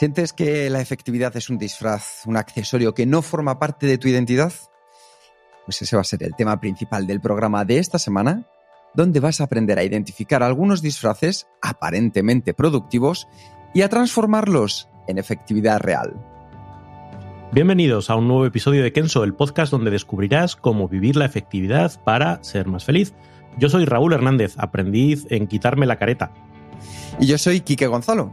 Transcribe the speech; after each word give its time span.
¿Sientes 0.00 0.32
que 0.32 0.70
la 0.70 0.80
efectividad 0.80 1.36
es 1.36 1.50
un 1.50 1.58
disfraz, 1.58 2.22
un 2.24 2.38
accesorio 2.38 2.94
que 2.94 3.04
no 3.04 3.20
forma 3.20 3.58
parte 3.58 3.86
de 3.86 3.98
tu 3.98 4.08
identidad? 4.08 4.50
Pues 5.66 5.82
ese 5.82 5.94
va 5.94 6.00
a 6.00 6.06
ser 6.06 6.22
el 6.22 6.34
tema 6.34 6.58
principal 6.58 7.06
del 7.06 7.20
programa 7.20 7.66
de 7.66 7.76
esta 7.76 7.98
semana, 7.98 8.46
donde 8.94 9.20
vas 9.20 9.42
a 9.42 9.44
aprender 9.44 9.78
a 9.78 9.84
identificar 9.84 10.42
algunos 10.42 10.80
disfraces 10.80 11.48
aparentemente 11.60 12.54
productivos 12.54 13.28
y 13.74 13.82
a 13.82 13.90
transformarlos 13.90 14.88
en 15.06 15.18
efectividad 15.18 15.80
real. 15.80 16.14
Bienvenidos 17.52 18.08
a 18.08 18.16
un 18.16 18.26
nuevo 18.26 18.46
episodio 18.46 18.82
de 18.82 18.94
Kenso, 18.94 19.22
el 19.22 19.34
podcast 19.34 19.70
donde 19.70 19.90
descubrirás 19.90 20.56
cómo 20.56 20.88
vivir 20.88 21.16
la 21.16 21.26
efectividad 21.26 22.02
para 22.04 22.42
ser 22.42 22.68
más 22.68 22.86
feliz. 22.86 23.12
Yo 23.58 23.68
soy 23.68 23.84
Raúl 23.84 24.14
Hernández, 24.14 24.54
aprendiz 24.56 25.26
en 25.28 25.46
quitarme 25.46 25.84
la 25.84 25.98
careta. 25.98 26.32
Y 27.18 27.26
yo 27.26 27.36
soy 27.36 27.60
Quique 27.60 27.86
Gonzalo, 27.86 28.30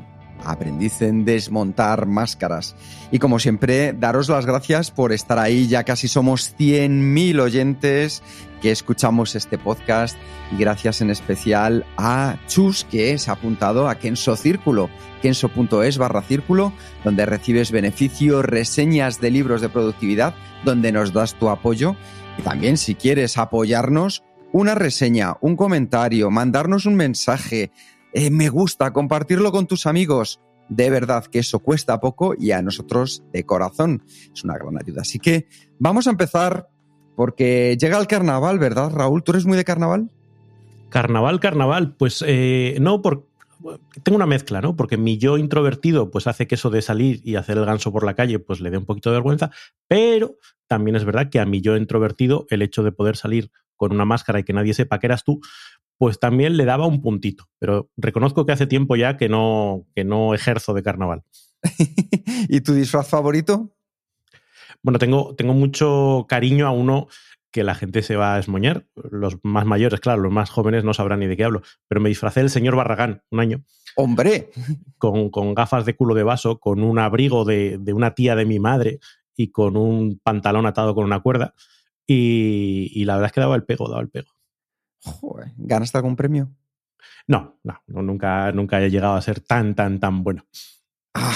aprendiz 0.51 1.01
en 1.01 1.25
desmontar 1.25 2.05
máscaras. 2.05 2.75
Y 3.11 3.19
como 3.19 3.39
siempre, 3.39 3.93
daros 3.93 4.29
las 4.29 4.45
gracias 4.45 4.91
por 4.91 5.11
estar 5.11 5.39
ahí. 5.39 5.67
Ya 5.67 5.83
casi 5.83 6.07
somos 6.07 6.55
100.000 6.57 7.39
oyentes 7.39 8.23
que 8.61 8.71
escuchamos 8.71 9.35
este 9.35 9.57
podcast. 9.57 10.17
Gracias 10.57 11.01
en 11.01 11.09
especial 11.09 11.85
a 11.97 12.37
Chus, 12.47 12.85
que 12.85 13.17
se 13.17 13.29
ha 13.29 13.33
apuntado 13.33 13.89
a 13.89 13.95
Kenso 13.95 14.35
Círculo, 14.35 14.89
kenso.es 15.21 15.97
barra 15.97 16.21
círculo, 16.21 16.73
donde 17.03 17.25
recibes 17.25 17.71
beneficios, 17.71 18.45
reseñas 18.45 19.19
de 19.19 19.31
libros 19.31 19.61
de 19.61 19.69
productividad, 19.69 20.33
donde 20.63 20.91
nos 20.91 21.13
das 21.13 21.35
tu 21.35 21.49
apoyo. 21.49 21.95
Y 22.37 22.41
también 22.41 22.77
si 22.77 22.95
quieres 22.95 23.37
apoyarnos, 23.37 24.23
una 24.51 24.75
reseña, 24.75 25.35
un 25.41 25.55
comentario, 25.55 26.31
mandarnos 26.31 26.85
un 26.85 26.95
mensaje, 26.95 27.71
eh, 28.13 28.30
me 28.30 28.50
gusta, 28.50 28.91
compartirlo 28.94 29.52
con 29.52 29.67
tus 29.67 29.86
amigos. 29.86 30.41
De 30.69 30.89
verdad 30.89 31.25
que 31.25 31.39
eso 31.39 31.59
cuesta 31.59 32.00
poco 32.00 32.33
y 32.38 32.52
a 32.52 32.61
nosotros 32.61 33.23
de 33.31 33.45
corazón 33.45 34.03
es 34.33 34.44
una 34.44 34.58
gran 34.58 34.77
ayuda. 34.77 35.02
Así 35.02 35.17
que 35.19 35.47
vamos 35.80 36.08
a 36.08 36.09
empezar 36.09 36.67
porque 37.16 37.77
llega 37.80 37.97
el 37.97 38.08
carnaval, 38.08 38.59
¿verdad, 38.59 38.91
Raúl? 38.91 39.23
¿Tú 39.23 39.31
eres 39.31 39.45
muy 39.45 39.58
de 39.58 39.64
carnaval? 39.64 40.11
Carnaval, 40.89 41.39
carnaval, 41.39 41.95
pues 41.95 42.23
eh, 42.25 42.77
no, 42.80 43.02
por, 43.02 43.27
tengo 44.03 44.16
una 44.16 44.25
mezcla, 44.25 44.61
¿no? 44.61 44.75
Porque 44.75 44.97
mi 44.97 45.17
yo 45.17 45.38
introvertido, 45.38 46.11
pues 46.11 46.27
hace 46.27 46.47
que 46.47 46.55
eso 46.55 46.69
de 46.69 46.81
salir 46.81 47.21
y 47.23 47.36
hacer 47.36 47.58
el 47.58 47.66
ganso 47.66 47.92
por 47.92 48.05
la 48.05 48.14
calle, 48.14 48.39
pues 48.39 48.61
le 48.61 48.69
dé 48.69 48.77
un 48.77 48.86
poquito 48.86 49.09
de 49.09 49.16
vergüenza, 49.16 49.52
pero 49.88 50.38
también 50.67 50.95
es 50.95 51.05
verdad 51.05 51.30
que 51.30 51.39
a 51.39 51.45
mi 51.45 51.61
yo 51.61 51.75
introvertido, 51.75 52.45
el 52.49 52.61
hecho 52.61 52.83
de 52.83 52.92
poder 52.92 53.17
salir 53.17 53.52
con 53.75 53.94
una 53.94 54.05
máscara 54.05 54.39
y 54.39 54.44
que 54.44 54.53
nadie 54.53 54.73
sepa 54.73 54.99
que 54.99 55.08
eras 55.08 55.23
tú, 55.23 55.39
pues 55.97 56.19
también 56.19 56.57
le 56.57 56.65
daba 56.65 56.87
un 56.87 57.01
puntito. 57.01 57.49
Pero 57.59 57.89
reconozco 57.97 58.45
que 58.45 58.51
hace 58.51 58.67
tiempo 58.67 58.95
ya 58.95 59.17
que 59.17 59.29
no, 59.29 59.85
que 59.95 60.03
no 60.03 60.33
ejerzo 60.33 60.73
de 60.73 60.83
carnaval. 60.83 61.23
¿Y 62.49 62.61
tu 62.61 62.73
disfraz 62.73 63.08
favorito? 63.08 63.73
Bueno, 64.83 64.99
tengo, 64.99 65.36
tengo 65.36 65.53
mucho 65.53 66.25
cariño 66.30 66.67
a 66.67 66.71
uno 66.71 67.07
que 67.52 67.63
la 67.63 67.75
gente 67.75 68.03
se 68.03 68.15
va 68.15 68.36
a 68.36 68.39
esmoñar. 68.39 68.86
Los 68.95 69.37
más 69.43 69.65
mayores, 69.65 69.99
claro, 69.99 70.21
los 70.21 70.31
más 70.31 70.49
jóvenes 70.49 70.83
no 70.83 70.93
sabrán 70.93 71.19
ni 71.19 71.27
de 71.27 71.37
qué 71.37 71.43
hablo. 71.43 71.61
Pero 71.87 72.02
me 72.02 72.09
disfracé 72.09 72.41
del 72.41 72.49
señor 72.49 72.75
Barragán 72.75 73.23
un 73.31 73.39
año. 73.39 73.63
¡Hombre! 73.95 74.52
Con, 74.97 75.30
con 75.30 75.53
gafas 75.53 75.86
de 75.86 75.95
culo 75.95 76.15
de 76.15 76.23
vaso, 76.23 76.59
con 76.59 76.83
un 76.83 76.99
abrigo 76.99 77.45
de, 77.45 77.77
de, 77.80 77.93
una 77.93 78.15
tía 78.15 78.36
de 78.36 78.45
mi 78.45 78.59
madre 78.59 78.99
y 79.36 79.52
con 79.52 79.77
un 79.77 80.19
pantalón 80.23 80.65
atado 80.65 80.95
con 80.95 81.05
una 81.05 81.19
cuerda. 81.19 81.53
Y, 82.07 82.91
y 82.93 83.05
la 83.05 83.13
verdad 83.13 83.27
es 83.27 83.33
que 83.33 83.41
daba 83.41 83.55
el 83.55 83.63
pego, 83.63 83.89
daba 83.89 84.02
el 84.02 84.09
pego. 84.09 84.36
Joder, 85.02 85.53
¿Ganaste 85.58 85.97
algún 85.97 86.15
premio? 86.15 86.49
No, 87.27 87.59
no, 87.63 87.81
no, 87.87 88.02
nunca, 88.02 88.52
nunca 88.52 88.81
he 88.81 88.89
llegado 88.89 89.15
a 89.15 89.21
ser 89.21 89.41
tan, 89.41 89.75
tan, 89.75 89.99
tan 89.99 90.23
bueno. 90.23 90.45
Ah, 91.13 91.35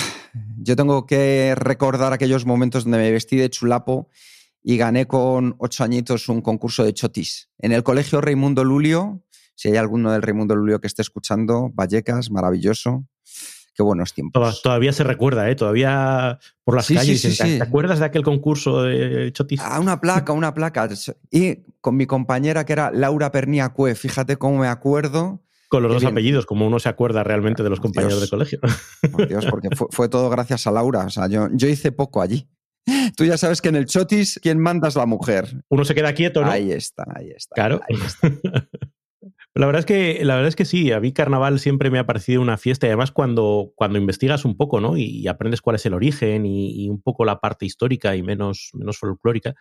yo 0.57 0.75
tengo 0.75 1.05
que 1.05 1.53
recordar 1.55 2.13
aquellos 2.13 2.45
momentos 2.45 2.83
donde 2.83 2.99
me 2.99 3.11
vestí 3.11 3.35
de 3.35 3.49
chulapo 3.49 4.09
y 4.63 4.77
gané 4.77 5.07
con 5.07 5.55
ocho 5.57 5.83
añitos 5.83 6.29
un 6.29 6.41
concurso 6.41 6.83
de 6.83 6.93
chotis. 6.93 7.49
En 7.57 7.71
el 7.71 7.83
colegio 7.83 8.21
Raimundo 8.21 8.63
Lulio, 8.63 9.23
si 9.55 9.69
hay 9.69 9.77
alguno 9.77 10.11
del 10.11 10.21
Raimundo 10.21 10.55
Lulio 10.55 10.79
que 10.79 10.87
esté 10.87 11.01
escuchando, 11.01 11.69
Vallecas, 11.73 12.31
maravilloso. 12.31 13.05
Qué 13.73 13.83
buenos 13.83 14.13
tiempos. 14.13 14.61
Todavía 14.61 14.91
se 14.93 15.03
recuerda, 15.03 15.49
¿eh? 15.49 15.55
Todavía 15.55 16.39
por 16.63 16.75
las 16.75 16.85
Sí, 16.85 16.95
calles. 16.95 17.21
sí, 17.21 17.31
sí, 17.31 17.43
dicen. 17.43 17.57
¿Te 17.59 17.63
acuerdas 17.63 17.99
de 17.99 18.05
aquel 18.05 18.23
concurso 18.23 18.83
de 18.83 19.31
chotis? 19.33 19.61
Ah, 19.63 19.79
una 19.79 20.01
placa, 20.01 20.33
una 20.33 20.53
placa. 20.53 20.89
Y 21.31 21.57
con 21.79 21.95
mi 21.95 22.05
compañera 22.05 22.65
que 22.65 22.73
era 22.73 22.91
Laura 22.91 23.31
Perniacue, 23.31 23.95
fíjate 23.95 24.35
cómo 24.37 24.57
me 24.59 24.67
acuerdo. 24.67 25.41
Con 25.69 25.83
los 25.83 25.89
qué 25.89 25.93
dos 25.93 26.01
bien. 26.03 26.11
apellidos, 26.11 26.45
como 26.45 26.67
uno 26.67 26.79
se 26.79 26.89
acuerda 26.89 27.23
realmente 27.23 27.63
de 27.63 27.69
los 27.69 27.79
compañeros 27.79 28.17
Dios. 28.19 28.23
de 28.23 28.29
colegio. 28.29 28.59
Por 29.11 29.27
Dios, 29.29 29.45
porque 29.49 29.69
fue, 29.73 29.87
fue 29.89 30.09
todo 30.09 30.29
gracias 30.29 30.67
a 30.67 30.71
Laura. 30.71 31.05
O 31.05 31.09
sea, 31.09 31.27
yo, 31.27 31.47
yo 31.53 31.67
hice 31.69 31.93
poco 31.93 32.21
allí. 32.21 32.49
Tú 33.15 33.23
ya 33.25 33.37
sabes 33.37 33.61
que 33.61 33.69
en 33.69 33.75
el 33.77 33.85
chotis 33.85 34.37
quien 34.41 34.59
manda 34.59 34.89
es 34.89 34.95
la 34.95 35.05
mujer. 35.05 35.63
Uno 35.69 35.85
se 35.85 35.95
queda 35.95 36.13
quieto, 36.13 36.41
¿no? 36.41 36.51
Ahí 36.51 36.71
está, 36.73 37.05
ahí 37.15 37.29
está. 37.29 37.55
Claro. 37.55 37.79
ahí 37.87 37.95
está. 38.05 38.67
La 39.53 39.65
verdad 39.65 39.81
es 39.81 39.85
que, 39.85 40.23
la 40.23 40.35
verdad 40.35 40.47
es 40.47 40.55
que 40.55 40.63
sí, 40.63 40.93
a 40.93 41.01
mí 41.01 41.11
carnaval 41.11 41.59
siempre 41.59 41.91
me 41.91 41.99
ha 41.99 42.05
parecido 42.05 42.41
una 42.41 42.57
fiesta 42.57 42.87
y 42.87 42.89
además 42.89 43.11
cuando, 43.11 43.73
cuando 43.75 43.99
investigas 43.99 44.45
un 44.45 44.55
poco, 44.55 44.79
¿no? 44.79 44.95
Y, 44.95 45.27
aprendes 45.27 45.61
cuál 45.61 45.75
es 45.75 45.85
el 45.85 45.93
origen 45.93 46.45
y, 46.45 46.89
un 46.89 47.01
poco 47.01 47.25
la 47.25 47.41
parte 47.41 47.65
histórica 47.65 48.15
y 48.15 48.23
menos, 48.23 48.69
menos 48.73 48.97
folclórica, 48.97 49.53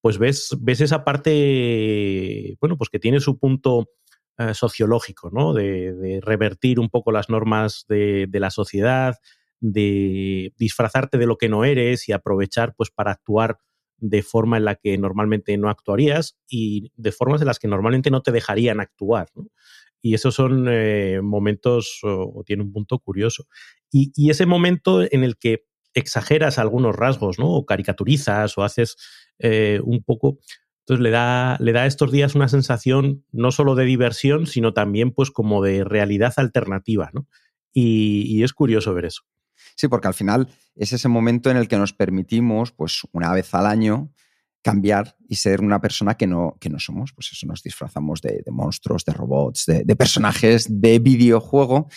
pues 0.00 0.18
ves, 0.18 0.56
ves 0.60 0.80
esa 0.82 1.04
parte, 1.04 2.56
bueno, 2.60 2.76
pues 2.78 2.90
que 2.90 3.00
tiene 3.00 3.18
su 3.18 3.38
punto 3.38 3.88
eh, 4.38 4.54
sociológico, 4.54 5.30
¿no? 5.32 5.52
De, 5.52 5.94
de, 5.94 6.20
revertir 6.20 6.78
un 6.78 6.88
poco 6.88 7.10
las 7.10 7.28
normas 7.28 7.86
de, 7.88 8.26
de 8.28 8.40
la 8.40 8.50
sociedad, 8.50 9.16
de 9.60 10.52
disfrazarte 10.58 11.18
de 11.18 11.26
lo 11.26 11.38
que 11.38 11.48
no 11.48 11.64
eres 11.64 12.08
y 12.08 12.12
aprovechar 12.12 12.74
pues 12.76 12.90
para 12.90 13.12
actuar 13.12 13.58
de 13.98 14.22
forma 14.22 14.56
en 14.56 14.64
la 14.64 14.74
que 14.76 14.98
normalmente 14.98 15.56
no 15.56 15.68
actuarías 15.68 16.36
y 16.48 16.90
de 16.96 17.12
formas 17.12 17.40
en 17.40 17.46
las 17.46 17.58
que 17.58 17.68
normalmente 17.68 18.10
no 18.10 18.22
te 18.22 18.32
dejarían 18.32 18.80
actuar. 18.80 19.28
Y 20.02 20.14
esos 20.14 20.34
son 20.34 20.66
eh, 20.68 21.20
momentos, 21.22 22.00
o, 22.02 22.42
tiene 22.44 22.62
un 22.62 22.72
punto 22.72 22.98
curioso. 22.98 23.46
Y, 23.90 24.30
ese 24.30 24.46
momento 24.46 25.02
en 25.02 25.24
el 25.24 25.38
que 25.38 25.64
exageras 25.94 26.58
algunos 26.58 26.94
rasgos, 26.96 27.38
¿no? 27.38 27.50
O 27.50 27.64
caricaturizas 27.64 28.58
o 28.58 28.64
haces 28.64 28.96
eh, 29.38 29.80
un 29.84 30.02
poco. 30.02 30.38
Entonces 30.80 31.02
le 31.02 31.10
da, 31.10 31.56
le 31.60 31.72
da 31.72 31.82
a 31.82 31.86
estos 31.86 32.12
días 32.12 32.34
una 32.34 32.48
sensación 32.48 33.24
no 33.32 33.52
solo 33.52 33.74
de 33.74 33.84
diversión, 33.84 34.46
sino 34.46 34.74
también 34.74 35.12
pues 35.12 35.30
como 35.30 35.62
de 35.62 35.84
realidad 35.84 36.34
alternativa, 36.36 37.10
¿no? 37.14 37.26
Y 37.72 38.42
es 38.44 38.52
curioso 38.52 38.94
ver 38.94 39.06
eso. 39.06 39.22
Sí, 39.74 39.88
porque 39.88 40.08
al 40.08 40.14
final 40.14 40.48
es 40.74 40.92
ese 40.92 41.08
momento 41.08 41.50
en 41.50 41.56
el 41.56 41.68
que 41.68 41.76
nos 41.76 41.92
permitimos, 41.92 42.72
pues 42.72 43.02
una 43.12 43.32
vez 43.32 43.52
al 43.54 43.66
año, 43.66 44.12
cambiar 44.62 45.16
y 45.28 45.36
ser 45.36 45.60
una 45.60 45.80
persona 45.80 46.14
que 46.14 46.26
no, 46.26 46.56
que 46.60 46.70
no 46.70 46.78
somos. 46.78 47.12
Pues 47.12 47.30
eso 47.32 47.46
nos 47.46 47.62
disfrazamos 47.62 48.22
de, 48.22 48.42
de 48.44 48.50
monstruos, 48.50 49.04
de 49.04 49.12
robots, 49.12 49.66
de, 49.66 49.84
de, 49.84 49.96
personajes 49.96 50.66
de 50.68 50.98
videojuego. 50.98 51.88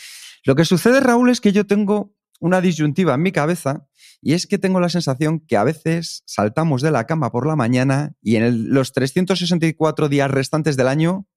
Lo 0.44 0.56
que 0.56 0.66
sucede, 0.66 1.00
Raúl, 1.00 1.30
es 1.30 1.40
que 1.40 1.54
yo 1.54 1.66
tengo 1.66 2.13
una 2.40 2.62
disyuntiva 2.62 3.16
en 3.16 3.22
mi 3.22 3.31
cabeza 3.31 3.88
y 4.22 4.34
es 4.34 4.48
que 4.48 4.57
tengo 4.57 4.80
la 4.80 4.90
sensación 4.90 5.40
que 5.40 5.57
a 5.57 5.63
veces 5.63 6.24
saltamos 6.25 6.81
de 6.81 6.92
la 6.92 7.06
cama 7.06 7.31
por 7.31 7.48
la 7.48 7.56
mañana 7.56 8.16
y 8.22 8.36
en 8.36 8.44
el, 8.44 8.66
los 8.66 8.92
364 8.92 10.10
días 10.10 10.30
restantes 10.30 10.78
del 10.78 10.88
año 10.88 11.28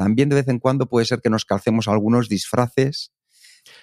también 0.00 0.30
de 0.30 0.36
vez 0.36 0.48
en 0.48 0.58
cuando 0.58 0.88
puede 0.88 1.04
ser 1.04 1.20
que 1.20 1.28
nos 1.28 1.44
calcemos 1.44 1.86
algunos 1.86 2.30
disfraces 2.30 3.12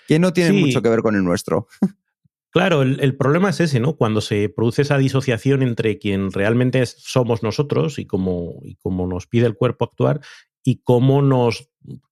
que 0.07 0.17
no 0.17 0.33
tienen 0.33 0.53
sí. 0.53 0.61
mucho 0.61 0.81
que 0.81 0.89
ver 0.89 1.03
con 1.03 1.15
el 1.15 1.23
nuestro. 1.23 1.67
Claro, 2.51 2.81
el, 2.81 2.99
el, 3.01 3.15
problema 3.17 3.49
es 3.49 3.59
ese, 3.59 3.79
¿no? 3.79 3.97
Cuando 3.97 4.21
se 4.21 4.49
produce 4.49 4.81
esa 4.81 4.97
disociación 4.97 5.63
entre 5.63 5.99
quien 5.99 6.31
realmente 6.31 6.81
es, 6.81 6.95
somos 6.99 7.43
nosotros 7.43 7.99
y 7.99 8.05
cómo, 8.05 8.59
y 8.63 8.75
cómo 8.75 9.05
nos 9.05 9.27
pide 9.27 9.45
el 9.45 9.55
cuerpo 9.55 9.85
actuar 9.85 10.21
y 10.63 10.81
cómo 10.83 11.21
nos 11.21 11.69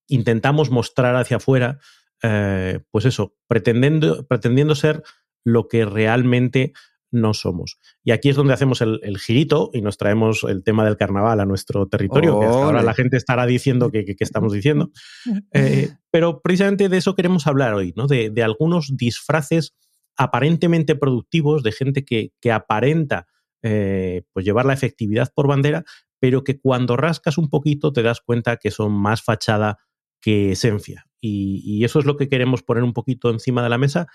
intentamos 0.07 0.69
mostrar 0.69 1.15
hacia 1.15 1.37
afuera, 1.37 1.79
eh, 2.21 2.79
pues 2.91 3.05
eso, 3.05 3.35
pretendiendo, 3.47 4.27
pretendiendo 4.27 4.75
ser 4.75 5.03
lo 5.43 5.67
que 5.67 5.85
realmente 5.85 6.73
no 7.11 7.33
somos. 7.33 7.79
Y 8.03 8.11
aquí 8.11 8.29
es 8.29 8.35
donde 8.35 8.53
hacemos 8.53 8.81
el, 8.81 9.17
girito 9.17 9.71
y 9.73 9.81
nos 9.81 9.97
traemos 9.97 10.43
el 10.43 10.63
tema 10.63 10.83
del 10.85 10.97
carnaval 10.97 11.39
a 11.39 11.45
nuestro 11.45 11.87
territorio, 11.87 12.39
que 12.39 12.45
hasta 12.45 12.63
ahora 12.63 12.83
la 12.83 12.93
gente 12.93 13.17
estará 13.17 13.45
diciendo 13.45 13.91
que, 13.91 14.15
estamos 14.19 14.53
diciendo. 14.53 14.91
Eh, 15.53 15.89
pero 16.11 16.41
precisamente 16.41 16.89
de 16.89 16.97
eso 16.97 17.15
queremos 17.15 17.47
hablar 17.47 17.73
hoy, 17.73 17.93
¿no? 17.95 18.07
de, 18.07 18.31
algunos 18.43 18.95
disfraces 18.95 19.73
aparentemente 20.17 20.95
productivos 20.95 21.63
de 21.63 21.71
gente 21.71 22.05
que, 22.05 22.31
aparenta 22.51 23.27
eh, 23.63 24.23
pues 24.33 24.45
llevar 24.45 24.65
la 24.65 24.73
efectividad 24.73 25.31
por 25.33 25.47
bandera, 25.47 25.83
pero 26.19 26.43
que 26.43 26.59
cuando 26.59 26.95
rascas 26.97 27.37
un 27.37 27.49
poquito 27.49 27.91
te 27.93 28.03
das 28.03 28.21
cuenta 28.21 28.57
que 28.57 28.71
son 28.71 28.91
más 28.91 29.21
fachada 29.21 29.77
que 30.21 30.51
esencia. 30.51 31.05
y, 31.21 31.83
eso 31.83 31.99
es 31.99 32.05
lo 32.05 32.17
que 32.17 32.29
queremos 32.29 32.63
poner 32.63 32.83
un 32.83 32.93
poquito 32.93 33.29
encima 33.29 33.63
de 33.63 33.69
la 33.69 33.77
mesa 33.77 34.07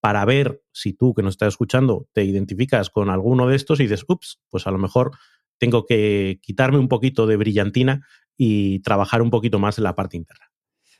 para 0.00 0.24
ver 0.24 0.62
si 0.72 0.92
tú 0.92 1.14
que 1.14 1.22
nos 1.22 1.34
estás 1.34 1.48
escuchando 1.48 2.08
te 2.12 2.24
identificas 2.24 2.90
con 2.90 3.10
alguno 3.10 3.48
de 3.48 3.56
estos 3.56 3.80
y 3.80 3.84
dices, 3.84 4.04
ups, 4.06 4.40
pues 4.50 4.66
a 4.66 4.70
lo 4.70 4.78
mejor 4.78 5.12
tengo 5.58 5.86
que 5.86 6.38
quitarme 6.42 6.78
un 6.78 6.88
poquito 6.88 7.26
de 7.26 7.36
brillantina 7.36 8.06
y 8.36 8.80
trabajar 8.80 9.22
un 9.22 9.30
poquito 9.30 9.58
más 9.58 9.78
en 9.78 9.84
la 9.84 9.94
parte 9.94 10.16
interna. 10.16 10.45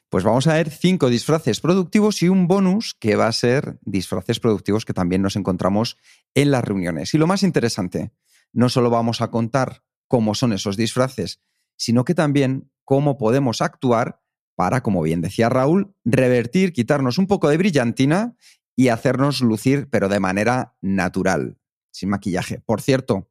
Pues 0.08 0.22
vamos 0.22 0.46
a 0.46 0.54
ver 0.54 0.70
cinco 0.70 1.10
disfraces 1.10 1.60
productivos 1.60 2.22
y 2.22 2.28
un 2.28 2.46
bonus 2.46 2.94
que 2.98 3.16
va 3.16 3.26
a 3.26 3.32
ser 3.32 3.78
disfraces 3.82 4.38
productivos 4.38 4.84
que 4.84 4.94
también 4.94 5.20
nos 5.20 5.34
encontramos 5.34 5.98
en 6.34 6.52
las 6.52 6.64
reuniones. 6.64 7.12
Y 7.14 7.18
lo 7.18 7.26
más 7.26 7.42
interesante, 7.42 8.12
no 8.52 8.68
solo 8.68 8.88
vamos 8.88 9.20
a 9.20 9.30
contar 9.30 9.82
cómo 10.06 10.34
son 10.34 10.52
esos 10.52 10.76
disfraces, 10.76 11.40
sino 11.76 12.04
que 12.04 12.14
también 12.14 12.70
cómo 12.84 13.18
podemos 13.18 13.60
actuar 13.60 14.20
para, 14.54 14.82
como 14.82 15.02
bien 15.02 15.20
decía 15.20 15.48
Raúl, 15.48 15.94
revertir, 16.04 16.72
quitarnos 16.72 17.18
un 17.18 17.26
poco 17.26 17.48
de 17.48 17.58
brillantina 17.58 18.36
y 18.76 18.88
hacernos 18.88 19.40
lucir, 19.40 19.88
pero 19.90 20.08
de 20.08 20.20
manera 20.20 20.76
natural, 20.80 21.58
sin 21.90 22.10
maquillaje. 22.10 22.60
Por 22.60 22.80
cierto, 22.80 23.28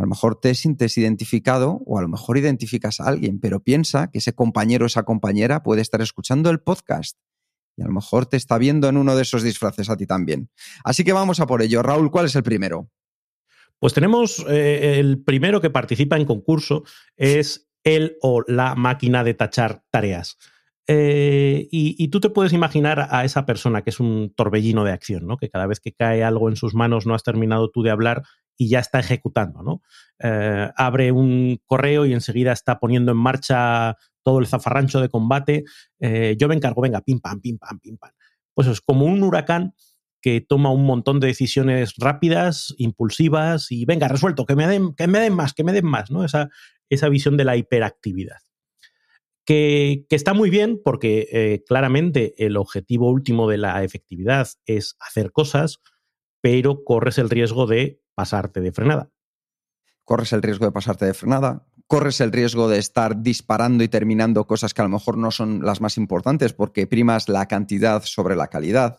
a 0.00 0.04
lo 0.04 0.08
mejor 0.08 0.40
te 0.40 0.54
sientes 0.54 0.96
identificado 0.96 1.82
o 1.84 1.98
a 1.98 2.00
lo 2.00 2.08
mejor 2.08 2.38
identificas 2.38 3.00
a 3.00 3.04
alguien, 3.04 3.38
pero 3.38 3.60
piensa 3.60 4.10
que 4.10 4.16
ese 4.16 4.32
compañero 4.32 4.84
o 4.84 4.86
esa 4.86 5.02
compañera 5.02 5.62
puede 5.62 5.82
estar 5.82 6.00
escuchando 6.00 6.48
el 6.48 6.58
podcast 6.58 7.18
y 7.76 7.82
a 7.82 7.84
lo 7.86 7.92
mejor 7.92 8.24
te 8.24 8.38
está 8.38 8.56
viendo 8.56 8.88
en 8.88 8.96
uno 8.96 9.14
de 9.14 9.20
esos 9.20 9.42
disfraces 9.42 9.90
a 9.90 9.98
ti 9.98 10.06
también. 10.06 10.48
Así 10.84 11.04
que 11.04 11.12
vamos 11.12 11.38
a 11.38 11.46
por 11.46 11.60
ello. 11.60 11.82
Raúl, 11.82 12.10
¿cuál 12.10 12.24
es 12.24 12.34
el 12.34 12.42
primero? 12.42 12.88
Pues 13.78 13.92
tenemos 13.92 14.42
eh, 14.48 14.98
el 14.98 15.22
primero 15.22 15.60
que 15.60 15.68
participa 15.68 16.16
en 16.16 16.24
concurso, 16.24 16.84
es 17.18 17.68
el 17.84 18.16
o 18.22 18.42
la 18.46 18.76
máquina 18.76 19.22
de 19.22 19.34
tachar 19.34 19.82
tareas. 19.90 20.38
Eh, 20.86 21.68
y, 21.70 22.08
tú 22.08 22.20
te 22.20 22.30
puedes 22.30 22.54
imaginar 22.54 23.08
a 23.10 23.26
esa 23.26 23.44
persona 23.44 23.82
que 23.82 23.90
es 23.90 24.00
un 24.00 24.32
torbellino 24.34 24.82
de 24.82 24.92
acción, 24.92 25.26
¿no? 25.26 25.36
Que 25.36 25.50
cada 25.50 25.66
vez 25.66 25.78
que 25.78 25.92
cae 25.92 26.24
algo 26.24 26.48
en 26.48 26.56
sus 26.56 26.74
manos 26.74 27.06
no 27.06 27.14
has 27.14 27.22
terminado 27.22 27.70
tú 27.70 27.82
de 27.82 27.90
hablar 27.90 28.22
y 28.60 28.68
ya 28.68 28.80
está 28.80 29.00
ejecutando, 29.00 29.62
¿no? 29.62 29.80
Eh, 30.18 30.70
abre 30.76 31.12
un 31.12 31.58
correo 31.64 32.04
y 32.04 32.12
enseguida 32.12 32.52
está 32.52 32.78
poniendo 32.78 33.12
en 33.12 33.16
marcha 33.16 33.96
todo 34.22 34.38
el 34.38 34.46
zafarrancho 34.46 35.00
de 35.00 35.08
combate. 35.08 35.64
Eh, 35.98 36.36
yo 36.38 36.46
me 36.46 36.54
encargo, 36.54 36.82
venga, 36.82 37.00
pim 37.00 37.20
pam, 37.20 37.40
pim 37.40 37.56
pam, 37.56 37.78
pim 37.80 37.96
pam. 37.96 38.10
Pues 38.52 38.68
es 38.68 38.82
como 38.82 39.06
un 39.06 39.22
huracán 39.22 39.72
que 40.20 40.42
toma 40.42 40.70
un 40.70 40.84
montón 40.84 41.20
de 41.20 41.28
decisiones 41.28 41.94
rápidas, 41.96 42.74
impulsivas 42.76 43.72
y 43.72 43.86
venga, 43.86 44.08
resuelto, 44.08 44.44
que 44.44 44.56
me 44.56 44.66
den, 44.66 44.94
que 44.94 45.06
me 45.06 45.20
den 45.20 45.32
más, 45.32 45.54
que 45.54 45.64
me 45.64 45.72
den 45.72 45.86
más, 45.86 46.10
¿no? 46.10 46.22
Esa, 46.22 46.50
esa 46.90 47.08
visión 47.08 47.38
de 47.38 47.44
la 47.44 47.56
hiperactividad 47.56 48.40
que, 49.50 50.06
está 50.10 50.34
muy 50.34 50.50
bien 50.50 50.80
porque 50.84 51.28
eh, 51.32 51.64
claramente 51.66 52.34
el 52.44 52.56
objetivo 52.56 53.10
último 53.10 53.48
de 53.48 53.58
la 53.58 53.82
efectividad 53.82 54.46
es 54.66 54.96
hacer 55.00 55.32
cosas, 55.32 55.80
pero 56.40 56.84
corres 56.84 57.18
el 57.18 57.30
riesgo 57.30 57.66
de 57.66 58.02
pasarte 58.14 58.60
de 58.60 58.72
frenada. 58.72 59.10
Corres 60.04 60.32
el 60.32 60.42
riesgo 60.42 60.64
de 60.64 60.72
pasarte 60.72 61.06
de 61.06 61.14
frenada, 61.14 61.66
corres 61.86 62.20
el 62.20 62.32
riesgo 62.32 62.68
de 62.68 62.78
estar 62.78 63.22
disparando 63.22 63.84
y 63.84 63.88
terminando 63.88 64.46
cosas 64.46 64.74
que 64.74 64.80
a 64.80 64.84
lo 64.84 64.90
mejor 64.90 65.18
no 65.18 65.30
son 65.30 65.64
las 65.64 65.80
más 65.80 65.96
importantes 65.96 66.52
porque 66.52 66.86
primas 66.86 67.28
la 67.28 67.46
cantidad 67.46 68.02
sobre 68.04 68.36
la 68.36 68.48
calidad. 68.48 68.98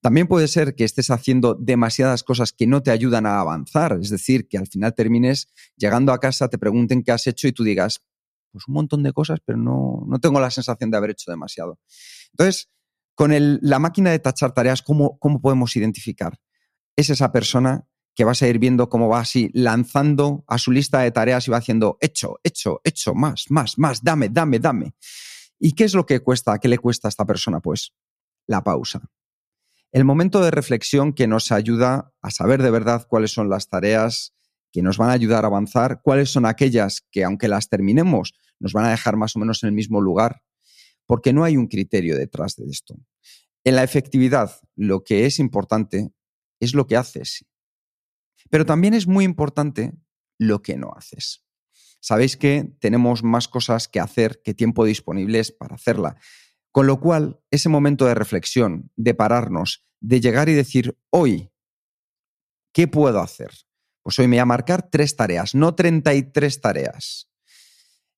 También 0.00 0.26
puede 0.26 0.48
ser 0.48 0.74
que 0.74 0.84
estés 0.84 1.10
haciendo 1.10 1.54
demasiadas 1.54 2.22
cosas 2.22 2.52
que 2.52 2.66
no 2.66 2.82
te 2.82 2.90
ayudan 2.90 3.26
a 3.26 3.38
avanzar, 3.38 3.98
es 4.00 4.08
decir, 4.08 4.48
que 4.48 4.56
al 4.56 4.66
final 4.66 4.94
termines 4.94 5.52
llegando 5.76 6.12
a 6.12 6.18
casa, 6.18 6.48
te 6.48 6.56
pregunten 6.56 7.02
qué 7.02 7.12
has 7.12 7.26
hecho 7.26 7.48
y 7.48 7.52
tú 7.52 7.64
digas, 7.64 8.00
pues 8.50 8.66
un 8.66 8.74
montón 8.74 9.02
de 9.02 9.12
cosas, 9.12 9.40
pero 9.44 9.58
no, 9.58 10.04
no 10.06 10.18
tengo 10.18 10.40
la 10.40 10.50
sensación 10.50 10.90
de 10.90 10.96
haber 10.96 11.10
hecho 11.10 11.30
demasiado. 11.30 11.78
Entonces, 12.32 12.70
con 13.14 13.32
la 13.60 13.78
máquina 13.78 14.10
de 14.10 14.18
tachar 14.18 14.52
tareas, 14.52 14.80
¿cómo, 14.80 15.18
¿cómo 15.18 15.40
podemos 15.40 15.76
identificar? 15.76 16.38
Es 16.96 17.10
esa 17.10 17.32
persona 17.32 17.86
que 18.14 18.24
vas 18.24 18.42
a 18.42 18.48
ir 18.48 18.58
viendo 18.58 18.88
cómo 18.88 19.08
va 19.08 19.20
así 19.20 19.50
lanzando 19.54 20.44
a 20.46 20.58
su 20.58 20.72
lista 20.72 21.00
de 21.00 21.10
tareas 21.10 21.46
y 21.46 21.50
va 21.50 21.58
haciendo 21.58 21.96
hecho, 22.00 22.38
hecho, 22.42 22.80
hecho, 22.84 23.14
más, 23.14 23.46
más, 23.48 23.78
más, 23.78 24.02
dame, 24.02 24.28
dame, 24.28 24.58
dame. 24.58 24.94
¿Y 25.58 25.72
qué 25.72 25.84
es 25.84 25.94
lo 25.94 26.06
que 26.06 26.20
cuesta? 26.20 26.58
¿Qué 26.58 26.68
le 26.68 26.78
cuesta 26.78 27.08
a 27.08 27.10
esta 27.10 27.24
persona? 27.24 27.60
Pues 27.60 27.92
la 28.46 28.62
pausa. 28.62 29.00
El 29.92 30.04
momento 30.04 30.40
de 30.40 30.50
reflexión 30.50 31.12
que 31.12 31.26
nos 31.26 31.50
ayuda 31.50 32.12
a 32.22 32.30
saber 32.30 32.62
de 32.62 32.70
verdad 32.70 33.06
cuáles 33.08 33.32
son 33.32 33.48
las 33.48 33.68
tareas 33.68 34.34
que 34.72 34.82
nos 34.82 34.98
van 34.98 35.10
a 35.10 35.14
ayudar 35.14 35.44
a 35.44 35.48
avanzar, 35.48 36.00
cuáles 36.02 36.30
son 36.30 36.46
aquellas 36.46 37.02
que, 37.10 37.24
aunque 37.24 37.48
las 37.48 37.68
terminemos, 37.68 38.34
nos 38.60 38.72
van 38.72 38.84
a 38.84 38.90
dejar 38.90 39.16
más 39.16 39.34
o 39.34 39.38
menos 39.38 39.62
en 39.62 39.68
el 39.68 39.74
mismo 39.74 40.00
lugar, 40.00 40.42
porque 41.06 41.32
no 41.32 41.42
hay 41.42 41.56
un 41.56 41.66
criterio 41.66 42.16
detrás 42.16 42.54
de 42.56 42.66
esto. 42.66 42.96
En 43.64 43.76
la 43.76 43.82
efectividad, 43.82 44.52
lo 44.76 45.02
que 45.02 45.26
es 45.26 45.38
importante 45.38 46.12
es 46.60 46.74
lo 46.74 46.86
que 46.86 46.96
haces, 46.96 47.44
pero 48.50 48.64
también 48.64 48.94
es 48.94 49.06
muy 49.06 49.24
importante 49.24 49.92
lo 50.38 50.62
que 50.62 50.76
no 50.76 50.92
haces. 50.96 51.44
Sabéis 52.00 52.36
que 52.36 52.72
tenemos 52.80 53.22
más 53.22 53.48
cosas 53.48 53.88
que 53.88 54.00
hacer 54.00 54.40
que 54.42 54.54
tiempo 54.54 54.84
disponibles 54.84 55.52
para 55.52 55.74
hacerla. 55.74 56.16
Con 56.72 56.86
lo 56.86 57.00
cual, 57.00 57.40
ese 57.50 57.68
momento 57.68 58.06
de 58.06 58.14
reflexión, 58.14 58.90
de 58.96 59.14
pararnos, 59.14 59.86
de 60.00 60.20
llegar 60.20 60.48
y 60.48 60.54
decir, 60.54 60.96
hoy, 61.10 61.50
¿qué 62.72 62.88
puedo 62.88 63.20
hacer? 63.20 63.50
Pues 64.02 64.18
hoy 64.18 64.28
me 64.28 64.36
voy 64.36 64.40
a 64.40 64.46
marcar 64.46 64.88
tres 64.88 65.14
tareas, 65.14 65.54
no 65.54 65.74
33 65.74 66.60
tareas. 66.60 67.28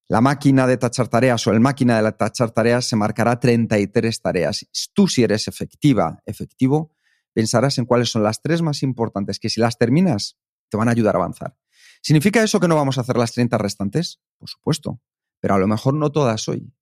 La 0.07 0.21
máquina 0.21 0.67
de 0.67 0.77
tachar 0.77 1.07
tareas 1.07 1.45
o 1.47 1.51
el 1.51 1.59
máquina 1.59 2.01
de 2.01 2.11
tachar 2.11 2.51
tareas 2.51 2.85
se 2.85 2.95
marcará 2.95 3.39
33 3.39 4.21
tareas. 4.21 4.65
Tú 4.93 5.07
si 5.07 5.23
eres 5.23 5.47
efectiva, 5.47 6.21
efectivo, 6.25 6.95
pensarás 7.33 7.77
en 7.77 7.85
cuáles 7.85 8.09
son 8.09 8.23
las 8.23 8.41
tres 8.41 8.61
más 8.61 8.83
importantes 8.83 9.39
que 9.39 9.49
si 9.49 9.59
las 9.59 9.77
terminas 9.77 10.37
te 10.69 10.77
van 10.77 10.87
a 10.87 10.91
ayudar 10.91 11.15
a 11.15 11.19
avanzar. 11.19 11.57
¿Significa 12.01 12.43
eso 12.43 12.59
que 12.59 12.67
no 12.67 12.75
vamos 12.75 12.97
a 12.97 13.01
hacer 13.01 13.17
las 13.17 13.31
30 13.31 13.57
restantes? 13.57 14.21
Por 14.37 14.49
supuesto, 14.49 15.01
pero 15.39 15.55
a 15.55 15.59
lo 15.59 15.67
mejor 15.67 15.93
no 15.93 16.11
todas 16.11 16.47
hoy. 16.47 16.73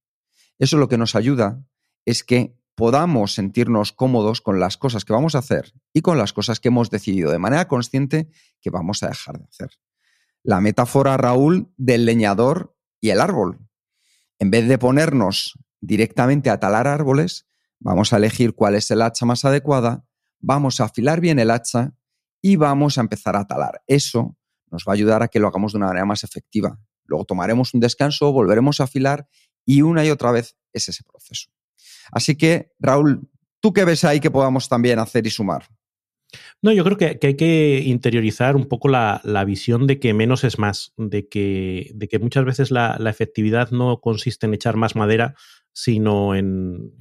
Eso 0.58 0.76
lo 0.76 0.88
que 0.88 0.98
nos 0.98 1.14
ayuda 1.14 1.64
es 2.04 2.24
que 2.24 2.56
podamos 2.74 3.34
sentirnos 3.34 3.92
cómodos 3.92 4.40
con 4.40 4.58
las 4.60 4.76
cosas 4.76 5.04
que 5.04 5.12
vamos 5.12 5.34
a 5.34 5.38
hacer 5.38 5.74
y 5.92 6.00
con 6.00 6.18
las 6.18 6.32
cosas 6.32 6.60
que 6.60 6.68
hemos 6.68 6.90
decidido 6.90 7.30
de 7.30 7.38
manera 7.38 7.68
consciente 7.68 8.30
que 8.60 8.70
vamos 8.70 9.02
a 9.02 9.08
dejar 9.08 9.38
de 9.38 9.44
hacer. 9.44 9.70
La 10.42 10.60
metáfora, 10.60 11.16
Raúl, 11.16 11.72
del 11.76 12.04
leñador 12.04 12.76
y 13.00 13.10
el 13.10 13.20
árbol. 13.20 13.60
En 14.38 14.50
vez 14.50 14.66
de 14.66 14.78
ponernos 14.78 15.58
directamente 15.80 16.50
a 16.50 16.58
talar 16.58 16.88
árboles, 16.88 17.46
vamos 17.78 18.12
a 18.12 18.16
elegir 18.16 18.54
cuál 18.54 18.74
es 18.74 18.90
el 18.90 19.02
hacha 19.02 19.26
más 19.26 19.44
adecuada, 19.44 20.04
vamos 20.42 20.80
a 20.80 20.84
afilar 20.84 21.20
bien 21.20 21.38
el 21.38 21.50
hacha 21.50 21.94
y 22.42 22.56
vamos 22.56 22.98
a 22.98 23.00
empezar 23.00 23.36
a 23.36 23.46
talar. 23.46 23.80
Eso 23.86 24.36
nos 24.70 24.84
va 24.86 24.92
a 24.92 24.94
ayudar 24.94 25.22
a 25.22 25.28
que 25.28 25.38
lo 25.38 25.48
hagamos 25.48 25.72
de 25.72 25.78
una 25.78 25.86
manera 25.86 26.04
más 26.04 26.24
efectiva. 26.24 26.78
Luego 27.04 27.24
tomaremos 27.24 27.72
un 27.72 27.80
descanso, 27.80 28.32
volveremos 28.32 28.80
a 28.80 28.84
afilar 28.84 29.26
y 29.64 29.82
una 29.82 30.04
y 30.04 30.10
otra 30.10 30.32
vez 30.32 30.56
es 30.72 30.88
ese 30.88 31.04
proceso. 31.04 31.50
Así 32.10 32.36
que, 32.36 32.72
Raúl, 32.78 33.30
¿tú 33.60 33.72
qué 33.72 33.84
ves 33.84 34.04
ahí 34.04 34.20
que 34.20 34.30
podamos 34.30 34.68
también 34.68 34.98
hacer 34.98 35.26
y 35.26 35.30
sumar? 35.30 35.68
No, 36.62 36.72
yo 36.72 36.84
creo 36.84 36.96
que, 36.96 37.18
hay 37.22 37.36
que 37.36 37.82
interiorizar 37.84 38.56
un 38.56 38.66
poco 38.66 38.88
la, 38.88 39.20
visión 39.46 39.86
de 39.86 39.98
que 39.98 40.14
menos 40.14 40.44
es 40.44 40.58
más, 40.58 40.92
de 40.96 41.28
que, 41.28 41.90
de 41.94 42.08
que 42.08 42.18
muchas 42.18 42.44
veces 42.44 42.70
la, 42.70 42.98
efectividad 43.06 43.70
no 43.70 44.00
consiste 44.00 44.46
en 44.46 44.54
echar 44.54 44.76
más 44.76 44.96
madera, 44.96 45.34
sino 45.72 46.34
en, 46.34 46.92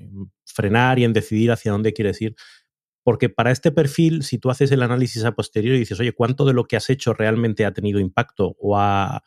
frenar 0.45 0.99
y 0.99 1.05
en 1.05 1.13
decidir 1.13 1.51
hacia 1.51 1.71
dónde 1.71 1.93
quieres 1.93 2.21
ir. 2.21 2.35
Porque 3.03 3.29
para 3.29 3.51
este 3.51 3.71
perfil, 3.71 4.23
si 4.23 4.37
tú 4.37 4.49
haces 4.49 4.71
el 4.71 4.83
análisis 4.83 5.23
a 5.25 5.31
posteriori 5.31 5.77
y 5.77 5.79
dices, 5.79 5.99
oye, 5.99 6.13
¿cuánto 6.13 6.45
de 6.45 6.53
lo 6.53 6.65
que 6.65 6.77
has 6.77 6.89
hecho 6.89 7.13
realmente 7.13 7.65
ha 7.65 7.73
tenido 7.73 7.99
impacto 7.99 8.55
o 8.59 8.77
ha, 8.77 9.23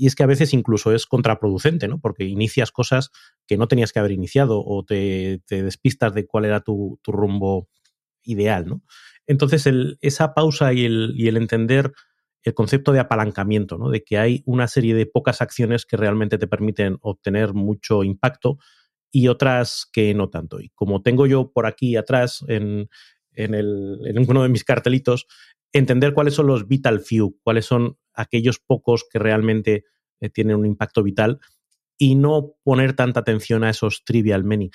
y 0.00 0.06
es 0.06 0.14
que 0.14 0.22
a 0.22 0.26
veces 0.26 0.54
incluso 0.54 0.94
es 0.94 1.04
contraproducente, 1.04 1.86
¿no? 1.86 2.00
Porque 2.00 2.24
inicias 2.24 2.72
cosas 2.72 3.10
que 3.46 3.58
no 3.58 3.68
tenías 3.68 3.92
que 3.92 3.98
haber 3.98 4.12
iniciado 4.12 4.64
o 4.64 4.82
te, 4.82 5.42
despistas 5.46 6.14
de 6.14 6.26
cuál 6.26 6.46
era 6.46 6.60
tu, 6.60 6.98
rumbo 7.04 7.68
ideal, 8.22 8.66
¿no? 8.66 8.82
Entonces, 9.26 9.68
esa 10.00 10.32
pausa 10.32 10.72
y 10.72 10.86
el, 10.86 11.36
entender 11.36 11.92
el 12.44 12.54
concepto 12.54 12.92
de 12.92 13.00
apalancamiento, 13.00 13.76
¿no? 13.76 13.90
De 13.90 14.02
que 14.02 14.16
hay 14.16 14.42
una 14.46 14.68
serie 14.68 14.94
de 14.94 15.04
pocas 15.04 15.42
acciones 15.42 15.84
que 15.84 15.98
realmente 15.98 16.38
te 16.38 16.46
permiten 16.46 16.96
obtener 17.02 17.52
mucho 17.52 18.02
impacto 18.02 18.56
y 19.10 19.28
otras 19.28 19.88
que 19.92 20.14
no 20.14 20.28
tanto. 20.30 20.60
Y 20.60 20.70
como 20.70 21.02
tengo 21.02 21.26
yo 21.26 21.52
por 21.52 21.66
aquí 21.66 21.96
atrás 21.96 22.44
en, 22.48 22.88
en, 23.32 23.54
el, 23.54 24.00
en 24.04 24.30
uno 24.30 24.42
de 24.42 24.48
mis 24.48 24.64
cartelitos, 24.64 25.26
entender 25.72 26.14
cuáles 26.14 26.34
son 26.34 26.46
los 26.46 26.68
vital 26.68 27.00
few, 27.00 27.38
cuáles 27.42 27.66
son 27.66 27.96
aquellos 28.14 28.58
pocos 28.58 29.06
que 29.10 29.18
realmente 29.18 29.84
eh, 30.20 30.30
tienen 30.30 30.56
un 30.56 30.66
impacto 30.66 31.02
vital 31.02 31.40
y 31.98 32.14
no 32.14 32.54
poner 32.62 32.94
tanta 32.94 33.20
atención 33.20 33.64
a 33.64 33.70
esos 33.70 34.04
trivial 34.04 34.44
many, 34.44 34.70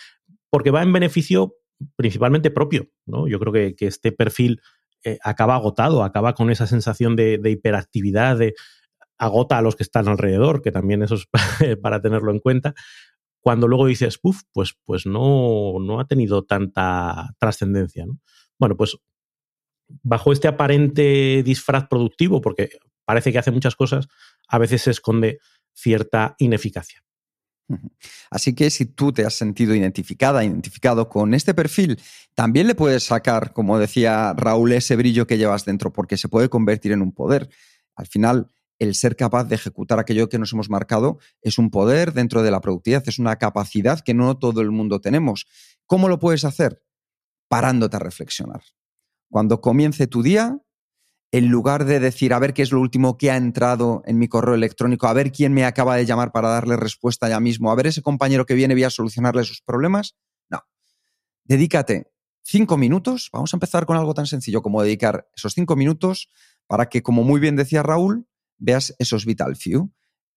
porque 0.50 0.72
va 0.72 0.84
en 0.84 0.94
beneficio 0.94 1.56
principalmente 1.96 2.51
propio. 2.51 2.89
¿no? 3.06 3.27
Yo 3.27 3.39
creo 3.39 3.54
que, 3.54 3.75
este 3.86 4.12
perfil 4.12 4.62
eh, 5.04 5.18
acaba 5.24 5.56
agotado, 5.56 6.04
acaba 6.04 6.34
con 6.34 6.50
esa 6.50 6.68
sensación 6.68 7.15
de, 7.15 7.39
hiperactividad, 7.44 8.38
de, 8.38 8.54
agota 9.18 9.58
a 9.58 9.62
los 9.62 9.75
que 9.75 9.84
están 9.84 10.08
alrededor, 10.08 10.62
que 10.62 10.72
también 10.72 11.04
eso 11.04 11.15
es 11.15 11.27
para 11.82 12.01
tenerlo 12.01 12.32
en 12.32 12.39
cuenta. 12.39 12.74
Cuando 13.46 13.68
luego 13.68 13.86
dices, 13.86 14.18
puff, 14.18 14.42
pues, 14.52 14.74
pues 14.86 15.06
no, 15.06 15.74
no 15.80 16.00
ha 16.00 16.08
tenido 16.08 16.46
tanta 16.46 17.36
trascendencia. 17.38 18.08
¿no? 18.08 18.18
Bueno, 18.58 18.75
pues 18.75 18.98
bajo 20.02 20.34
este 20.34 20.48
aparente 20.48 21.44
disfraz 21.44 21.86
productivo, 21.88 22.42
porque 22.42 22.72
parece 23.06 23.32
que 23.32 23.38
hace 23.38 23.52
muchas 23.52 23.75
cosas, 23.75 24.08
a 24.48 24.58
veces 24.58 24.82
se 24.82 24.90
esconde 24.90 25.38
cierta 25.75 26.36
ineficacia. 26.40 27.04
Así 28.32 28.56
que 28.56 28.72
si 28.72 28.88
tú 28.88 29.14
te 29.14 29.24
has 29.28 29.36
sentido 29.36 29.75
identificada, 29.75 30.44
identificado 30.44 31.08
con 31.08 31.36
este 31.36 31.54
perfil, 31.54 32.02
también 32.34 32.66
le 32.66 32.74
puedes 32.74 33.04
sacar, 33.04 33.54
como 33.54 33.78
decía 33.78 34.34
Raúl, 34.36 34.72
ese 34.72 34.96
brillo 34.96 35.28
que 35.28 35.38
llevas 35.38 35.66
dentro, 35.66 35.94
porque 35.94 36.18
se 36.18 36.30
puede 36.30 36.50
convertir 36.50 36.94
en 36.94 37.04
un 37.04 37.12
poder. 37.12 37.48
Al 37.96 38.08
final, 38.08 38.50
el 38.79 38.96
ser 38.96 39.15
capaz 39.15 39.46
de 39.46 39.55
ejecutar 39.55 40.00
aquello 40.00 40.29
que 40.29 40.39
nos 40.39 40.53
hemos 40.53 40.70
marcado 40.70 41.20
es 41.41 41.58
un 41.58 41.70
poder 41.70 42.13
dentro 42.13 42.44
de 42.44 42.51
la 42.51 42.62
productividad, 42.62 43.03
es 43.08 43.20
una 43.20 43.38
capacidad 43.38 44.00
que 44.01 44.13
no 44.13 44.38
todo 44.38 44.62
el 44.62 44.72
mundo 44.72 45.00
tenemos. 45.00 45.48
¿Cómo 45.86 46.10
lo 46.10 46.20
puedes 46.20 46.44
hacer? 46.46 46.84
Parándote 47.48 47.96
a 47.96 48.00
reflexionar. 48.00 48.63
Cuando 49.29 49.62
comience 49.62 50.08
tu 50.08 50.24
día, 50.24 50.60
en 51.32 51.50
lugar 51.50 51.86
de 51.86 52.00
decir, 52.00 52.34
a 52.34 52.39
ver 52.39 52.53
qué 52.53 52.62
es 52.62 52.72
lo 52.72 52.79
último 52.79 53.17
que 53.17 53.32
ha 53.32 53.38
entrado 53.38 54.03
en 54.05 54.17
mi 54.17 54.27
correo 54.27 54.55
electrónico, 54.55 55.08
a 55.08 55.13
ver 55.13 55.32
quién 55.32 55.53
me 55.53 55.65
acaba 55.65 55.96
de 55.96 56.05
llamar 56.05 56.32
para 56.32 56.50
darle 56.50 56.77
respuesta 56.77 57.27
ya 57.27 57.39
mismo, 57.39 57.72
a 57.72 57.75
ver 57.75 57.88
ese 57.88 58.01
compañero 58.01 58.46
que 58.46 58.53
viene 58.53 58.74
voy 58.74 58.84
a 58.84 58.89
solucionarle 58.89 59.44
sus 59.44 59.62
problemas, 59.62 60.15
no. 60.50 60.62
Dedícate 61.44 62.12
cinco 62.41 62.77
minutos, 62.77 63.29
vamos 63.34 63.53
a 63.53 63.58
empezar 63.58 63.86
con 63.86 63.98
algo 63.98 64.13
tan 64.13 64.27
sencillo 64.27 64.62
como 64.62 64.82
dedicar 64.82 65.27
esos 65.36 65.53
cinco 65.53 65.75
minutos 65.75 66.29
para 66.67 66.88
que, 66.88 67.01
como 67.01 67.24
muy 67.24 67.39
bien 67.39 67.55
decía 67.55 67.84
Raúl, 67.84 68.27
veas 68.57 68.95
esos 69.00 69.25
vital 69.25 69.55
few, 69.55 69.91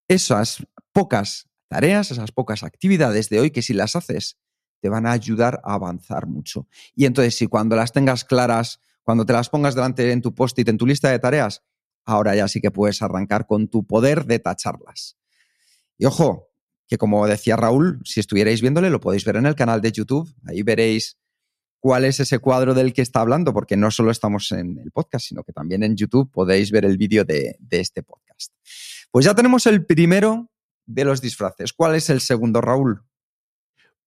esas 0.09 0.67
pocas 0.93 1.49
tareas, 1.69 2.11
esas 2.11 2.33
pocas 2.33 2.63
actividades 2.63 3.29
de 3.29 3.41
hoy 3.41 3.51
que 3.51 3.63
si 3.63 3.75
las 3.75 3.95
haces 3.97 4.39
te 4.81 4.89
van 4.89 5.07
a 5.07 5.13
ayudar 5.13 5.61
a 5.65 5.75
avanzar 5.75 6.27
mucho. 6.27 6.67
Y 6.95 7.05
entonces, 7.05 7.37
si 7.37 7.47
cuando 7.47 7.77
las 7.77 7.93
tengas 7.93 8.25
claras, 8.25 8.81
cuando 9.03 9.27
te 9.27 9.33
las 9.33 9.49
pongas 9.49 9.75
delante 9.75 10.11
en 10.11 10.23
tu 10.23 10.35
post-it, 10.35 10.69
en 10.69 10.79
tu 10.79 10.87
lista 10.87 11.11
de 11.11 11.19
tareas, 11.19 11.63
ahora 12.05 12.35
ya 12.35 12.49
sí 12.49 12.61
que 12.61 12.71
puedes 12.71 13.03
arrancar 13.03 13.47
con 13.47 13.69
tu 13.69 13.87
poder 13.87 14.25
de 14.25 14.39
tacharlas. 14.39 15.19
Y 15.99 16.07
ojo, 16.07 16.49
que 16.87 16.97
como 16.97 17.27
decía 17.27 17.57
Raúl, 17.57 18.01
si 18.05 18.21
estuvierais 18.21 18.63
viéndole, 18.63 18.89
lo 18.89 19.01
podéis 19.01 19.25
ver 19.25 19.37
en 19.37 19.47
el 19.47 19.55
canal 19.55 19.81
de 19.81 19.93
YouTube. 19.93 20.33
Ahí 20.47 20.63
veréis 20.63 21.19
cuál 21.81 22.05
es 22.05 22.21
ese 22.21 22.39
cuadro 22.39 22.75
del 22.75 22.93
que 22.93 23.03
está 23.03 23.21
hablando, 23.21 23.53
porque 23.53 23.77
no 23.77 23.91
solo 23.91 24.11
estamos 24.11 24.51
en 24.53 24.79
el 24.79 24.91
podcast, 24.91 25.27
sino 25.27 25.43
que 25.43 25.53
también 25.53 25.83
en 25.83 25.97
YouTube 25.97 26.31
podéis 26.31 26.71
ver 26.71 26.85
el 26.85 26.97
vídeo 26.97 27.25
de, 27.25 27.59
este 27.71 28.03
podcast. 28.03 28.53
Pues 29.11 29.25
ya 29.25 29.35
tenemos 29.35 29.67
el 29.67 29.85
primero 29.85 30.51
de 30.87 31.05
los 31.05 31.21
disfraces. 31.21 31.73
¿Cuál 31.73 31.95
es 31.95 32.11
el 32.11 32.21
segundo, 32.21 32.61
Raúl? 32.61 33.03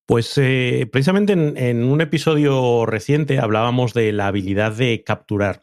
Pues 0.05 0.33
eh, 0.37 0.89
precisamente 0.91 1.33
en, 1.33 1.83
un 1.83 2.01
episodio 2.01 2.85
reciente 2.85 3.39
hablábamos 3.39 3.93
de 3.93 4.11
la 4.11 4.27
habilidad 4.27 4.73
de 4.73 5.03
capturar. 5.03 5.61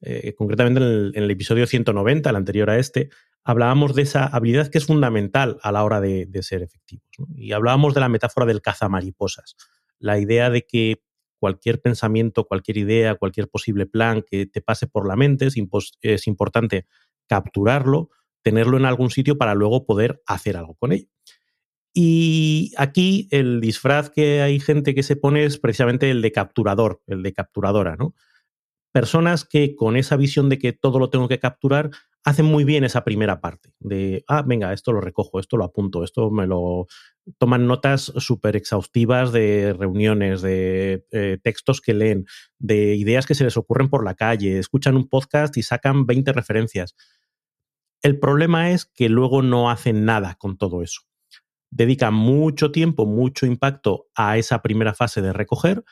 Eh, 0.00 0.34
concretamente 0.34 0.80
en 0.80 1.22
el, 1.22 1.30
episodio 1.30 1.66
190, 1.66 2.30
el 2.30 2.36
anterior 2.36 2.70
a 2.70 2.78
este, 2.78 3.10
hablábamos 3.44 3.94
de 3.94 4.02
esa 4.02 4.26
habilidad 4.26 4.68
que 4.68 4.78
es 4.78 4.86
fundamental 4.86 5.58
a 5.62 5.72
la 5.72 5.84
hora 5.84 6.00
de, 6.00 6.28
ser 6.40 6.62
efectivos. 6.62 7.04
Y 7.34 7.52
hablábamos 7.52 7.94
de 7.94 8.00
la 8.00 8.08
metáfora 8.08 8.46
del 8.46 8.62
cazamariposas. 8.62 9.56
La 9.98 10.18
idea 10.18 10.48
de 10.48 10.66
que 10.66 11.02
cualquier 11.40 11.80
pensamiento, 11.80 12.44
cualquier 12.44 12.76
idea, 12.76 13.16
cualquier 13.16 13.48
posible 13.48 13.86
plan 13.86 14.22
que 14.22 14.46
te 14.46 14.60
pase 14.60 14.86
por 14.86 15.08
la 15.08 15.16
mente, 15.16 15.48
es, 15.48 16.26
importante 16.26 16.86
capturarlo, 17.26 18.10
tenerlo 18.42 18.76
en 18.76 18.84
algún 18.84 19.10
sitio 19.10 19.38
para 19.38 19.54
luego 19.54 19.86
poder 19.86 20.22
hacer 20.26 20.56
algo 20.56 20.74
con 20.74 20.92
ello. 20.92 21.08
Y 21.92 22.72
aquí 22.76 23.26
el 23.32 23.60
disfraz 23.60 24.10
que 24.10 24.42
hay 24.42 24.60
gente 24.60 24.94
que 24.94 25.02
se 25.02 25.16
pone 25.16 25.44
es 25.44 25.58
precisamente 25.58 26.10
el 26.10 26.22
de 26.22 26.30
capturador, 26.30 27.02
el 27.08 27.22
de 27.24 27.32
capturadora, 27.32 27.96
¿no? 27.96 28.14
Personas 28.92 29.44
que 29.44 29.74
con 29.74 29.96
esa 29.96 30.16
visión 30.16 30.48
de 30.48 30.58
que 30.58 30.72
todo 30.72 30.98
lo 30.98 31.10
tengo 31.10 31.26
que 31.26 31.40
capturar, 31.40 31.90
hacen 32.24 32.46
muy 32.46 32.64
bien 32.64 32.84
esa 32.84 33.04
primera 33.04 33.40
parte 33.40 33.72
de, 33.78 34.24
ah, 34.28 34.42
venga, 34.46 34.72
esto 34.72 34.92
lo 34.92 35.00
recojo, 35.00 35.40
esto 35.40 35.56
lo 35.56 35.64
apunto, 35.64 36.04
esto 36.04 36.30
me 36.30 36.46
lo... 36.46 36.86
Toman 37.38 37.66
notas 37.66 38.12
súper 38.16 38.56
exhaustivas 38.56 39.32
de 39.32 39.72
reuniones, 39.72 40.42
de 40.42 41.04
eh, 41.10 41.38
textos 41.42 41.80
que 41.80 41.94
leen, 41.94 42.26
de 42.58 42.94
ideas 42.94 43.26
que 43.26 43.34
se 43.34 43.44
les 43.44 43.56
ocurren 43.56 43.88
por 43.88 44.04
la 44.04 44.14
calle, 44.14 44.58
escuchan 44.58 44.96
un 44.96 45.08
podcast 45.08 45.56
y 45.56 45.62
sacan 45.62 46.06
20 46.06 46.32
referencias. 46.32 46.96
El 48.02 48.18
problema 48.18 48.70
es 48.70 48.86
que 48.86 49.08
luego 49.08 49.42
no 49.42 49.70
hacen 49.70 50.04
nada 50.04 50.36
con 50.36 50.56
todo 50.56 50.82
eso 50.82 51.02
dedica 51.70 52.10
mucho 52.10 52.72
tiempo, 52.72 53.06
mucho 53.06 53.46
impacto 53.46 54.08
a 54.14 54.36
esa 54.36 54.60
primera 54.62 54.94
fase 54.94 55.22
de 55.22 55.32
recoger. 55.32 55.84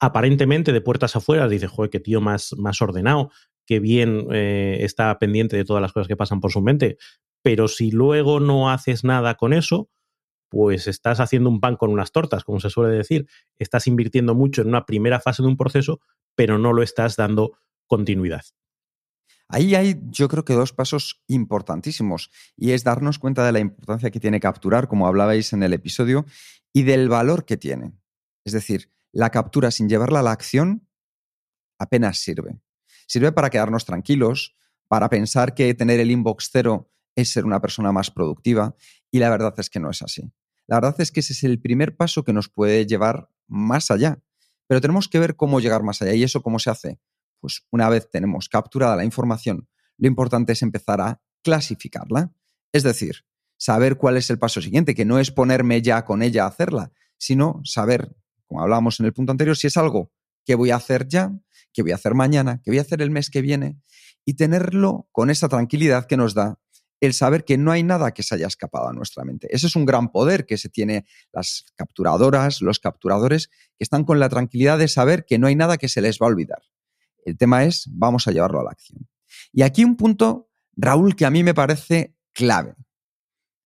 Aparentemente, 0.00 0.72
de 0.72 0.80
puertas 0.80 1.16
afuera, 1.16 1.48
dice, 1.48 1.66
joder, 1.66 1.90
qué 1.90 2.00
tío 2.00 2.20
más, 2.20 2.54
más 2.58 2.82
ordenado, 2.82 3.30
qué 3.66 3.80
bien 3.80 4.26
eh, 4.30 4.78
está 4.80 5.18
pendiente 5.18 5.56
de 5.56 5.64
todas 5.64 5.80
las 5.80 5.92
cosas 5.92 6.08
que 6.08 6.16
pasan 6.16 6.40
por 6.40 6.52
su 6.52 6.60
mente. 6.60 6.98
Pero 7.42 7.68
si 7.68 7.90
luego 7.90 8.40
no 8.40 8.70
haces 8.70 9.04
nada 9.04 9.36
con 9.36 9.52
eso, 9.52 9.88
pues 10.52 10.86
estás 10.86 11.18
haciendo 11.18 11.48
un 11.48 11.60
pan 11.60 11.76
con 11.76 11.88
unas 11.88 12.12
tortas, 12.12 12.44
como 12.44 12.60
se 12.60 12.68
suele 12.68 12.94
decir. 12.94 13.26
Estás 13.58 13.86
invirtiendo 13.86 14.34
mucho 14.34 14.60
en 14.60 14.68
una 14.68 14.84
primera 14.84 15.18
fase 15.18 15.42
de 15.42 15.48
un 15.48 15.56
proceso, 15.56 16.02
pero 16.34 16.58
no 16.58 16.74
lo 16.74 16.82
estás 16.82 17.16
dando 17.16 17.56
continuidad. 17.86 18.42
Ahí 19.48 19.74
hay, 19.74 19.98
yo 20.10 20.28
creo 20.28 20.44
que 20.44 20.52
dos 20.52 20.74
pasos 20.74 21.22
importantísimos 21.26 22.30
y 22.54 22.72
es 22.72 22.84
darnos 22.84 23.18
cuenta 23.18 23.46
de 23.46 23.52
la 23.52 23.60
importancia 23.60 24.10
que 24.10 24.20
tiene 24.20 24.40
capturar, 24.40 24.88
como 24.88 25.06
hablabais 25.06 25.54
en 25.54 25.62
el 25.62 25.72
episodio, 25.72 26.26
y 26.70 26.82
del 26.82 27.08
valor 27.08 27.46
que 27.46 27.56
tiene. 27.56 27.94
Es 28.44 28.52
decir, 28.52 28.90
la 29.10 29.30
captura 29.30 29.70
sin 29.70 29.88
llevarla 29.88 30.20
a 30.20 30.22
la 30.22 30.32
acción 30.32 30.86
apenas 31.78 32.18
sirve. 32.18 32.60
Sirve 33.06 33.32
para 33.32 33.48
quedarnos 33.48 33.86
tranquilos, 33.86 34.54
para 34.86 35.08
pensar 35.08 35.54
que 35.54 35.72
tener 35.72 35.98
el 35.98 36.10
inbox 36.10 36.50
cero 36.52 36.92
es 37.16 37.32
ser 37.32 37.46
una 37.46 37.62
persona 37.62 37.90
más 37.90 38.10
productiva 38.10 38.76
y 39.10 39.18
la 39.18 39.30
verdad 39.30 39.54
es 39.56 39.70
que 39.70 39.80
no 39.80 39.88
es 39.88 40.02
así. 40.02 40.30
La 40.66 40.76
verdad 40.76 41.00
es 41.00 41.12
que 41.12 41.20
ese 41.20 41.32
es 41.32 41.44
el 41.44 41.60
primer 41.60 41.96
paso 41.96 42.24
que 42.24 42.32
nos 42.32 42.48
puede 42.48 42.86
llevar 42.86 43.28
más 43.46 43.90
allá. 43.90 44.22
Pero 44.66 44.80
tenemos 44.80 45.08
que 45.08 45.18
ver 45.18 45.36
cómo 45.36 45.60
llegar 45.60 45.82
más 45.82 46.02
allá 46.02 46.14
y 46.14 46.22
eso 46.22 46.42
cómo 46.42 46.58
se 46.58 46.70
hace 46.70 47.00
pues 47.42 47.66
una 47.72 47.88
vez 47.88 48.08
tenemos 48.08 48.48
capturada 48.48 48.94
la 48.96 49.04
información, 49.04 49.68
lo 49.98 50.06
importante 50.06 50.52
es 50.52 50.62
empezar 50.62 51.00
a 51.00 51.20
clasificarla. 51.42 52.32
Es 52.72 52.84
decir, 52.84 53.26
saber 53.58 53.96
cuál 53.96 54.16
es 54.16 54.30
el 54.30 54.38
paso 54.38 54.62
siguiente, 54.62 54.94
que 54.94 55.04
no 55.04 55.18
es 55.18 55.32
ponerme 55.32 55.82
ya 55.82 56.04
con 56.04 56.22
ella 56.22 56.44
a 56.44 56.48
hacerla, 56.48 56.92
sino 57.18 57.60
saber, 57.64 58.14
como 58.46 58.62
hablábamos 58.62 59.00
en 59.00 59.06
el 59.06 59.12
punto 59.12 59.32
anterior, 59.32 59.56
si 59.56 59.66
es 59.66 59.76
algo 59.76 60.12
que 60.44 60.54
voy 60.54 60.70
a 60.70 60.76
hacer 60.76 61.08
ya, 61.08 61.32
que 61.72 61.82
voy 61.82 61.90
a 61.90 61.96
hacer 61.96 62.14
mañana, 62.14 62.62
que 62.62 62.70
voy 62.70 62.78
a 62.78 62.82
hacer 62.82 63.02
el 63.02 63.10
mes 63.10 63.28
que 63.28 63.42
viene, 63.42 63.80
y 64.24 64.34
tenerlo 64.34 65.08
con 65.10 65.28
esa 65.28 65.48
tranquilidad 65.48 66.06
que 66.06 66.16
nos 66.16 66.34
da 66.34 66.60
el 67.02 67.14
saber 67.14 67.44
que 67.44 67.58
no 67.58 67.72
hay 67.72 67.82
nada 67.82 68.14
que 68.14 68.22
se 68.22 68.36
haya 68.36 68.46
escapado 68.46 68.88
a 68.88 68.92
nuestra 68.92 69.24
mente. 69.24 69.48
Ese 69.50 69.66
es 69.66 69.74
un 69.74 69.84
gran 69.84 70.12
poder 70.12 70.46
que 70.46 70.56
se 70.56 70.68
tiene 70.68 71.04
las 71.32 71.64
capturadoras, 71.74 72.62
los 72.62 72.78
capturadores, 72.78 73.48
que 73.48 73.80
están 73.80 74.04
con 74.04 74.20
la 74.20 74.28
tranquilidad 74.28 74.78
de 74.78 74.86
saber 74.86 75.24
que 75.26 75.36
no 75.36 75.48
hay 75.48 75.56
nada 75.56 75.78
que 75.78 75.88
se 75.88 76.00
les 76.00 76.20
va 76.20 76.26
a 76.26 76.28
olvidar. 76.28 76.62
El 77.24 77.36
tema 77.36 77.64
es, 77.64 77.88
vamos 77.90 78.28
a 78.28 78.30
llevarlo 78.30 78.60
a 78.60 78.64
la 78.64 78.70
acción. 78.70 79.08
Y 79.52 79.62
aquí 79.62 79.82
un 79.84 79.96
punto, 79.96 80.48
Raúl, 80.76 81.16
que 81.16 81.26
a 81.26 81.30
mí 81.30 81.42
me 81.42 81.54
parece 81.54 82.14
clave, 82.32 82.76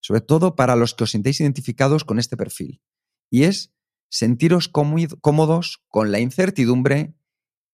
sobre 0.00 0.23
todo 0.23 0.57
para 0.57 0.75
los 0.75 0.95
que 0.95 1.05
os 1.05 1.11
sintéis 1.11 1.38
identificados 1.43 2.05
con 2.05 2.19
este 2.19 2.38
perfil, 2.38 2.81
y 3.28 3.43
es 3.43 3.71
sentiros 4.09 4.71
cómodos 4.71 5.85
con 5.88 6.11
la 6.11 6.21
incertidumbre 6.21 7.14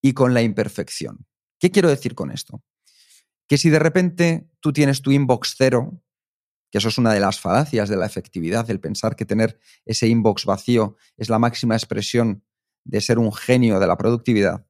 y 0.02 0.12
con 0.12 0.34
la 0.34 0.42
imperfección. 0.42 1.24
¿Qué 1.60 1.70
quiero 1.70 1.88
decir 1.88 2.16
con 2.16 2.32
esto? 2.32 2.64
Que 3.46 3.58
si 3.58 3.70
de 3.70 3.78
repente 3.78 4.48
tú 4.60 4.72
tienes 4.72 5.02
tu 5.02 5.10
inbox 5.12 5.54
cero, 5.56 6.02
que 6.70 6.78
eso 6.78 6.88
es 6.88 6.98
una 6.98 7.12
de 7.12 7.20
las 7.20 7.38
falacias 7.38 7.88
de 7.88 7.96
la 7.96 8.06
efectividad, 8.06 8.70
el 8.70 8.80
pensar 8.80 9.16
que 9.16 9.26
tener 9.26 9.58
ese 9.84 10.08
inbox 10.08 10.46
vacío 10.46 10.96
es 11.16 11.28
la 11.28 11.38
máxima 11.38 11.74
expresión 11.74 12.44
de 12.84 13.00
ser 13.00 13.18
un 13.18 13.32
genio 13.32 13.78
de 13.78 13.86
la 13.86 13.96
productividad, 13.96 14.66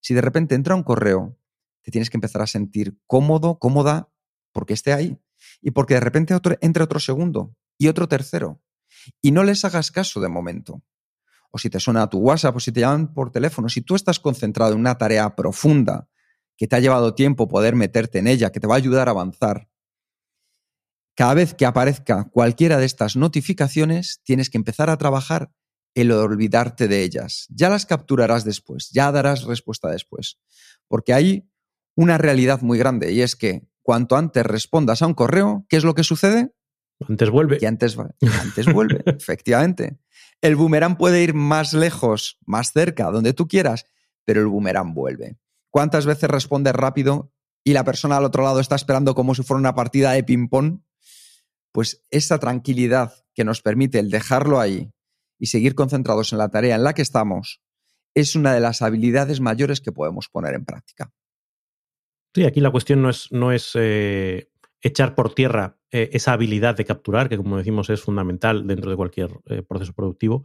si 0.00 0.14
de 0.14 0.20
repente 0.20 0.54
entra 0.54 0.74
un 0.74 0.82
correo, 0.82 1.38
te 1.82 1.90
tienes 1.90 2.10
que 2.10 2.16
empezar 2.16 2.42
a 2.42 2.46
sentir 2.46 2.98
cómodo, 3.06 3.58
cómoda, 3.58 4.10
porque 4.52 4.74
esté 4.74 4.92
ahí. 4.92 5.18
Y 5.62 5.70
porque 5.70 5.94
de 5.94 6.00
repente 6.00 6.34
otro, 6.34 6.56
entre 6.60 6.82
otro 6.82 7.00
segundo 7.00 7.54
y 7.78 7.88
otro 7.88 8.08
tercero. 8.08 8.62
Y 9.22 9.32
no 9.32 9.44
les 9.44 9.64
hagas 9.64 9.90
caso 9.90 10.20
de 10.20 10.28
momento. 10.28 10.82
o 11.52 11.58
si 11.58 11.68
te 11.68 11.80
suena 11.80 12.08
tu 12.08 12.18
WhatsApp, 12.18 12.54
o 12.54 12.60
si 12.60 12.70
te 12.70 12.80
llaman 12.80 13.12
por 13.12 13.32
teléfono, 13.32 13.68
si 13.68 13.80
tú 13.80 13.96
estás 13.96 14.20
concentrado 14.20 14.72
en 14.72 14.78
una 14.78 14.96
tarea 14.98 15.34
profunda 15.34 16.08
que 16.60 16.68
te 16.68 16.76
ha 16.76 16.80
llevado 16.80 17.14
tiempo 17.14 17.48
poder 17.48 17.74
meterte 17.74 18.18
en 18.18 18.26
ella, 18.26 18.52
que 18.52 18.60
te 18.60 18.66
va 18.66 18.74
a 18.74 18.76
ayudar 18.76 19.08
a 19.08 19.12
avanzar, 19.12 19.70
cada 21.16 21.32
vez 21.32 21.54
que 21.54 21.64
aparezca 21.64 22.28
cualquiera 22.30 22.76
de 22.76 22.84
estas 22.84 23.16
notificaciones, 23.16 24.20
tienes 24.24 24.50
que 24.50 24.58
empezar 24.58 24.90
a 24.90 24.98
trabajar 24.98 25.50
el 25.94 26.12
olvidarte 26.12 26.86
de 26.86 27.02
ellas. 27.02 27.46
Ya 27.48 27.70
las 27.70 27.86
capturarás 27.86 28.44
después, 28.44 28.90
ya 28.90 29.10
darás 29.10 29.44
respuesta 29.44 29.88
después. 29.88 30.38
Porque 30.86 31.14
hay 31.14 31.48
una 31.94 32.18
realidad 32.18 32.60
muy 32.60 32.76
grande 32.76 33.10
y 33.10 33.22
es 33.22 33.36
que 33.36 33.62
cuanto 33.80 34.18
antes 34.18 34.44
respondas 34.44 35.00
a 35.00 35.06
un 35.06 35.14
correo, 35.14 35.64
¿qué 35.70 35.78
es 35.78 35.84
lo 35.84 35.94
que 35.94 36.04
sucede? 36.04 36.52
Antes 37.08 37.30
vuelve. 37.30 37.56
Que 37.56 37.68
antes, 37.68 37.96
antes 37.98 38.66
vuelve, 38.74 39.02
efectivamente. 39.06 39.98
El 40.42 40.56
boomerang 40.56 40.98
puede 40.98 41.22
ir 41.22 41.32
más 41.32 41.72
lejos, 41.72 42.38
más 42.44 42.72
cerca, 42.72 43.10
donde 43.10 43.32
tú 43.32 43.48
quieras, 43.48 43.86
pero 44.26 44.42
el 44.42 44.48
boomerang 44.48 44.92
vuelve. 44.92 45.38
¿Cuántas 45.70 46.04
veces 46.04 46.28
respondes 46.28 46.74
rápido 46.74 47.32
y 47.64 47.72
la 47.72 47.84
persona 47.84 48.16
al 48.16 48.24
otro 48.24 48.42
lado 48.42 48.60
está 48.60 48.74
esperando 48.74 49.14
como 49.14 49.34
si 49.34 49.42
fuera 49.42 49.60
una 49.60 49.74
partida 49.74 50.12
de 50.12 50.24
ping-pong? 50.24 50.80
Pues 51.72 52.04
esa 52.10 52.38
tranquilidad 52.38 53.14
que 53.34 53.44
nos 53.44 53.62
permite 53.62 54.00
el 54.00 54.10
dejarlo 54.10 54.58
ahí 54.58 54.92
y 55.38 55.46
seguir 55.46 55.74
concentrados 55.74 56.32
en 56.32 56.38
la 56.38 56.48
tarea 56.48 56.74
en 56.74 56.84
la 56.84 56.94
que 56.94 57.02
estamos 57.02 57.62
es 58.14 58.34
una 58.34 58.52
de 58.52 58.60
las 58.60 58.82
habilidades 58.82 59.40
mayores 59.40 59.80
que 59.80 59.92
podemos 59.92 60.28
poner 60.28 60.54
en 60.54 60.64
práctica. 60.64 61.12
Sí, 62.34 62.44
aquí 62.44 62.60
la 62.60 62.70
cuestión 62.70 63.02
no 63.02 63.10
es, 63.10 63.30
no 63.30 63.52
es 63.52 63.70
eh, 63.74 64.50
echar 64.80 65.14
por 65.14 65.34
tierra 65.34 65.78
eh, 65.90 66.10
esa 66.12 66.32
habilidad 66.32 66.76
de 66.76 66.84
capturar, 66.84 67.28
que 67.28 67.36
como 67.36 67.56
decimos 67.56 67.90
es 67.90 68.00
fundamental 68.00 68.66
dentro 68.66 68.90
de 68.90 68.96
cualquier 68.96 69.30
eh, 69.46 69.62
proceso 69.62 69.92
productivo, 69.92 70.44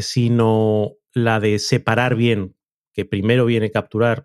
sino 0.00 0.92
la 1.12 1.40
de 1.40 1.58
separar 1.58 2.14
bien, 2.14 2.56
que 2.94 3.04
primero 3.04 3.44
viene 3.44 3.70
capturar 3.70 4.24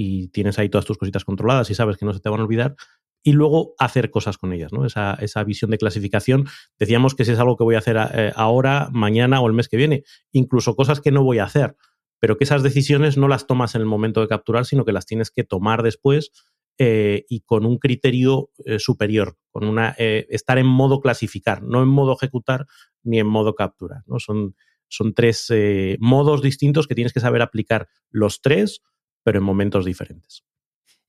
y 0.00 0.28
tienes 0.28 0.58
ahí 0.58 0.68
todas 0.68 0.84
tus 0.84 0.98
cositas 0.98 1.24
controladas 1.24 1.70
y 1.70 1.74
sabes 1.74 1.96
que 1.96 2.06
no 2.06 2.12
se 2.12 2.20
te 2.20 2.28
van 2.28 2.40
a 2.40 2.44
olvidar, 2.44 2.76
y 3.22 3.32
luego 3.32 3.74
hacer 3.78 4.10
cosas 4.10 4.38
con 4.38 4.54
ellas, 4.54 4.72
¿no? 4.72 4.86
Esa, 4.86 5.12
esa, 5.20 5.44
visión 5.44 5.70
de 5.70 5.76
clasificación. 5.76 6.46
Decíamos 6.78 7.14
que 7.14 7.26
si 7.26 7.32
es 7.32 7.38
algo 7.38 7.58
que 7.58 7.64
voy 7.64 7.74
a 7.74 7.78
hacer 7.78 7.98
ahora, 8.34 8.88
mañana 8.92 9.42
o 9.42 9.46
el 9.46 9.52
mes 9.52 9.68
que 9.68 9.76
viene, 9.76 10.04
incluso 10.32 10.74
cosas 10.74 11.02
que 11.02 11.10
no 11.10 11.22
voy 11.22 11.38
a 11.38 11.44
hacer 11.44 11.76
pero 12.20 12.36
que 12.36 12.44
esas 12.44 12.62
decisiones 12.62 13.16
no 13.16 13.26
las 13.26 13.46
tomas 13.46 13.74
en 13.74 13.80
el 13.80 13.86
momento 13.86 14.20
de 14.20 14.28
capturar, 14.28 14.66
sino 14.66 14.84
que 14.84 14.92
las 14.92 15.06
tienes 15.06 15.30
que 15.30 15.42
tomar 15.42 15.82
después 15.82 16.30
eh, 16.78 17.24
y 17.28 17.40
con 17.40 17.66
un 17.66 17.78
criterio 17.78 18.50
eh, 18.64 18.78
superior, 18.78 19.36
con 19.50 19.66
una 19.66 19.94
eh, 19.98 20.26
estar 20.28 20.58
en 20.58 20.66
modo 20.66 21.00
clasificar, 21.00 21.62
no 21.62 21.82
en 21.82 21.88
modo 21.88 22.14
ejecutar 22.14 22.66
ni 23.02 23.18
en 23.18 23.26
modo 23.26 23.54
capturar. 23.54 24.02
¿no? 24.06 24.18
Son, 24.18 24.54
son 24.88 25.14
tres 25.14 25.52
modos 25.98 26.42
distintos 26.42 26.86
que 26.86 26.94
tienes 26.94 27.12
que 27.12 27.20
saber 27.20 27.42
aplicar 27.42 27.88
los 28.10 28.42
tres, 28.42 28.82
pero 29.22 29.38
en 29.38 29.44
momentos 29.44 29.84
diferentes. 29.84 30.44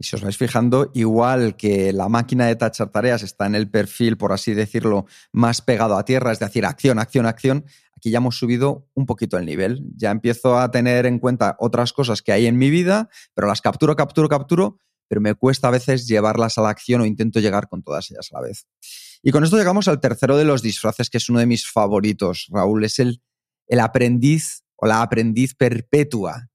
Y 0.02 0.04
si 0.04 0.16
os 0.16 0.24
vais 0.24 0.36
fijando, 0.36 0.90
igual 0.96 1.56
que 1.56 1.94
la 1.94 2.10
máquina 2.10 2.48
de 2.48 2.56
tachar 2.56 2.90
tareas 2.90 3.22
está 3.22 3.46
en 3.46 3.54
el 3.54 3.70
perfil, 3.70 4.18
por 4.18 4.34
así 4.34 4.56
decirlo, 4.56 5.06
más 5.32 5.62
pegado 5.62 5.96
a 5.96 6.06
tierra, 6.06 6.32
es 6.32 6.40
decir, 6.40 6.66
acción, 6.66 6.98
acción, 6.98 7.28
acción, 7.28 7.66
aquí 7.96 8.10
ya 8.10 8.18
hemos 8.18 8.36
subido 8.36 8.90
un 8.96 9.06
poquito 9.06 9.38
el 9.38 9.46
nivel. 9.46 9.84
Ya 9.96 10.10
empiezo 10.10 10.58
a 10.58 10.72
tener 10.72 11.06
en 11.06 11.20
cuenta 11.20 11.56
otras 11.60 11.94
cosas 11.94 12.24
que 12.24 12.32
hay 12.32 12.48
en 12.48 12.58
mi 12.58 12.72
vida, 12.72 13.10
pero 13.36 13.48
las 13.48 13.62
capturo, 13.62 13.96
capturo, 13.96 14.28
capturo, 14.28 14.80
pero 15.08 15.22
me 15.22 15.36
cuesta 15.36 15.68
a 15.68 15.72
veces 15.72 16.08
llevarlas 16.08 16.58
a 16.58 16.62
la 16.62 16.70
acción 16.70 17.02
o 17.02 17.06
intento 17.06 17.40
llegar 17.40 17.68
con 17.68 17.84
todas 17.84 18.10
ellas 18.10 18.30
a 18.32 18.38
la 18.38 18.48
vez. 18.48 18.66
Y 19.22 19.30
con 19.30 19.44
esto 19.44 19.58
llegamos 19.58 19.88
al 19.88 20.00
tercero 20.00 20.36
de 20.36 20.46
los 20.46 20.64
disfraces, 20.64 21.12
que 21.12 21.18
es 21.20 21.30
uno 21.30 21.40
de 21.40 21.46
mis 21.46 21.70
favoritos, 21.70 22.48
Raúl, 22.50 22.86
es 22.86 22.98
el, 22.98 23.22
el 23.68 23.80
aprendiz 23.80 24.64
o 24.78 24.88
la 24.88 25.04
aprendiz 25.04 25.54
perpetua. 25.54 26.50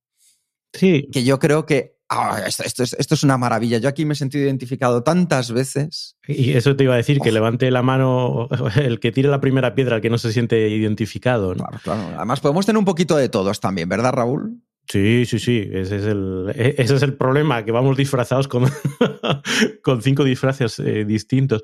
Sí. 0.77 1.09
Que 1.13 1.25
yo 1.25 1.39
creo 1.39 1.67
que 1.67 1.97
Ah, 2.09 2.43
esto, 2.47 2.85
es, 2.85 3.23
una 3.25 3.37
maravilla. 3.37 3.79
Yo 3.79 3.89
aquí 3.89 4.05
me 4.05 4.13
he 4.13 4.17
sentido 4.17 4.45
identificado 4.45 5.03
tantas 5.03 5.51
veces. 5.51 6.17
Y 6.29 6.53
eso 6.53 6.77
te 6.77 6.85
iba 6.85 6.95
a 6.95 6.99
decir, 6.99 7.19
que 7.19 7.33
levante 7.33 7.71
la 7.73 7.83
mano 7.83 8.49
el 8.77 9.01
que 9.01 9.11
tire 9.11 9.29
la 9.29 9.41
primera 9.41 9.75
piedra, 9.75 9.97
el 9.97 10.03
que 10.03 10.11
no 10.11 10.19
se 10.19 10.33
siente 10.33 10.69
identificado. 10.69 11.53
Claro, 11.55 11.79
claro. 11.83 12.03
Además, 12.17 12.41
podemos 12.41 12.65
tener 12.65 12.79
un 12.79 12.85
poquito 12.85 13.17
de 13.17 13.29
todos 13.29 13.59
también, 13.59 13.89
¿verdad, 13.89 14.13
Raúl? 14.13 14.63
Sí, 14.89 15.27
sí, 15.27 15.41
sí. 15.41 15.69
Ese 15.73 15.97
es 15.97 16.05
el, 16.05 16.53
e, 16.55 16.77
ese 16.79 16.95
es 16.95 17.03
el 17.03 17.15
problema, 17.15 17.65
que 17.65 17.73
vamos 17.73 17.97
disfrazados 17.97 18.47
con, 18.47 18.65
con 19.83 20.01
cinco 20.01 20.23
disfraces 20.23 20.79
eh, 20.79 21.05
distintos. 21.05 21.63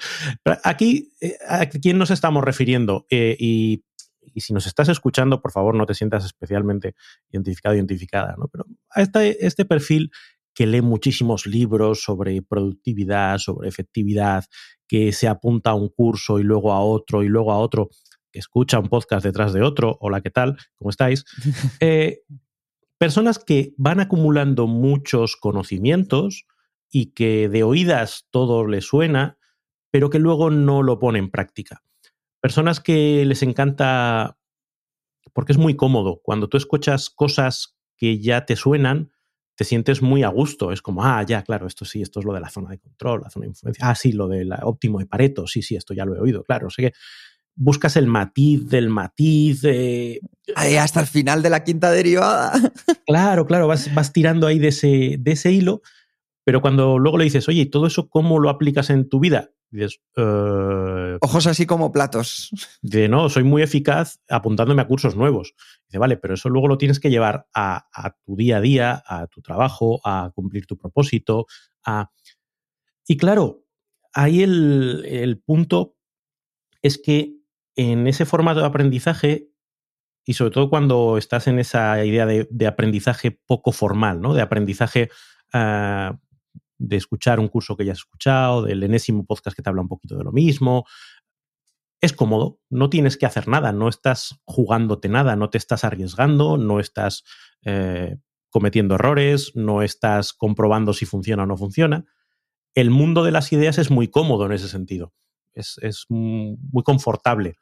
aquí, 0.64 1.12
eh, 1.20 1.36
¿a 1.48 1.66
quién 1.66 1.98
nos 1.98 2.10
estamos 2.10 2.42
refiriendo? 2.42 3.06
Eh, 3.10 3.36
y 3.38 3.84
y 4.34 4.40
si 4.40 4.52
nos 4.52 4.66
estás 4.66 4.88
escuchando, 4.88 5.40
por 5.40 5.52
favor, 5.52 5.74
no 5.74 5.86
te 5.86 5.94
sientas 5.94 6.24
especialmente 6.24 6.94
identificado, 7.30 7.74
identificada, 7.74 8.34
¿no? 8.38 8.48
Pero 8.48 8.66
a 8.90 9.02
este, 9.02 9.46
este 9.46 9.64
perfil 9.64 10.10
que 10.54 10.66
lee 10.66 10.82
muchísimos 10.82 11.46
libros 11.46 12.02
sobre 12.02 12.42
productividad, 12.42 13.38
sobre 13.38 13.68
efectividad, 13.68 14.44
que 14.86 15.12
se 15.12 15.28
apunta 15.28 15.70
a 15.70 15.74
un 15.74 15.88
curso 15.88 16.38
y 16.38 16.42
luego 16.42 16.72
a 16.72 16.80
otro 16.80 17.22
y 17.22 17.28
luego 17.28 17.52
a 17.52 17.58
otro, 17.58 17.88
que 18.30 18.38
escucha 18.38 18.78
un 18.78 18.88
podcast 18.88 19.24
detrás 19.24 19.52
de 19.52 19.62
otro, 19.62 19.96
hola, 20.00 20.20
¿qué 20.20 20.30
tal? 20.30 20.56
¿Cómo 20.76 20.90
estáis? 20.90 21.24
Eh, 21.80 22.20
personas 22.98 23.38
que 23.38 23.74
van 23.76 23.98
acumulando 23.98 24.66
muchos 24.66 25.36
conocimientos 25.36 26.46
y 26.90 27.12
que 27.12 27.48
de 27.48 27.64
oídas 27.64 28.28
todo 28.30 28.66
les 28.66 28.86
suena, 28.86 29.38
pero 29.90 30.10
que 30.10 30.18
luego 30.18 30.50
no 30.50 30.82
lo 30.82 30.98
ponen 30.98 31.24
en 31.24 31.30
práctica. 31.30 31.82
Personas 32.42 32.80
que 32.80 33.24
les 33.24 33.42
encanta, 33.42 34.36
porque 35.32 35.52
es 35.52 35.58
muy 35.58 35.76
cómodo, 35.76 36.20
cuando 36.22 36.48
tú 36.48 36.58
escuchas 36.58 37.08
cosas 37.08 37.78
que 37.96 38.20
ya 38.20 38.44
te 38.44 38.56
suenan, 38.56 39.12
te 39.54 39.64
sientes 39.64 40.02
muy 40.02 40.24
a 40.24 40.28
gusto. 40.28 40.72
Es 40.72 40.82
como, 40.82 41.04
ah, 41.04 41.22
ya, 41.22 41.42
claro, 41.44 41.68
esto 41.68 41.84
sí, 41.84 42.02
esto 42.02 42.18
es 42.18 42.26
lo 42.26 42.32
de 42.32 42.40
la 42.40 42.50
zona 42.50 42.70
de 42.70 42.78
control, 42.78 43.22
la 43.22 43.30
zona 43.30 43.44
de 43.44 43.50
influencia. 43.50 43.88
Ah, 43.88 43.94
sí, 43.94 44.12
lo 44.12 44.26
del 44.26 44.52
óptimo 44.62 44.98
de 44.98 45.06
Pareto, 45.06 45.46
sí, 45.46 45.62
sí, 45.62 45.76
esto 45.76 45.94
ya 45.94 46.04
lo 46.04 46.16
he 46.16 46.20
oído, 46.20 46.42
claro. 46.42 46.66
O 46.66 46.70
sea 46.70 46.90
que 46.90 46.96
buscas 47.54 47.96
el 47.96 48.06
matiz 48.06 48.68
del 48.68 48.88
matiz. 48.88 49.62
hasta 50.56 51.00
el 51.00 51.06
final 51.06 51.42
de 51.42 51.50
la 51.50 51.64
quinta 51.64 51.90
derivada. 51.92 52.52
Claro, 53.06 53.46
claro, 53.46 53.66
vas, 53.68 53.92
vas 53.94 54.12
tirando 54.12 54.46
ahí 54.46 54.58
de 54.58 54.68
ese, 54.68 55.16
de 55.18 55.32
ese 55.32 55.52
hilo, 55.52 55.82
pero 56.44 56.60
cuando 56.60 56.98
luego 56.98 57.18
le 57.18 57.24
dices, 57.24 57.48
oye, 57.48 57.62
¿y 57.62 57.66
todo 57.66 57.86
eso 57.86 58.08
cómo 58.08 58.38
lo 58.38 58.50
aplicas 58.50 58.90
en 58.90 59.08
tu 59.08 59.20
vida? 59.20 59.50
Dices, 59.72 60.02
eh, 60.16 61.16
Ojos 61.22 61.46
así 61.46 61.64
como 61.64 61.92
platos. 61.92 62.50
De 62.82 63.08
no, 63.08 63.30
soy 63.30 63.42
muy 63.42 63.62
eficaz 63.62 64.20
apuntándome 64.28 64.82
a 64.82 64.86
cursos 64.86 65.16
nuevos. 65.16 65.54
Dice, 65.88 65.98
vale, 65.98 66.18
pero 66.18 66.34
eso 66.34 66.50
luego 66.50 66.68
lo 66.68 66.78
tienes 66.78 67.00
que 67.00 67.10
llevar 67.10 67.46
a, 67.54 67.86
tu 68.24 68.36
día 68.36 68.58
a 68.58 68.60
día, 68.60 69.02
a 69.06 69.26
tu 69.28 69.40
trabajo, 69.40 70.00
a 70.04 70.30
cumplir 70.34 70.66
tu 70.66 70.76
propósito. 70.76 71.46
A... 71.84 72.10
Y 73.06 73.16
claro, 73.16 73.64
ahí 74.12 74.42
el, 74.42 75.42
punto 75.44 75.96
es 76.82 76.98
que 76.98 77.36
en 77.74 78.06
ese 78.06 78.26
formato 78.26 78.60
de 78.60 78.66
aprendizaje, 78.66 79.48
y 80.24 80.34
sobre 80.34 80.50
todo 80.50 80.68
cuando 80.68 81.16
estás 81.16 81.46
en 81.46 81.58
esa 81.58 82.04
idea 82.04 82.26
de, 82.26 82.66
aprendizaje 82.66 83.30
poco 83.30 83.72
formal, 83.72 84.20
¿no? 84.20 84.34
De 84.34 84.42
aprendizaje 84.42 85.08
ah, 85.54 86.18
de 86.82 86.96
escuchar 86.96 87.40
un 87.40 87.48
curso 87.48 87.76
que 87.76 87.84
ya 87.84 87.92
has 87.92 87.98
escuchado, 87.98 88.62
del 88.62 88.82
enésimo 88.82 89.24
podcast 89.24 89.56
que 89.56 89.62
te 89.62 89.68
habla 89.68 89.82
un 89.82 89.88
poquito 89.88 90.16
de 90.16 90.24
lo 90.24 90.32
mismo. 90.32 90.84
Es 92.00 92.12
cómodo, 92.12 92.58
no 92.68 92.90
tienes 92.90 93.16
que 93.16 93.26
hacer 93.26 93.46
nada, 93.46 93.72
no 93.72 93.88
estás 93.88 94.40
jugándote 94.44 95.08
nada, 95.08 95.36
no 95.36 95.50
te 95.50 95.58
estás 95.58 95.84
arriesgando, 95.84 96.56
no 96.56 96.80
estás 96.80 97.22
eh, 97.64 98.16
cometiendo 98.50 98.96
errores, 98.96 99.52
no 99.54 99.82
estás 99.82 100.32
comprobando 100.32 100.92
si 100.92 101.06
funciona 101.06 101.44
o 101.44 101.46
no 101.46 101.56
funciona. 101.56 102.04
El 102.74 102.90
mundo 102.90 103.22
de 103.22 103.30
las 103.30 103.52
ideas 103.52 103.78
es 103.78 103.90
muy 103.90 104.08
cómodo 104.08 104.46
en 104.46 104.52
ese 104.52 104.68
sentido, 104.68 105.14
es, 105.54 105.78
es 105.82 106.06
muy 106.08 106.82
confortable. 106.82 107.58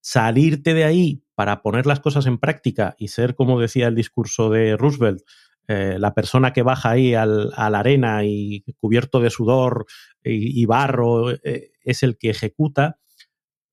Salirte 0.00 0.74
de 0.74 0.84
ahí 0.84 1.24
para 1.34 1.62
poner 1.62 1.86
las 1.86 2.00
cosas 2.00 2.26
en 2.26 2.38
práctica 2.38 2.94
y 2.98 3.08
ser, 3.08 3.34
como 3.34 3.60
decía 3.60 3.88
el 3.88 3.94
discurso 3.94 4.50
de 4.50 4.76
Roosevelt, 4.76 5.22
eh, 5.68 5.96
la 5.98 6.12
persona 6.12 6.52
que 6.52 6.62
baja 6.62 6.90
ahí 6.90 7.14
a 7.14 7.24
la 7.24 7.78
arena 7.78 8.24
y 8.24 8.64
cubierto 8.80 9.20
de 9.20 9.30
sudor 9.30 9.86
y, 10.22 10.64
barro 10.66 11.30
eh, 11.30 11.72
es 11.82 12.02
el 12.02 12.18
que 12.18 12.30
ejecuta, 12.30 12.98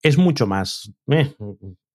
es 0.02 0.18
mucho 0.18 0.48
más, 0.48 0.92
eh, 1.08 1.36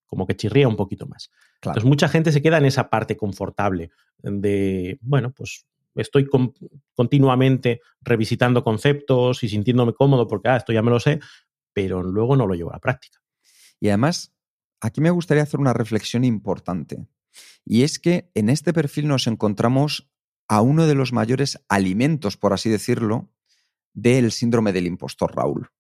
como 0.07 0.27
que 0.27 0.37
chirría 0.37 0.69
un 0.69 0.77
poquito 0.77 1.07
más. 1.07 1.31
Entonces 1.57 1.85
mucha 1.85 2.09
gente 2.09 2.33
se 2.33 2.43
queda 2.43 2.59
en 2.59 2.67
esa 2.67 2.91
parte 2.91 3.17
confortable 3.17 3.91
de, 4.19 4.99
bueno, 5.01 5.33
pues 5.33 5.67
estoy 5.95 6.29
continuamente 6.95 7.81
revisitando 8.03 8.65
conceptos 8.65 9.43
y 9.45 9.49
sintiéndome 9.49 9.95
cómodo 9.95 10.27
porque, 10.27 10.49
ah, 10.49 10.57
esto 10.57 10.73
ya 10.73 10.83
me 10.83 10.91
lo 10.91 11.01
sé, 11.01 11.21
pero 11.73 12.03
luego 12.03 12.37
no 12.37 12.47
lo 12.47 12.55
llevo 12.55 12.71
a 12.71 12.75
la 12.75 12.81
práctica. 12.81 13.21
Y 13.81 13.89
además, 13.89 14.35
aquí 14.81 15.01
me 15.01 15.11
gustaría 15.11 15.43
hacer 15.43 15.61
una 15.61 15.73
reflexión 15.73 16.25
importante. 16.25 17.07
Y 17.65 17.83
es 17.83 17.99
que 17.99 18.31
en 18.35 18.49
este 18.49 18.73
perfil 18.73 19.09
nos 19.09 19.27
encontramos 19.27 20.11
a 20.49 20.61
uno 20.61 20.87
de 20.87 20.95
los 20.95 21.13
mayores 21.13 21.59
alimentos, 21.69 22.37
por 22.37 22.53
así 22.53 22.69
decirlo, 22.69 23.33
del 23.93 24.33
síndrome 24.33 24.73
del 24.73 24.87
impostor, 24.87 25.35
Raúl. 25.35 25.71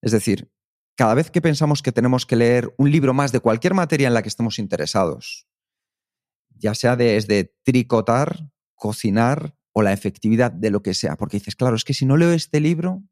Es 0.00 0.12
decir, 0.12 0.50
cada 0.96 1.14
vez 1.14 1.30
que 1.30 1.40
pensamos 1.40 1.82
que 1.82 1.92
tenemos 1.92 2.26
que 2.26 2.36
leer 2.36 2.74
un 2.76 2.90
libro 2.90 3.14
más 3.14 3.32
de 3.32 3.40
cualquier 3.40 3.74
materia 3.74 4.08
en 4.08 4.14
la 4.14 4.22
que 4.22 4.28
estemos 4.28 4.58
interesados, 4.58 5.46
ya 6.50 6.74
sea 6.74 6.96
desde 6.96 7.54
tricotar, 7.62 8.50
cocinar 8.74 9.56
o 9.72 9.82
la 9.82 9.92
efectividad 9.92 10.52
de 10.52 10.70
lo 10.70 10.82
que 10.82 10.92
sea, 10.92 11.16
porque 11.16 11.38
dices, 11.38 11.56
claro, 11.56 11.76
es 11.76 11.84
que 11.84 11.94
si 11.94 12.04
no 12.04 12.16
leo 12.16 12.32
este 12.32 12.60
libro, 12.60 13.02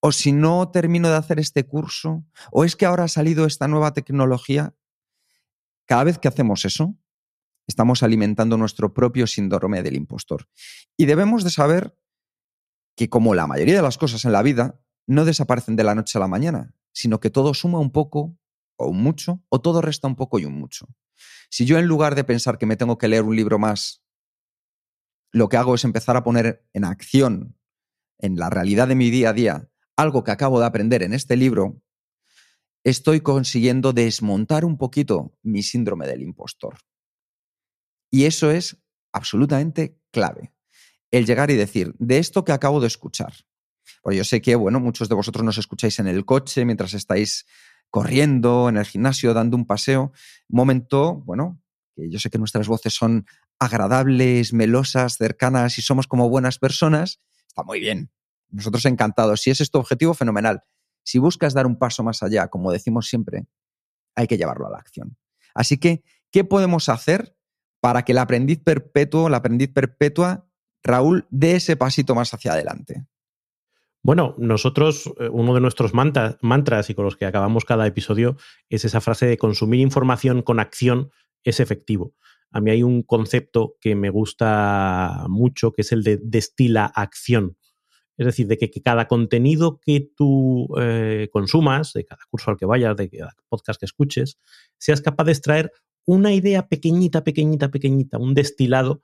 o 0.00 0.10
si 0.10 0.32
no 0.32 0.68
termino 0.70 1.08
de 1.08 1.16
hacer 1.16 1.38
este 1.38 1.64
curso, 1.64 2.24
o 2.50 2.64
es 2.64 2.74
que 2.74 2.86
ahora 2.86 3.04
ha 3.04 3.08
salido 3.08 3.46
esta 3.46 3.68
nueva 3.68 3.92
tecnología, 3.92 4.74
cada 5.92 6.04
vez 6.04 6.16
que 6.16 6.26
hacemos 6.26 6.64
eso, 6.64 6.98
estamos 7.66 8.02
alimentando 8.02 8.56
nuestro 8.56 8.94
propio 8.94 9.26
síndrome 9.26 9.82
del 9.82 9.94
impostor. 9.94 10.48
Y 10.96 11.04
debemos 11.04 11.44
de 11.44 11.50
saber 11.50 11.98
que 12.96 13.10
como 13.10 13.34
la 13.34 13.46
mayoría 13.46 13.76
de 13.76 13.82
las 13.82 13.98
cosas 13.98 14.24
en 14.24 14.32
la 14.32 14.40
vida, 14.40 14.80
no 15.06 15.26
desaparecen 15.26 15.76
de 15.76 15.84
la 15.84 15.94
noche 15.94 16.16
a 16.16 16.20
la 16.22 16.28
mañana, 16.28 16.74
sino 16.94 17.20
que 17.20 17.28
todo 17.28 17.52
suma 17.52 17.78
un 17.78 17.92
poco 17.92 18.38
o 18.76 18.86
un 18.86 19.02
mucho, 19.02 19.44
o 19.50 19.60
todo 19.60 19.82
resta 19.82 20.08
un 20.08 20.16
poco 20.16 20.38
y 20.38 20.46
un 20.46 20.54
mucho. 20.54 20.86
Si 21.50 21.66
yo 21.66 21.78
en 21.78 21.84
lugar 21.84 22.14
de 22.14 22.24
pensar 22.24 22.56
que 22.56 22.64
me 22.64 22.78
tengo 22.78 22.96
que 22.96 23.08
leer 23.08 23.24
un 23.24 23.36
libro 23.36 23.58
más, 23.58 24.02
lo 25.30 25.50
que 25.50 25.58
hago 25.58 25.74
es 25.74 25.84
empezar 25.84 26.16
a 26.16 26.24
poner 26.24 26.66
en 26.72 26.86
acción, 26.86 27.58
en 28.18 28.36
la 28.36 28.48
realidad 28.48 28.88
de 28.88 28.94
mi 28.94 29.10
día 29.10 29.28
a 29.28 29.34
día, 29.34 29.68
algo 29.98 30.24
que 30.24 30.30
acabo 30.30 30.58
de 30.58 30.64
aprender 30.64 31.02
en 31.02 31.12
este 31.12 31.36
libro, 31.36 31.82
estoy 32.84 33.20
consiguiendo 33.20 33.92
desmontar 33.92 34.64
un 34.64 34.76
poquito 34.76 35.36
mi 35.42 35.62
síndrome 35.62 36.06
del 36.06 36.22
impostor. 36.22 36.78
Y 38.10 38.24
eso 38.24 38.50
es 38.50 38.76
absolutamente 39.12 39.98
clave. 40.10 40.52
El 41.10 41.26
llegar 41.26 41.50
y 41.50 41.54
decir, 41.54 41.94
de 41.98 42.18
esto 42.18 42.44
que 42.44 42.52
acabo 42.52 42.80
de 42.80 42.86
escuchar. 42.86 43.32
Porque 44.02 44.16
yo 44.16 44.24
sé 44.24 44.40
que, 44.40 44.54
bueno, 44.54 44.80
muchos 44.80 45.08
de 45.08 45.14
vosotros 45.14 45.44
nos 45.44 45.58
escucháis 45.58 45.98
en 45.98 46.08
el 46.08 46.24
coche 46.24 46.64
mientras 46.64 46.94
estáis 46.94 47.46
corriendo, 47.90 48.68
en 48.68 48.78
el 48.78 48.86
gimnasio, 48.86 49.34
dando 49.34 49.56
un 49.56 49.66
paseo. 49.66 50.12
Un 50.48 50.56
momento, 50.56 51.16
bueno, 51.26 51.60
que 51.94 52.10
yo 52.10 52.18
sé 52.18 52.30
que 52.30 52.38
nuestras 52.38 52.66
voces 52.66 52.94
son 52.94 53.26
agradables, 53.58 54.52
melosas, 54.52 55.16
cercanas 55.18 55.78
y 55.78 55.82
somos 55.82 56.06
como 56.06 56.28
buenas 56.28 56.58
personas. 56.58 57.20
Está 57.46 57.62
muy 57.62 57.80
bien. 57.80 58.10
Nosotros 58.50 58.84
encantados. 58.86 59.40
Si 59.42 59.50
es 59.50 59.70
tu 59.70 59.78
objetivo, 59.78 60.14
fenomenal. 60.14 60.64
Si 61.04 61.18
buscas 61.18 61.54
dar 61.54 61.66
un 61.66 61.78
paso 61.78 62.02
más 62.02 62.22
allá, 62.22 62.48
como 62.48 62.72
decimos 62.72 63.08
siempre, 63.08 63.46
hay 64.14 64.26
que 64.26 64.36
llevarlo 64.36 64.66
a 64.66 64.70
la 64.70 64.78
acción. 64.78 65.16
Así 65.54 65.78
que, 65.78 66.02
¿qué 66.30 66.44
podemos 66.44 66.88
hacer 66.88 67.36
para 67.80 68.04
que 68.04 68.12
el 68.12 68.18
aprendiz 68.18 68.60
perpetuo, 68.62 69.28
la 69.28 69.38
aprendiz 69.38 69.72
perpetua, 69.72 70.46
Raúl, 70.82 71.26
dé 71.30 71.56
ese 71.56 71.76
pasito 71.76 72.14
más 72.14 72.32
hacia 72.32 72.52
adelante? 72.52 73.06
Bueno, 74.04 74.34
nosotros, 74.36 75.12
eh, 75.20 75.28
uno 75.28 75.54
de 75.54 75.60
nuestros 75.60 75.92
mantras 75.94 76.90
y 76.90 76.94
con 76.94 77.04
los 77.04 77.16
que 77.16 77.24
acabamos 77.24 77.64
cada 77.64 77.86
episodio 77.86 78.36
es 78.68 78.84
esa 78.84 79.00
frase 79.00 79.26
de 79.26 79.38
consumir 79.38 79.80
información 79.80 80.42
con 80.42 80.58
acción 80.58 81.10
es 81.44 81.60
efectivo. 81.60 82.14
A 82.50 82.60
mí 82.60 82.70
hay 82.70 82.82
un 82.82 83.02
concepto 83.02 83.76
que 83.80 83.94
me 83.94 84.10
gusta 84.10 85.24
mucho, 85.28 85.72
que 85.72 85.82
es 85.82 85.92
el 85.92 86.02
de 86.02 86.18
destila 86.22 86.84
acción. 86.84 87.56
Es 88.16 88.26
decir, 88.26 88.46
de 88.46 88.58
que, 88.58 88.70
cada 88.82 89.08
contenido 89.08 89.80
que 89.80 90.08
tú 90.16 90.68
eh, 90.78 91.28
consumas, 91.32 91.92
de 91.92 92.04
cada 92.04 92.22
curso 92.30 92.50
al 92.50 92.56
que 92.56 92.66
vayas, 92.66 92.96
de 92.96 93.08
cada 93.08 93.34
podcast 93.48 93.80
que 93.80 93.86
escuches, 93.86 94.38
seas 94.78 95.00
capaz 95.00 95.24
de 95.24 95.32
extraer 95.32 95.72
una 96.04 96.32
idea 96.32 96.68
pequeñita, 96.68 97.24
pequeñita, 97.24 97.70
pequeñita, 97.70 98.18
un 98.18 98.34
destilado 98.34 99.02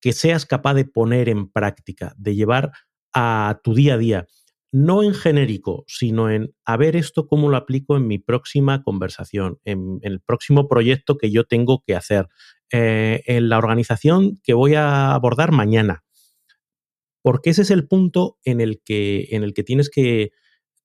que 0.00 0.12
seas 0.12 0.46
capaz 0.46 0.74
de 0.74 0.84
poner 0.84 1.28
en 1.28 1.50
práctica, 1.50 2.14
de 2.16 2.34
llevar 2.34 2.72
a 3.12 3.60
tu 3.62 3.74
día 3.74 3.94
a 3.94 3.98
día. 3.98 4.26
No 4.72 5.02
en 5.02 5.14
genérico, 5.14 5.84
sino 5.88 6.30
en 6.30 6.54
a 6.64 6.76
ver 6.76 6.94
esto 6.94 7.26
cómo 7.26 7.48
lo 7.48 7.56
aplico 7.56 7.96
en 7.96 8.06
mi 8.06 8.18
próxima 8.18 8.82
conversación, 8.82 9.58
en, 9.64 9.98
el 10.02 10.20
próximo 10.20 10.68
proyecto 10.68 11.18
que 11.18 11.30
yo 11.30 11.44
tengo 11.44 11.82
que 11.84 11.96
hacer, 11.96 12.28
eh, 12.72 13.22
en 13.26 13.48
la 13.48 13.58
organización 13.58 14.38
que 14.44 14.54
voy 14.54 14.74
a 14.76 15.12
abordar 15.12 15.50
mañana 15.50 16.04
porque 17.22 17.50
ese 17.50 17.62
es 17.62 17.70
el 17.70 17.86
punto 17.86 18.38
en 18.44 18.60
el 18.60 18.80
que, 18.82 19.28
en 19.30 19.42
el 19.42 19.54
que 19.54 19.62
tienes 19.62 19.90
que 19.90 20.32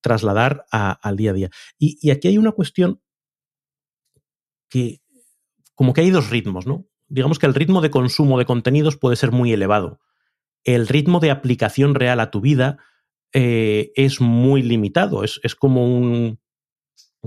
trasladar 0.02 0.66
al 0.72 1.18
día 1.18 1.32
a 1.32 1.34
día. 1.34 1.50
Y, 1.80 2.12
aquí 2.12 2.28
hay 2.28 2.38
una 2.38 2.52
cuestión 2.52 3.02
que, 4.70 5.02
como 5.74 5.94
que 5.94 6.02
hay 6.02 6.12
dos 6.12 6.30
ritmos, 6.30 6.68
¿no? 6.68 6.88
Digamos 7.08 7.40
que 7.40 7.46
el 7.46 7.56
ritmo 7.56 7.82
de 7.82 7.90
consumo 7.90 8.38
de 8.38 8.46
contenidos 8.46 8.98
puede 8.98 9.16
ser 9.16 9.32
muy 9.32 9.52
elevado. 9.52 10.00
El 10.64 10.88
ritmo 10.88 11.20
de 11.20 11.32
aplicación 11.32 11.96
real 11.96 12.20
a 12.20 12.32
tu 12.32 12.42
vida 12.42 12.78
eh, 13.34 13.92
es 13.96 14.22
muy 14.22 14.62
limitado. 14.62 15.24
Es, 15.24 15.56
como, 15.56 15.88
un, 15.88 16.40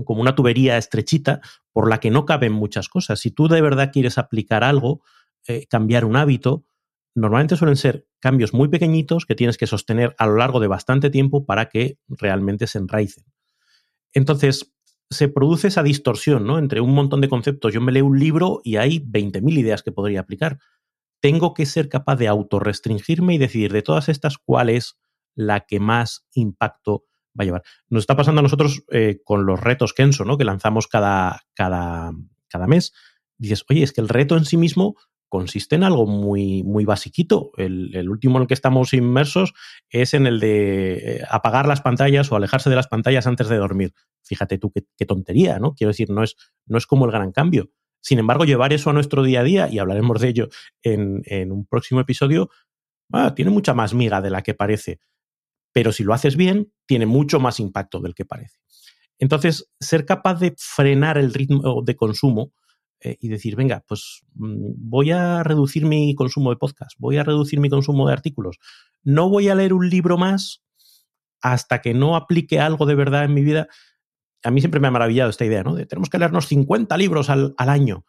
como 0.05 0.21
una 0.21 0.35
tubería 0.35 0.77
estrechita 0.77 1.41
por 1.71 1.89
la 1.89 1.99
que 1.99 2.11
no 2.11 2.25
caben 2.25 2.53
muchas 2.53 2.89
cosas. 2.89 3.19
Si 3.19 3.31
tú 3.31 3.47
de 3.47 3.61
verdad 3.61 3.91
quieres 3.91 4.17
aplicar 4.17 4.63
algo, 4.63 5.01
eh, 5.47 5.65
cambiar 5.67 6.05
un 6.05 6.15
hábito, 6.15 6.65
normalmente 7.15 7.55
suelen 7.55 7.75
ser 7.75 8.07
cambios 8.19 8.53
muy 8.53 8.67
pequeñitos 8.67 9.25
que 9.25 9.35
tienes 9.35 9.57
que 9.57 9.67
sostener 9.67 10.15
a 10.17 10.27
lo 10.27 10.37
largo 10.37 10.59
de 10.59 10.67
bastante 10.67 11.09
tiempo 11.09 11.45
para 11.45 11.69
que 11.69 11.97
realmente 12.07 12.67
se 12.67 12.77
enraicen. 12.77 13.25
Entonces, 14.13 14.73
se 15.09 15.27
produce 15.27 15.67
esa 15.67 15.83
distorsión 15.83 16.45
¿no? 16.45 16.59
entre 16.59 16.81
un 16.81 16.93
montón 16.93 17.21
de 17.21 17.29
conceptos. 17.29 17.73
Yo 17.73 17.81
me 17.81 17.91
leo 17.91 18.05
un 18.05 18.19
libro 18.19 18.61
y 18.63 18.77
hay 18.77 18.99
20.000 18.99 19.57
ideas 19.57 19.83
que 19.83 19.91
podría 19.91 20.21
aplicar. 20.21 20.59
Tengo 21.19 21.53
que 21.53 21.65
ser 21.65 21.89
capaz 21.89 22.15
de 22.15 22.27
autorrestringirme 22.27 23.33
y 23.33 23.37
decidir 23.37 23.73
de 23.73 23.81
todas 23.81 24.07
estas 24.07 24.37
cuál 24.37 24.69
es 24.69 24.97
la 25.35 25.61
que 25.61 25.79
más 25.79 26.27
impacto 26.33 27.05
va 27.37 27.43
a 27.43 27.45
llevar. 27.45 27.63
Nos 27.89 28.03
está 28.03 28.15
pasando 28.15 28.39
a 28.39 28.43
nosotros 28.43 28.83
eh, 28.91 29.19
con 29.23 29.45
los 29.45 29.59
retos 29.59 29.93
Kenso, 29.93 30.25
¿no? 30.25 30.37
que 30.37 30.43
lanzamos 30.45 30.87
cada, 30.87 31.41
cada, 31.53 32.11
cada 32.47 32.67
mes. 32.67 32.93
Dices, 33.37 33.65
oye, 33.69 33.83
es 33.83 33.91
que 33.91 34.01
el 34.01 34.09
reto 34.09 34.37
en 34.37 34.45
sí 34.45 34.57
mismo 34.57 34.95
consiste 35.29 35.75
en 35.75 35.83
algo 35.83 36.07
muy, 36.07 36.63
muy 36.63 36.83
basiquito. 36.83 37.51
El, 37.55 38.09
último 38.09 38.37
en 38.37 38.41
el 38.41 38.47
que 38.47 38.53
estamos 38.55 38.93
inmersos 38.93 39.53
es 39.89 40.13
en 40.13 40.27
el 40.27 40.39
de 40.39 40.93
eh, 40.93 41.23
apagar 41.29 41.67
las 41.67 41.81
pantallas 41.81 42.31
o 42.31 42.35
alejarse 42.35 42.69
de 42.69 42.75
las 42.75 42.87
pantallas 42.87 43.27
antes 43.27 43.47
de 43.47 43.57
dormir. 43.57 43.93
Fíjate 44.23 44.57
tú 44.57 44.71
qué, 44.71 45.05
tontería, 45.05 45.59
¿no? 45.59 45.75
Quiero 45.75 45.89
decir, 45.89 46.09
no 46.09 46.23
es, 46.23 46.35
no 46.65 46.77
es 46.77 46.87
como 46.87 47.05
el 47.05 47.11
gran 47.11 47.31
cambio. 47.31 47.69
Sin 48.01 48.17
embargo, 48.19 48.43
llevar 48.43 48.73
eso 48.73 48.89
a 48.89 48.93
nuestro 48.93 49.23
día 49.23 49.41
a 49.41 49.43
día, 49.43 49.69
y 49.69 49.79
hablaremos 49.79 50.19
de 50.19 50.27
ello 50.29 50.49
en, 50.81 51.51
un 51.51 51.65
próximo 51.65 51.99
episodio, 51.99 52.49
ah, 53.11 53.35
tiene 53.35 53.51
mucha 53.51 53.73
más 53.73 53.93
miga 53.93 54.21
de 54.21 54.31
la 54.31 54.41
que 54.41 54.53
parece. 54.53 54.99
Pero 55.73 55.91
si 55.91 56.03
lo 56.03 56.13
haces 56.13 56.35
bien, 56.35 56.73
tiene 56.87 57.05
mucho 57.05 57.39
más 57.39 57.59
impacto 57.59 57.99
del 57.99 58.15
que 58.15 58.25
parece. 58.25 58.57
Entonces, 59.19 59.69
ser 59.79 60.05
capaz 60.05 60.39
de 60.39 60.55
frenar 60.57 61.17
el 61.17 61.33
ritmo 61.33 61.83
de 61.83 61.95
consumo 61.95 62.53
eh, 63.01 63.17
y 63.19 63.29
decir, 63.29 63.55
venga, 63.55 63.83
pues 63.87 64.23
mm, 64.35 64.73
voy 64.75 65.11
a 65.11 65.43
reducir 65.43 65.85
mi 65.85 66.13
consumo 66.15 66.49
de 66.49 66.57
podcast, 66.57 66.91
voy 66.99 67.17
a 67.17 67.23
reducir 67.23 67.59
mi 67.59 67.69
consumo 67.69 68.07
de 68.07 68.13
artículos, 68.13 68.57
no 69.03 69.29
voy 69.29 69.49
a 69.49 69.55
leer 69.55 69.73
un 69.73 69.89
libro 69.89 70.17
más 70.17 70.63
hasta 71.41 71.81
que 71.81 71.93
no 71.93 72.15
aplique 72.15 72.59
algo 72.59 72.85
de 72.85 72.95
verdad 72.95 73.23
en 73.23 73.33
mi 73.33 73.43
vida. 73.43 73.67
A 74.43 74.51
mí 74.51 74.59
siempre 74.59 74.79
me 74.79 74.87
ha 74.87 74.91
maravillado 74.91 75.29
esta 75.29 75.45
idea, 75.45 75.63
¿no? 75.63 75.75
De 75.75 75.85
tenemos 75.85 76.09
que 76.09 76.17
leernos 76.17 76.47
50 76.47 76.97
libros 76.97 77.29
al, 77.29 77.53
al 77.57 77.69
año. 77.69 78.05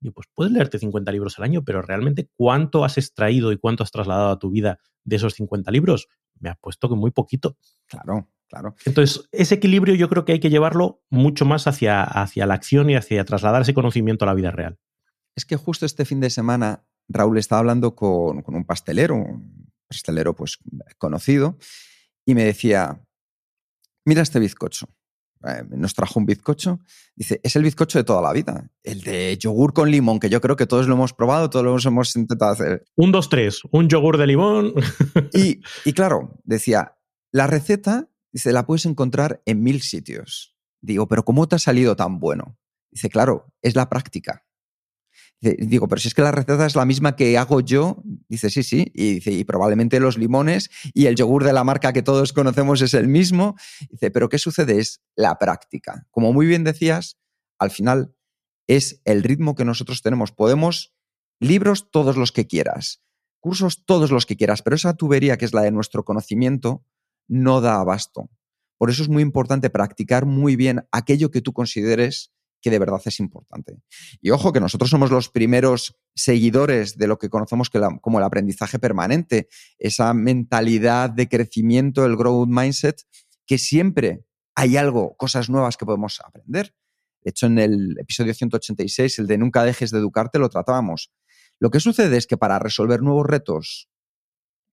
Y 0.00 0.10
pues 0.10 0.26
puedes 0.34 0.52
leerte 0.52 0.78
50 0.78 1.12
libros 1.12 1.38
al 1.38 1.44
año, 1.44 1.62
pero 1.62 1.82
realmente 1.82 2.30
cuánto 2.34 2.84
has 2.84 2.96
extraído 2.96 3.52
y 3.52 3.58
cuánto 3.58 3.82
has 3.82 3.90
trasladado 3.90 4.30
a 4.30 4.38
tu 4.38 4.50
vida 4.50 4.78
de 5.04 5.16
esos 5.16 5.34
50 5.34 5.70
libros, 5.70 6.08
me 6.38 6.48
ha 6.48 6.54
puesto 6.54 6.88
que 6.88 6.94
muy 6.94 7.10
poquito. 7.10 7.58
Claro, 7.86 8.28
Claro. 8.50 8.74
Entonces, 8.84 9.28
ese 9.30 9.54
equilibrio 9.54 9.94
yo 9.94 10.08
creo 10.08 10.24
que 10.24 10.32
hay 10.32 10.40
que 10.40 10.50
llevarlo 10.50 11.04
mucho 11.08 11.44
más 11.44 11.68
hacia, 11.68 12.02
hacia 12.02 12.46
la 12.46 12.54
acción 12.54 12.90
y 12.90 12.96
hacia 12.96 13.24
trasladar 13.24 13.62
ese 13.62 13.74
conocimiento 13.74 14.24
a 14.24 14.26
la 14.26 14.34
vida 14.34 14.50
real. 14.50 14.76
Es 15.36 15.44
que 15.44 15.54
justo 15.54 15.86
este 15.86 16.04
fin 16.04 16.18
de 16.18 16.30
semana 16.30 16.84
Raúl 17.08 17.38
estaba 17.38 17.60
hablando 17.60 17.94
con, 17.94 18.42
un 18.44 18.64
pastelero, 18.64 19.14
un 19.14 19.72
pastelero 19.86 20.34
pues 20.34 20.58
conocido, 20.98 21.58
y 22.26 22.34
me 22.34 22.44
decía, 22.44 23.00
mira 24.04 24.22
este 24.22 24.40
bizcocho. 24.40 24.88
Eh, 25.46 25.64
nos 25.70 25.94
trajo 25.94 26.18
un 26.18 26.26
bizcocho. 26.26 26.80
Dice, 27.14 27.40
es 27.44 27.54
el 27.54 27.62
bizcocho 27.62 27.98
de 27.98 28.04
toda 28.04 28.20
la 28.20 28.32
vida. 28.32 28.68
El 28.82 29.00
de 29.00 29.38
yogur 29.38 29.72
con 29.72 29.90
limón, 29.90 30.18
que 30.18 30.28
yo 30.28 30.40
creo 30.40 30.56
que 30.56 30.66
todos 30.66 30.88
lo 30.88 30.94
hemos 30.94 31.12
probado, 31.12 31.48
todos 31.48 31.64
lo 31.64 31.90
hemos 31.90 32.16
intentado 32.16 32.50
hacer. 32.50 32.84
Un, 32.96 33.12
dos, 33.12 33.28
tres, 33.28 33.62
un 33.70 33.88
yogur 33.88 34.18
de 34.18 34.26
limón. 34.26 34.74
y, 35.32 35.60
y 35.84 35.92
claro, 35.92 36.40
decía, 36.44 36.96
la 37.32 37.46
receta 37.46 38.09
Dice, 38.32 38.52
la 38.52 38.66
puedes 38.66 38.86
encontrar 38.86 39.42
en 39.44 39.62
mil 39.62 39.82
sitios. 39.82 40.56
Digo, 40.80 41.08
pero 41.08 41.24
¿cómo 41.24 41.48
te 41.48 41.56
ha 41.56 41.58
salido 41.58 41.96
tan 41.96 42.20
bueno? 42.20 42.58
Dice, 42.90 43.08
claro, 43.10 43.52
es 43.62 43.76
la 43.76 43.88
práctica. 43.88 44.46
digo, 45.40 45.88
pero 45.88 46.00
si 46.00 46.08
es 46.08 46.14
que 46.14 46.22
la 46.22 46.32
receta 46.32 46.66
es 46.66 46.76
la 46.76 46.84
misma 46.84 47.16
que 47.16 47.36
hago 47.38 47.60
yo, 47.60 48.02
dice, 48.28 48.50
sí, 48.50 48.62
sí, 48.62 48.90
y 48.94 49.14
dice, 49.14 49.32
y 49.32 49.44
probablemente 49.44 50.00
los 50.00 50.18
limones 50.18 50.70
y 50.94 51.06
el 51.06 51.16
yogur 51.16 51.44
de 51.44 51.52
la 51.52 51.64
marca 51.64 51.92
que 51.92 52.02
todos 52.02 52.32
conocemos 52.32 52.82
es 52.82 52.94
el 52.94 53.08
mismo. 53.08 53.56
Dice, 53.90 54.10
pero 54.10 54.28
¿qué 54.28 54.38
sucede? 54.38 54.78
Es 54.78 55.02
la 55.16 55.38
práctica. 55.38 56.06
Como 56.10 56.32
muy 56.32 56.46
bien 56.46 56.64
decías, 56.64 57.18
al 57.58 57.70
final 57.70 58.14
es 58.66 59.00
el 59.04 59.22
ritmo 59.22 59.54
que 59.54 59.64
nosotros 59.64 60.02
tenemos. 60.02 60.32
Podemos, 60.32 60.94
libros 61.40 61.90
todos 61.90 62.16
los 62.16 62.32
que 62.32 62.46
quieras, 62.46 63.02
cursos 63.40 63.84
todos 63.84 64.10
los 64.10 64.26
que 64.26 64.36
quieras, 64.36 64.62
pero 64.62 64.76
esa 64.76 64.94
tubería 64.94 65.36
que 65.38 65.44
es 65.44 65.54
la 65.54 65.62
de 65.62 65.72
nuestro 65.72 66.04
conocimiento, 66.04 66.84
no 67.30 67.60
da 67.60 67.80
abasto. 67.80 68.28
Por 68.76 68.90
eso 68.90 69.02
es 69.02 69.08
muy 69.08 69.22
importante 69.22 69.70
practicar 69.70 70.26
muy 70.26 70.56
bien 70.56 70.86
aquello 70.90 71.30
que 71.30 71.40
tú 71.40 71.52
consideres 71.52 72.32
que 72.60 72.70
de 72.70 72.78
verdad 72.78 73.00
es 73.06 73.20
importante. 73.20 73.78
Y 74.20 74.30
ojo, 74.30 74.52
que 74.52 74.60
nosotros 74.60 74.90
somos 74.90 75.10
los 75.10 75.30
primeros 75.30 75.96
seguidores 76.14 76.98
de 76.98 77.06
lo 77.06 77.18
que 77.18 77.30
conocemos 77.30 77.70
como 77.70 78.18
el 78.18 78.24
aprendizaje 78.24 78.78
permanente, 78.78 79.48
esa 79.78 80.12
mentalidad 80.12 81.08
de 81.08 81.28
crecimiento, 81.28 82.04
el 82.04 82.16
growth 82.16 82.48
mindset, 82.48 83.00
que 83.46 83.56
siempre 83.56 84.24
hay 84.54 84.76
algo, 84.76 85.16
cosas 85.16 85.48
nuevas 85.48 85.76
que 85.76 85.86
podemos 85.86 86.20
aprender. 86.20 86.74
De 87.22 87.30
hecho, 87.30 87.46
en 87.46 87.58
el 87.58 87.96
episodio 87.98 88.34
186, 88.34 89.20
el 89.20 89.26
de 89.26 89.38
Nunca 89.38 89.64
dejes 89.64 89.90
de 89.90 89.98
educarte, 89.98 90.38
lo 90.38 90.48
tratábamos. 90.48 91.10
Lo 91.58 91.70
que 91.70 91.80
sucede 91.80 92.16
es 92.16 92.26
que 92.26 92.38
para 92.38 92.58
resolver 92.58 93.02
nuevos 93.02 93.26
retos, 93.26 93.89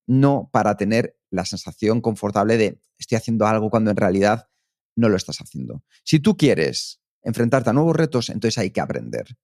no 0.08 0.50
para 0.52 0.78
tener 0.78 1.18
la 1.30 1.46
sensación 1.46 2.02
confortable 2.02 2.58
de 2.58 2.82
estoy 2.98 3.18
haciendo 3.18 3.46
algo 3.46 3.70
cuando 3.70 3.92
en 3.92 3.98
realidad 3.98 4.50
no 4.96 5.10
lo 5.10 5.18
estás 5.18 5.42
haciendo. 5.42 5.84
Si 6.04 6.20
tú 6.20 6.38
quieres 6.38 7.02
enfrentarte 7.22 7.70
a 7.70 7.74
nuevos 7.74 7.96
retos, 7.96 8.30
entonces 8.30 8.58
hay 8.58 8.72
que 8.72 8.82
aprender. 8.82 9.38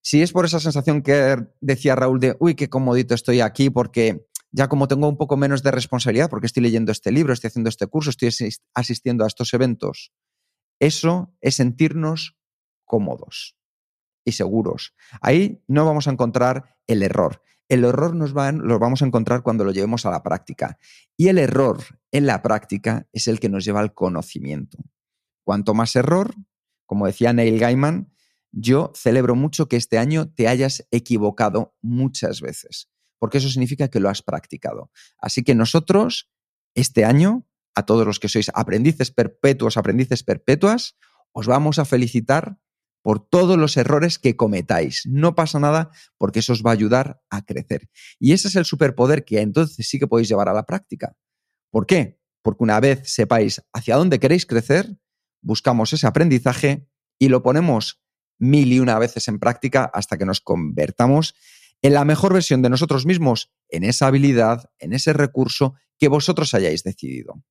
Si 0.00 0.22
es 0.22 0.32
por 0.32 0.44
esa 0.44 0.60
sensación 0.60 1.02
que 1.02 1.36
decía 1.60 1.96
Raúl 1.96 2.20
de, 2.20 2.36
uy, 2.38 2.54
qué 2.54 2.68
comodito 2.68 3.14
estoy 3.14 3.40
aquí 3.40 3.70
porque 3.70 4.28
ya 4.52 4.68
como 4.68 4.86
tengo 4.86 5.08
un 5.08 5.16
poco 5.16 5.36
menos 5.36 5.62
de 5.62 5.70
responsabilidad 5.70 6.28
porque 6.28 6.46
estoy 6.46 6.62
leyendo 6.62 6.92
este 6.92 7.10
libro, 7.10 7.32
estoy 7.32 7.48
haciendo 7.48 7.70
este 7.70 7.86
curso, 7.86 8.10
estoy 8.10 8.30
asistiendo 8.74 9.24
a 9.24 9.26
estos 9.26 9.54
eventos, 9.54 10.12
eso 10.78 11.34
es 11.40 11.56
sentirnos 11.56 12.36
cómodos 12.84 13.56
y 14.24 14.32
seguros. 14.32 14.94
Ahí 15.20 15.62
no 15.68 15.84
vamos 15.84 16.08
a 16.08 16.10
encontrar 16.10 16.76
el 16.86 17.02
error. 17.02 17.42
El 17.68 17.84
error 17.84 18.14
nos 18.14 18.36
va, 18.36 18.52
lo 18.52 18.78
vamos 18.78 19.02
a 19.02 19.06
encontrar 19.06 19.42
cuando 19.42 19.64
lo 19.64 19.72
llevemos 19.72 20.04
a 20.06 20.10
la 20.10 20.22
práctica. 20.22 20.78
Y 21.16 21.28
el 21.28 21.38
error 21.38 21.82
en 22.12 22.26
la 22.26 22.42
práctica 22.42 23.08
es 23.12 23.26
el 23.28 23.40
que 23.40 23.48
nos 23.48 23.64
lleva 23.64 23.80
al 23.80 23.94
conocimiento. 23.94 24.78
Cuanto 25.44 25.74
más 25.74 25.96
error, 25.96 26.34
como 26.86 27.06
decía 27.06 27.32
Neil 27.32 27.58
Gaiman, 27.58 28.12
yo 28.52 28.92
celebro 28.94 29.34
mucho 29.34 29.68
que 29.68 29.76
este 29.76 29.98
año 29.98 30.32
te 30.32 30.46
hayas 30.46 30.86
equivocado 30.90 31.74
muchas 31.82 32.40
veces, 32.40 32.88
porque 33.18 33.38
eso 33.38 33.48
significa 33.48 33.88
que 33.88 33.98
lo 33.98 34.08
has 34.08 34.22
practicado. 34.22 34.90
Así 35.18 35.42
que 35.42 35.54
nosotros, 35.54 36.30
este 36.74 37.04
año, 37.04 37.46
a 37.74 37.84
todos 37.84 38.06
los 38.06 38.20
que 38.20 38.28
sois 38.28 38.50
aprendices 38.54 39.10
perpetuos, 39.10 39.76
aprendices 39.76 40.22
perpetuas, 40.22 40.96
os 41.32 41.46
vamos 41.48 41.80
a 41.80 41.84
felicitar 41.84 42.58
por 43.04 43.20
todos 43.20 43.58
los 43.58 43.76
errores 43.76 44.18
que 44.18 44.34
cometáis. 44.34 45.02
No 45.04 45.34
pasa 45.34 45.60
nada 45.60 45.90
porque 46.16 46.38
eso 46.38 46.54
os 46.54 46.62
va 46.62 46.70
a 46.70 46.72
ayudar 46.72 47.20
a 47.28 47.44
crecer. 47.44 47.90
Y 48.18 48.32
ese 48.32 48.48
es 48.48 48.56
el 48.56 48.64
superpoder 48.64 49.26
que 49.26 49.42
entonces 49.42 49.86
sí 49.86 49.98
que 49.98 50.06
podéis 50.06 50.30
llevar 50.30 50.48
a 50.48 50.54
la 50.54 50.64
práctica. 50.64 51.14
¿Por 51.70 51.84
qué? 51.84 52.18
Porque 52.40 52.64
una 52.64 52.80
vez 52.80 53.02
sepáis 53.04 53.62
hacia 53.74 53.96
dónde 53.96 54.18
queréis 54.18 54.46
crecer, 54.46 54.96
buscamos 55.42 55.92
ese 55.92 56.06
aprendizaje 56.06 56.88
y 57.18 57.28
lo 57.28 57.42
ponemos 57.42 58.02
mil 58.38 58.72
y 58.72 58.80
una 58.80 58.98
veces 58.98 59.28
en 59.28 59.38
práctica 59.38 59.84
hasta 59.92 60.16
que 60.16 60.24
nos 60.24 60.40
convertamos 60.40 61.34
en 61.82 61.92
la 61.92 62.06
mejor 62.06 62.32
versión 62.32 62.62
de 62.62 62.70
nosotros 62.70 63.04
mismos, 63.04 63.52
en 63.68 63.84
esa 63.84 64.06
habilidad, 64.06 64.70
en 64.78 64.94
ese 64.94 65.12
recurso 65.12 65.74
que 65.98 66.08
vosotros 66.08 66.54
hayáis 66.54 66.84
decidido. 66.84 67.44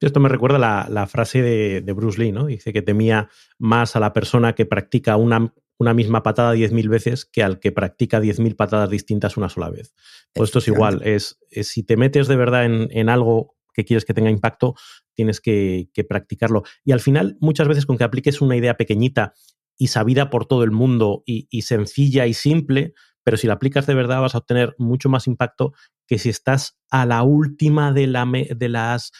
Esto 0.00 0.20
me 0.20 0.28
recuerda 0.28 0.58
la, 0.58 1.06
frase 1.06 1.42
de, 1.42 1.92
Bruce 1.92 2.18
Lee, 2.18 2.32
¿no? 2.32 2.46
Dice 2.46 2.72
que 2.72 2.82
temía 2.82 3.28
más 3.58 3.96
a 3.96 4.00
la 4.00 4.12
persona 4.12 4.54
que 4.54 4.64
practica 4.64 5.16
una, 5.16 5.52
una 5.78 5.94
misma 5.94 6.22
patada 6.22 6.52
diez 6.52 6.72
mil 6.72 6.88
veces 6.88 7.26
que 7.26 7.42
al 7.42 7.60
que 7.60 7.72
practica 7.72 8.20
diez 8.20 8.40
mil 8.40 8.56
patadas 8.56 8.88
distintas 8.88 9.36
una 9.36 9.48
sola 9.48 9.68
vez. 9.68 9.94
Pues 10.32 10.48
esto 10.48 10.60
es 10.60 10.68
igual, 10.68 11.02
es, 11.04 11.38
si 11.50 11.82
te 11.82 11.96
metes 11.96 12.28
de 12.28 12.36
verdad 12.36 12.64
en, 12.64 13.08
algo 13.08 13.56
que 13.74 13.84
quieres 13.84 14.04
que 14.04 14.14
tenga 14.14 14.30
impacto, 14.30 14.74
tienes 15.14 15.40
que, 15.40 15.90
practicarlo. 16.08 16.62
Y 16.84 16.92
al 16.92 17.00
final, 17.00 17.36
muchas 17.40 17.68
veces 17.68 17.84
con 17.84 17.98
que 17.98 18.04
apliques 18.04 18.40
una 18.40 18.56
idea 18.56 18.76
pequeñita 18.76 19.34
y 19.76 19.88
sabida 19.88 20.30
por 20.30 20.46
todo 20.46 20.64
el 20.64 20.70
mundo 20.70 21.22
y, 21.26 21.46
y 21.50 21.62
sencilla 21.62 22.26
y 22.26 22.34
simple, 22.34 22.94
pero 23.22 23.36
si 23.36 23.46
la 23.46 23.54
aplicas 23.54 23.86
de 23.86 23.94
verdad 23.94 24.20
vas 24.20 24.34
a 24.34 24.38
obtener 24.38 24.74
mucho 24.78 25.08
más 25.08 25.26
impacto 25.26 25.72
que 26.06 26.18
si 26.18 26.28
estás 26.28 26.78
a 26.90 27.06
la 27.06 27.22
última 27.22 27.92
de, 27.92 28.06
la, 28.06 28.26
de 28.26 28.68
las 28.68 29.12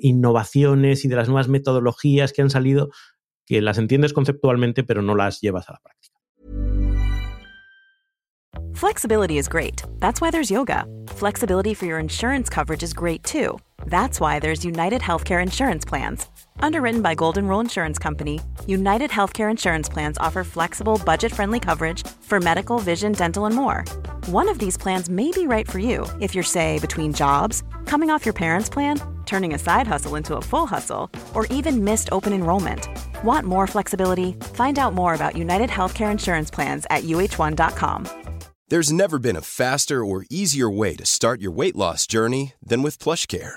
innovaciones 0.00 1.04
y 1.04 1.08
de 1.08 1.16
las 1.16 1.28
nuevas 1.28 1.48
metodologías 1.48 2.32
que 2.32 2.42
han 2.42 2.50
salido, 2.50 2.90
que 3.46 3.62
las 3.62 3.78
entiendes 3.78 4.12
conceptualmente, 4.12 4.84
pero 4.84 5.02
no 5.02 5.14
las 5.14 5.40
llevas 5.40 5.68
a 5.68 5.72
la 5.72 5.80
práctica. 5.80 6.18
Flexibility 8.74 9.38
is 9.38 9.48
great. 9.48 9.82
That's 9.98 10.20
why 10.20 10.30
there's 10.30 10.50
yoga. 10.50 10.84
Flexibility 11.08 11.74
for 11.74 11.86
your 11.86 11.98
insurance 11.98 12.48
coverage 12.48 12.82
is 12.82 12.92
great 12.92 13.24
too. 13.24 13.58
That's 13.86 14.20
why 14.20 14.38
there's 14.38 14.64
United 14.64 15.00
Healthcare 15.00 15.42
Insurance 15.42 15.84
Plans. 15.84 16.26
Underwritten 16.60 17.02
by 17.02 17.14
Golden 17.14 17.46
Rule 17.46 17.60
Insurance 17.60 17.98
Company, 17.98 18.40
United 18.66 19.10
Healthcare 19.10 19.50
Insurance 19.50 19.88
Plans 19.88 20.18
offer 20.18 20.44
flexible, 20.44 21.00
budget 21.06 21.32
friendly 21.32 21.60
coverage 21.60 22.06
for 22.20 22.40
medical, 22.40 22.78
vision, 22.78 23.12
dental, 23.12 23.46
and 23.46 23.54
more. 23.54 23.84
One 24.26 24.48
of 24.48 24.58
these 24.58 24.76
plans 24.76 25.08
may 25.08 25.30
be 25.30 25.46
right 25.46 25.68
for 25.70 25.78
you 25.78 26.06
if 26.20 26.34
you're, 26.34 26.44
say, 26.44 26.78
between 26.80 27.12
jobs, 27.12 27.62
coming 27.86 28.10
off 28.10 28.26
your 28.26 28.34
parents' 28.34 28.68
plan, 28.68 29.00
turning 29.26 29.54
a 29.54 29.58
side 29.58 29.86
hustle 29.86 30.16
into 30.16 30.36
a 30.36 30.42
full 30.42 30.66
hustle, 30.66 31.10
or 31.34 31.46
even 31.46 31.84
missed 31.84 32.08
open 32.12 32.32
enrollment. 32.32 32.88
Want 33.24 33.46
more 33.46 33.66
flexibility? 33.66 34.32
Find 34.54 34.78
out 34.78 34.94
more 34.94 35.14
about 35.14 35.36
United 35.36 35.70
Healthcare 35.70 36.10
Insurance 36.10 36.50
Plans 36.50 36.86
at 36.90 37.04
uh1.com. 37.04 38.08
There's 38.68 38.92
never 38.92 39.18
been 39.18 39.36
a 39.36 39.40
faster 39.40 40.04
or 40.04 40.26
easier 40.28 40.68
way 40.68 40.94
to 40.96 41.06
start 41.06 41.40
your 41.40 41.52
weight 41.52 41.74
loss 41.74 42.06
journey 42.06 42.52
than 42.62 42.82
with 42.82 42.98
PlushCare. 42.98 43.56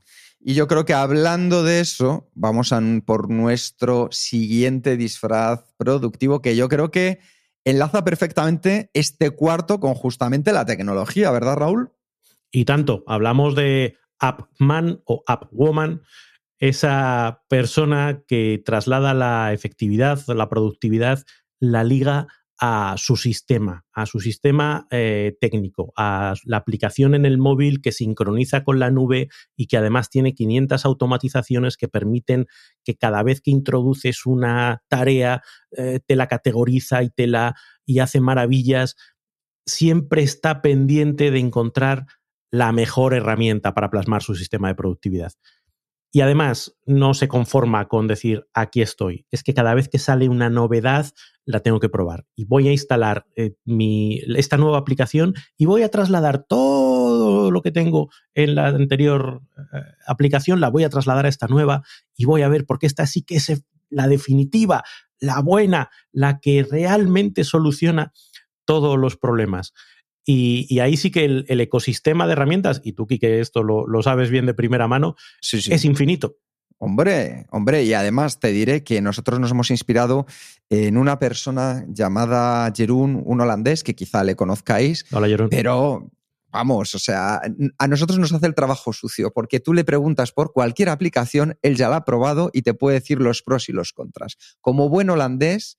Y 0.43 0.55
yo 0.55 0.67
creo 0.67 0.85
que 0.85 0.93
hablando 0.93 1.63
de 1.63 1.81
eso, 1.81 2.29
vamos 2.33 2.73
a 2.73 2.81
por 3.05 3.29
nuestro 3.29 4.09
siguiente 4.11 4.97
disfraz 4.97 5.61
productivo, 5.77 6.41
que 6.41 6.55
yo 6.55 6.67
creo 6.67 6.89
que 6.89 7.19
enlaza 7.63 8.03
perfectamente 8.03 8.89
este 8.93 9.29
cuarto 9.29 9.79
con 9.79 9.93
justamente 9.93 10.51
la 10.51 10.65
tecnología, 10.65 11.29
¿verdad, 11.29 11.57
Raúl? 11.57 11.91
Y 12.51 12.65
tanto, 12.65 13.03
hablamos 13.05 13.55
de 13.55 13.97
AppMan 14.19 15.01
o 15.05 15.23
AppWoman, 15.27 16.01
esa 16.57 17.43
persona 17.47 18.23
que 18.27 18.61
traslada 18.65 19.13
la 19.13 19.53
efectividad, 19.53 20.19
la 20.27 20.49
productividad, 20.49 21.23
la 21.59 21.83
liga 21.83 22.27
a 22.63 22.93
su 22.97 23.17
sistema, 23.17 23.85
a 23.91 24.05
su 24.05 24.19
sistema 24.19 24.85
eh, 24.91 25.35
técnico, 25.41 25.93
a 25.97 26.35
la 26.45 26.57
aplicación 26.57 27.15
en 27.15 27.25
el 27.25 27.39
móvil 27.39 27.81
que 27.81 27.91
sincroniza 27.91 28.63
con 28.63 28.77
la 28.77 28.91
nube 28.91 29.29
y 29.57 29.65
que 29.65 29.77
además 29.77 30.11
tiene 30.11 30.35
500 30.35 30.85
automatizaciones 30.85 31.75
que 31.75 31.87
permiten 31.87 32.45
que 32.83 32.95
cada 32.95 33.23
vez 33.23 33.41
que 33.41 33.49
introduces 33.49 34.27
una 34.27 34.83
tarea 34.89 35.41
eh, 35.75 36.01
te 36.05 36.15
la 36.15 36.27
categoriza 36.27 37.01
y 37.01 37.09
te 37.09 37.25
la 37.25 37.55
y 37.83 37.97
hace 37.97 38.21
maravillas. 38.21 38.95
Siempre 39.65 40.21
está 40.21 40.61
pendiente 40.61 41.31
de 41.31 41.39
encontrar 41.39 42.05
la 42.51 42.71
mejor 42.73 43.15
herramienta 43.15 43.73
para 43.73 43.89
plasmar 43.89 44.21
su 44.21 44.35
sistema 44.35 44.67
de 44.67 44.75
productividad. 44.75 45.31
Y 46.13 46.21
además 46.21 46.75
no 46.85 47.13
se 47.13 47.29
conforma 47.29 47.87
con 47.87 48.07
decir 48.07 48.45
aquí 48.53 48.81
estoy. 48.81 49.25
Es 49.31 49.43
que 49.43 49.53
cada 49.53 49.73
vez 49.73 49.87
que 49.87 49.97
sale 49.97 50.27
una 50.27 50.49
novedad 50.49 51.07
la 51.45 51.61
tengo 51.61 51.79
que 51.79 51.89
probar. 51.89 52.25
Y 52.35 52.45
voy 52.45 52.67
a 52.67 52.71
instalar 52.71 53.25
eh, 53.35 53.55
mi, 53.63 54.21
esta 54.35 54.57
nueva 54.57 54.77
aplicación 54.77 55.33
y 55.57 55.65
voy 55.65 55.83
a 55.83 55.89
trasladar 55.89 56.43
todo 56.43 57.49
lo 57.49 57.61
que 57.61 57.71
tengo 57.71 58.09
en 58.33 58.55
la 58.55 58.67
anterior 58.67 59.41
eh, 59.57 59.79
aplicación, 60.05 60.59
la 60.59 60.69
voy 60.69 60.83
a 60.83 60.89
trasladar 60.89 61.25
a 61.25 61.29
esta 61.29 61.47
nueva 61.47 61.83
y 62.15 62.25
voy 62.25 62.41
a 62.41 62.49
ver 62.49 62.65
porque 62.65 62.87
esta 62.87 63.05
sí 63.05 63.21
que 63.21 63.37
es 63.37 63.63
la 63.89 64.07
definitiva, 64.07 64.83
la 65.19 65.41
buena, 65.41 65.89
la 66.11 66.39
que 66.39 66.65
realmente 66.69 67.43
soluciona 67.43 68.13
todos 68.65 68.97
los 68.97 69.17
problemas. 69.17 69.73
Y, 70.25 70.79
ahí 70.79 70.97
sí 70.97 71.11
que 71.11 71.25
el, 71.25 71.61
ecosistema 71.61 72.27
de 72.27 72.33
herramientas, 72.33 72.81
y 72.83 72.93
tú, 72.93 73.07
que 73.07 73.39
esto 73.39 73.63
lo, 73.63 74.01
sabes 74.03 74.29
bien 74.29 74.45
de 74.45 74.53
primera 74.53 74.87
mano, 74.87 75.15
es 75.41 75.85
infinito. 75.85 76.37
Hombre, 76.83 77.45
hombre, 77.51 77.83
y 77.83 77.93
además 77.93 78.39
te 78.39 78.47
diré 78.47 78.83
que 78.83 79.01
nosotros 79.01 79.39
nos 79.39 79.51
hemos 79.51 79.69
inspirado 79.69 80.25
en 80.67 80.97
una 80.97 81.19
persona 81.19 81.85
llamada 81.87 82.71
Jerún, 82.75 83.21
un 83.23 83.39
holandés, 83.39 83.83
que 83.83 83.93
quizá 83.93 84.23
le 84.23 84.35
conozcáis. 84.35 85.05
Hola, 85.11 85.27
Jerún. 85.27 85.49
Pero 85.49 86.09
vamos, 86.51 86.95
o 86.95 86.99
sea, 86.99 87.41
a 87.77 87.87
nosotros 87.87 88.17
nos 88.17 88.33
hace 88.33 88.47
el 88.47 88.55
trabajo 88.55 88.93
sucio, 88.93 89.31
porque 89.31 89.59
tú 89.59 89.75
le 89.75 89.83
preguntas 89.83 90.31
por 90.31 90.53
cualquier 90.53 90.89
aplicación, 90.89 91.55
él 91.61 91.75
ya 91.75 91.87
la 91.87 91.97
ha 91.97 92.03
probado 92.03 92.49
y 92.51 92.63
te 92.63 92.73
puede 92.73 92.99
decir 92.99 93.19
los 93.19 93.43
pros 93.43 93.69
y 93.69 93.73
los 93.73 93.93
contras. 93.93 94.37
Como 94.59 94.89
buen 94.89 95.11
holandés, 95.11 95.77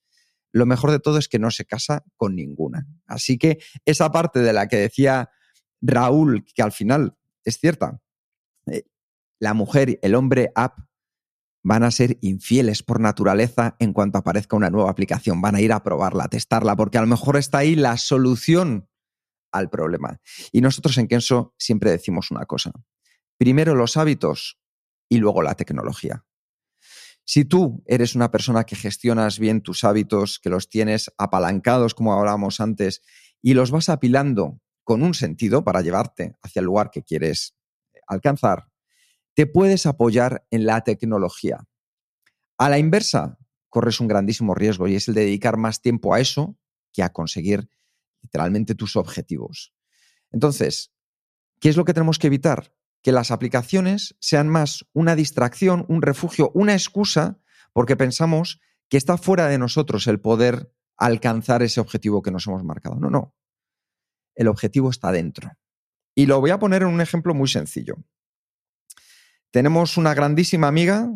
lo 0.52 0.66
mejor 0.66 0.90
de 0.90 1.00
todo 1.00 1.18
es 1.18 1.28
que 1.28 1.38
no 1.38 1.50
se 1.50 1.64
casa 1.64 2.04
con 2.16 2.36
ninguna. 2.36 2.86
Así 3.06 3.38
que 3.38 3.58
esa 3.84 4.12
parte 4.12 4.40
de 4.40 4.52
la 4.52 4.68
que 4.68 4.76
decía 4.76 5.30
Raúl, 5.80 6.44
que 6.54 6.62
al 6.62 6.72
final 6.72 7.16
es 7.44 7.58
cierta, 7.58 8.00
eh, 8.66 8.84
la 9.40 9.54
mujer, 9.54 9.98
el 10.02 10.14
hombre 10.14 10.52
app 10.54 10.78
van 11.64 11.84
a 11.84 11.90
ser 11.90 12.18
infieles 12.20 12.82
por 12.82 13.00
naturaleza 13.00 13.76
en 13.78 13.92
cuanto 13.92 14.18
aparezca 14.18 14.56
una 14.56 14.70
nueva 14.70 14.90
aplicación. 14.90 15.40
Van 15.40 15.54
a 15.54 15.60
ir 15.60 15.72
a 15.72 15.82
probarla, 15.82 16.24
a 16.24 16.28
testarla, 16.28 16.76
porque 16.76 16.98
a 16.98 17.02
lo 17.02 17.06
mejor 17.06 17.36
está 17.36 17.58
ahí 17.58 17.74
la 17.74 17.96
solución 17.96 18.88
al 19.52 19.70
problema. 19.70 20.20
Y 20.50 20.60
nosotros 20.60 20.98
en 20.98 21.08
Kenso 21.08 21.54
siempre 21.58 21.90
decimos 21.90 22.30
una 22.30 22.46
cosa. 22.46 22.72
Primero 23.38 23.74
los 23.74 23.96
hábitos 23.96 24.58
y 25.08 25.18
luego 25.18 25.42
la 25.42 25.54
tecnología. 25.54 26.24
Si 27.24 27.44
tú 27.44 27.82
eres 27.87 28.14
una 28.14 28.30
persona 28.30 28.64
que 28.64 28.76
gestionas 28.76 29.38
bien 29.38 29.62
tus 29.62 29.85
hábitos, 29.85 30.38
que 30.38 30.50
los 30.50 30.68
tienes 30.68 31.12
apalancados, 31.18 31.94
como 31.94 32.12
hablábamos 32.12 32.61
antes, 32.61 33.02
y 33.40 33.54
los 33.54 33.70
vas 33.70 33.88
apilando 33.88 34.61
con 34.85 35.02
un 35.02 35.14
sentido 35.14 35.64
para 35.64 35.80
llevarte 35.80 36.37
hacia 36.42 36.61
el 36.61 36.66
lugar 36.66 36.90
que 36.90 37.02
quieres 37.02 37.54
alcanzar, 38.06 38.66
te 39.35 39.46
puedes 39.46 39.87
apoyar 39.87 40.46
en 40.50 40.66
la 40.66 40.82
tecnología. 40.82 41.64
A 42.58 42.68
la 42.68 42.78
inversa, 42.78 43.38
corres 43.68 44.00
un 44.00 44.08
grandísimo 44.08 44.54
riesgo 44.54 44.87
y 44.88 44.96
es 44.96 45.08
el 45.08 45.14
de 45.14 45.22
dedicar 45.22 45.56
más 45.56 45.80
tiempo 45.80 46.14
a 46.14 46.20
eso 46.20 46.56
que 46.92 47.02
a 47.02 47.12
conseguir 47.12 47.70
literalmente 48.20 48.74
tus 48.74 48.96
objetivos. 48.96 49.72
Entonces, 50.30 50.92
¿qué 51.61 51.68
es 51.68 51.76
lo 51.76 51.85
que 51.85 51.94
tenemos 51.94 52.18
que 52.18 52.26
evitar? 52.26 52.74
Que 53.02 53.12
las 53.12 53.30
aplicaciones 53.30 54.16
sean 54.20 54.48
más 54.48 54.86
una 54.92 55.16
distracción, 55.16 55.84
un 55.88 56.02
refugio, 56.02 56.50
una 56.54 56.72
excusa, 56.72 57.38
porque 57.72 57.96
pensamos 57.96 58.60
que 58.88 58.96
está 58.96 59.16
fuera 59.18 59.48
de 59.48 59.58
nosotros 59.58 60.06
el 60.06 60.20
poder 60.20 60.72
alcanzar 60.96 61.62
ese 61.62 61.80
objetivo 61.80 62.22
que 62.22 62.30
nos 62.30 62.46
hemos 62.46 62.62
marcado. 62.64 62.96
No, 62.96 63.10
no. 63.10 63.34
El 64.34 64.48
objetivo 64.48 64.90
está 64.90 65.10
dentro. 65.12 65.50
Y 66.14 66.26
lo 66.26 66.40
voy 66.40 66.50
a 66.50 66.58
poner 66.58 66.82
en 66.82 66.88
un 66.88 67.00
ejemplo 67.00 67.34
muy 67.34 67.48
sencillo. 67.48 67.96
Tenemos 69.50 69.96
una 69.96 70.14
grandísima 70.14 70.68
amiga 70.68 71.10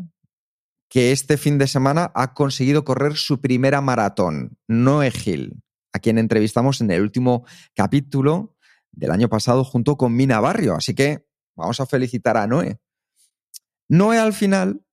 que 0.89 1.13
este 1.13 1.37
fin 1.37 1.59
de 1.59 1.67
semana 1.67 2.13
ha 2.15 2.35
conseguido 2.35 2.85
correr 2.85 3.17
su 3.17 3.41
primera 3.41 3.81
maratón, 3.81 4.59
Noé 4.69 5.11
Gil, 5.11 5.63
a 5.93 5.99
quien 5.99 6.19
entrevistamos 6.19 6.81
en 6.81 6.91
el 6.91 7.03
último 7.03 7.45
capítulo 7.75 8.57
del 8.93 9.11
año 9.11 9.29
pasado 9.29 9.65
junto 9.65 9.97
con 9.97 10.15
Mina 10.15 10.41
Barrio. 10.41 10.75
Así 10.75 10.95
que 10.95 11.26
vamos 11.57 11.81
a 11.81 11.87
felicitar 11.87 12.37
a 12.37 12.47
Noé. 12.47 12.79
Noé 13.89 14.19
al 14.19 14.33
final 14.33 14.87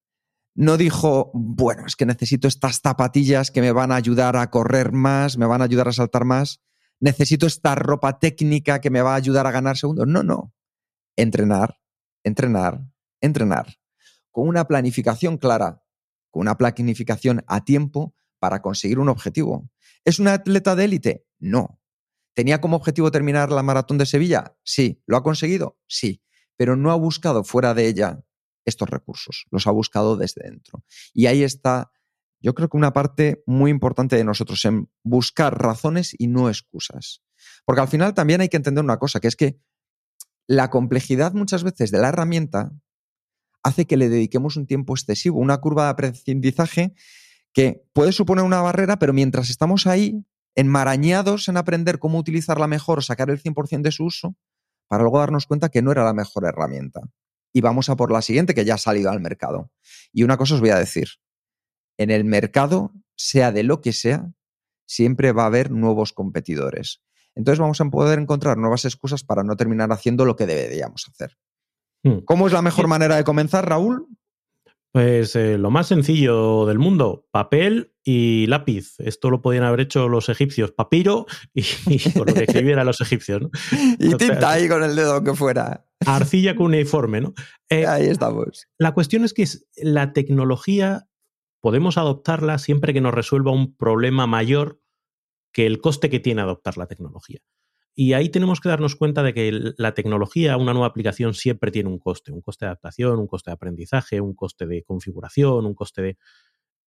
no 0.56 0.78
dijo, 0.78 1.32
bueno, 1.34 1.86
es 1.88 1.96
que 1.96 2.06
necesito 2.06 2.48
estas 2.48 2.80
zapatillas 2.82 3.52
que 3.52 3.62
me 3.62 3.72
van 3.72 3.92
a 3.92 3.96
ayudar 3.96 4.38
a 4.38 4.50
correr 4.50 4.92
más, 4.92 5.38
me 5.38 5.46
van 5.46 5.62
a 5.62 5.66
ayudar 5.66 5.88
a 5.88 5.94
saltar 5.94 6.26
más, 6.26 6.62
necesito 7.00 7.48
esta 7.48 7.76
ropa 7.76 8.20
técnica 8.20 8.80
que 8.80 8.90
me 8.90 9.02
va 9.02 9.14
a 9.14 9.18
ayudar 9.18 9.48
a 9.48 9.52
ganar 9.52 9.78
segundos. 9.78 10.08
No, 10.08 10.24
no. 10.24 10.54
Entrenar, 11.16 11.80
entrenar, 12.24 12.82
entrenar, 13.20 13.78
con 14.32 14.48
una 14.48 14.68
planificación 14.68 15.38
clara, 15.38 15.84
con 16.30 16.42
una 16.42 16.58
planificación 16.58 17.44
a 17.48 17.64
tiempo 17.64 18.16
para 18.40 18.62
conseguir 18.62 19.00
un 19.00 19.10
objetivo. 19.10 19.70
¿Es 20.06 20.20
un 20.20 20.28
atleta 20.28 20.76
de 20.76 20.86
élite? 20.86 21.26
No. 21.40 21.80
¿Tenía 22.34 22.62
como 22.62 22.78
objetivo 22.78 23.12
terminar 23.12 23.52
la 23.52 23.64
maratón 23.64 23.98
de 23.98 24.06
Sevilla? 24.06 24.56
Sí. 24.64 25.02
¿Lo 25.06 25.18
ha 25.18 25.24
conseguido? 25.24 25.80
Sí. 25.88 26.24
Pero 26.58 26.76
no 26.76 26.92
ha 26.92 26.96
buscado 26.96 27.44
fuera 27.44 27.74
de 27.74 27.88
ella 27.88 28.20
estos 28.66 28.90
recursos, 28.90 29.46
los 29.52 29.68
ha 29.68 29.72
buscado 29.72 30.16
desde 30.16 30.44
dentro. 30.44 30.84
Y 31.14 31.26
ahí 31.26 31.44
está, 31.44 31.92
yo 32.40 32.54
creo 32.54 32.70
que 32.70 32.78
una 32.78 32.94
parte 32.94 33.44
muy 33.46 33.72
importante 33.72 34.16
de 34.16 34.24
nosotros 34.24 34.64
en 34.66 34.90
buscar 35.04 35.62
razones 35.62 36.16
y 36.18 36.28
no 36.28 36.50
excusas. 36.50 37.22
Porque 37.66 37.82
al 37.82 37.88
final 37.88 38.14
también 38.14 38.42
hay 38.42 38.50
que 38.50 38.58
entender 38.58 38.84
una 38.84 38.98
cosa, 38.98 39.20
que 39.20 39.28
es 39.28 39.36
que 39.36 39.60
la 40.48 40.70
complejidad 40.70 41.34
muchas 41.34 41.64
veces 41.64 41.92
de 41.92 42.00
la 42.00 42.10
herramienta 42.10 42.72
hace 43.64 43.86
que 43.86 43.98
le 43.98 44.10
dediquemos 44.10 44.58
un 44.58 44.68
tiempo 44.68 44.94
excesivo, 44.94 45.40
una 45.40 45.58
curva 45.60 45.86
de 45.86 45.90
aprendizaje 45.90 46.94
que 47.54 47.86
puede 47.94 48.12
suponer 48.12 48.44
una 48.44 48.62
barrera, 48.62 49.00
pero 49.00 49.14
mientras 49.14 49.50
estamos 49.50 49.88
ahí, 49.88 50.26
enmarañados 50.56 51.48
en 51.48 51.58
aprender 51.58 52.00
cómo 52.00 52.18
utilizarla 52.20 52.68
mejor 52.68 53.04
sacar 53.04 53.30
el 53.30 53.42
100% 53.42 53.82
de 53.82 53.92
su 53.92 54.06
uso, 54.06 54.36
para 54.88 55.04
luego 55.04 55.20
darnos 55.20 55.46
cuenta 55.46 55.70
que 55.70 55.82
no 55.82 55.92
era 55.92 56.04
la 56.04 56.14
mejor 56.14 56.46
herramienta. 56.46 57.02
Y 57.54 57.62
vamos 57.62 57.90
a 57.90 57.96
por 57.96 58.12
la 58.12 58.22
siguiente 58.22 58.54
que 58.54 58.66
ya 58.66 58.76
ha 58.76 58.80
salido 58.80 59.12
al 59.12 59.20
mercado. 59.20 59.72
Y 60.12 60.24
una 60.24 60.38
cosa 60.38 60.56
os 60.56 60.60
voy 60.60 60.72
a 60.72 60.78
decir, 60.78 61.10
en 61.98 62.10
el 62.10 62.26
mercado, 62.26 62.92
sea 63.16 63.52
de 63.52 63.64
lo 63.64 63.82
que 63.82 63.94
sea, 63.94 64.32
siempre 64.86 65.32
va 65.32 65.44
a 65.44 65.48
haber 65.48 65.72
nuevos 65.72 66.14
competidores. 66.14 67.02
Entonces 67.36 67.60
vamos 67.60 67.80
a 67.82 67.86
poder 67.86 68.20
encontrar 68.20 68.58
nuevas 68.58 68.86
excusas 68.86 69.24
para 69.24 69.44
no 69.44 69.56
terminar 69.56 69.92
haciendo 69.92 70.26
lo 70.26 70.36
que 70.36 70.46
deberíamos 70.46 71.08
hacer. 71.10 71.38
Hmm. 72.04 72.20
¿Cómo 72.26 72.48
es 72.48 72.54
la 72.54 72.62
mejor 72.62 72.88
manera 72.88 73.16
de 73.16 73.24
comenzar, 73.24 73.68
Raúl? 73.68 74.08
Pues 74.94 75.36
eh, 75.36 75.58
lo 75.58 75.72
más 75.72 75.88
sencillo 75.88 76.68
del 76.68 76.78
mundo, 76.78 77.28
papel 77.32 77.96
y 78.04 78.46
lápiz. 78.46 78.94
Esto 79.00 79.32
lo 79.32 79.42
podían 79.42 79.64
haber 79.64 79.80
hecho 79.80 80.08
los 80.08 80.30
egipcios, 80.30 80.72
papiro 80.72 81.26
y, 81.52 81.64
por 82.12 82.28
lo 82.30 82.36
que 82.36 82.44
escribieran 82.44 82.86
los 82.86 83.02
egipcios. 83.02 83.42
¿no? 83.42 83.50
y 84.00 84.14
tinta 84.18 84.52
ahí 84.52 84.70
con 84.70 84.84
el 84.84 84.96
dedo 84.96 85.24
que 85.24 85.34
fuera. 85.34 85.88
Arcilla 86.06 86.56
con 86.56 86.68
uniforme, 86.68 87.22
¿no? 87.22 87.34
Eh, 87.70 87.88
ahí 87.88 88.06
estamos. 88.06 88.68
La 88.78 88.94
cuestión 88.94 89.24
es 89.24 89.34
que 89.34 89.48
la 89.78 90.14
tecnología 90.14 91.08
podemos 91.60 91.98
adoptarla 91.98 92.60
siempre 92.60 92.94
que 92.94 93.02
nos 93.02 93.16
resuelva 93.16 93.52
un 93.52 93.76
problema 93.76 94.28
mayor 94.28 94.80
que 95.52 95.66
el 95.66 95.82
coste 95.82 96.12
que 96.12 96.20
tiene 96.20 96.44
adoptar 96.44 96.78
la 96.78 96.86
tecnología. 96.86 97.40
Y 97.96 98.14
ahí 98.14 98.30
tenemos 98.30 98.60
que 98.60 98.70
darnos 98.70 98.96
cuenta 98.96 99.22
de 99.22 99.34
que 99.34 99.74
la 99.78 99.94
tecnología, 99.94 100.58
una 100.58 100.74
nueva 100.74 100.88
aplicación, 100.88 101.36
siempre 101.36 101.70
tiene 101.70 101.90
un 101.90 102.00
coste, 102.00 102.32
un 102.32 102.42
coste 102.42 102.66
de 102.66 102.70
adaptación, 102.70 103.20
un 103.20 103.28
coste 103.28 103.52
de 103.52 103.56
aprendizaje, 103.56 104.20
un 104.20 104.34
coste 104.34 104.66
de 104.66 104.84
configuración, 104.84 105.66
un 105.66 105.76
coste 105.76 106.02
de... 106.02 106.18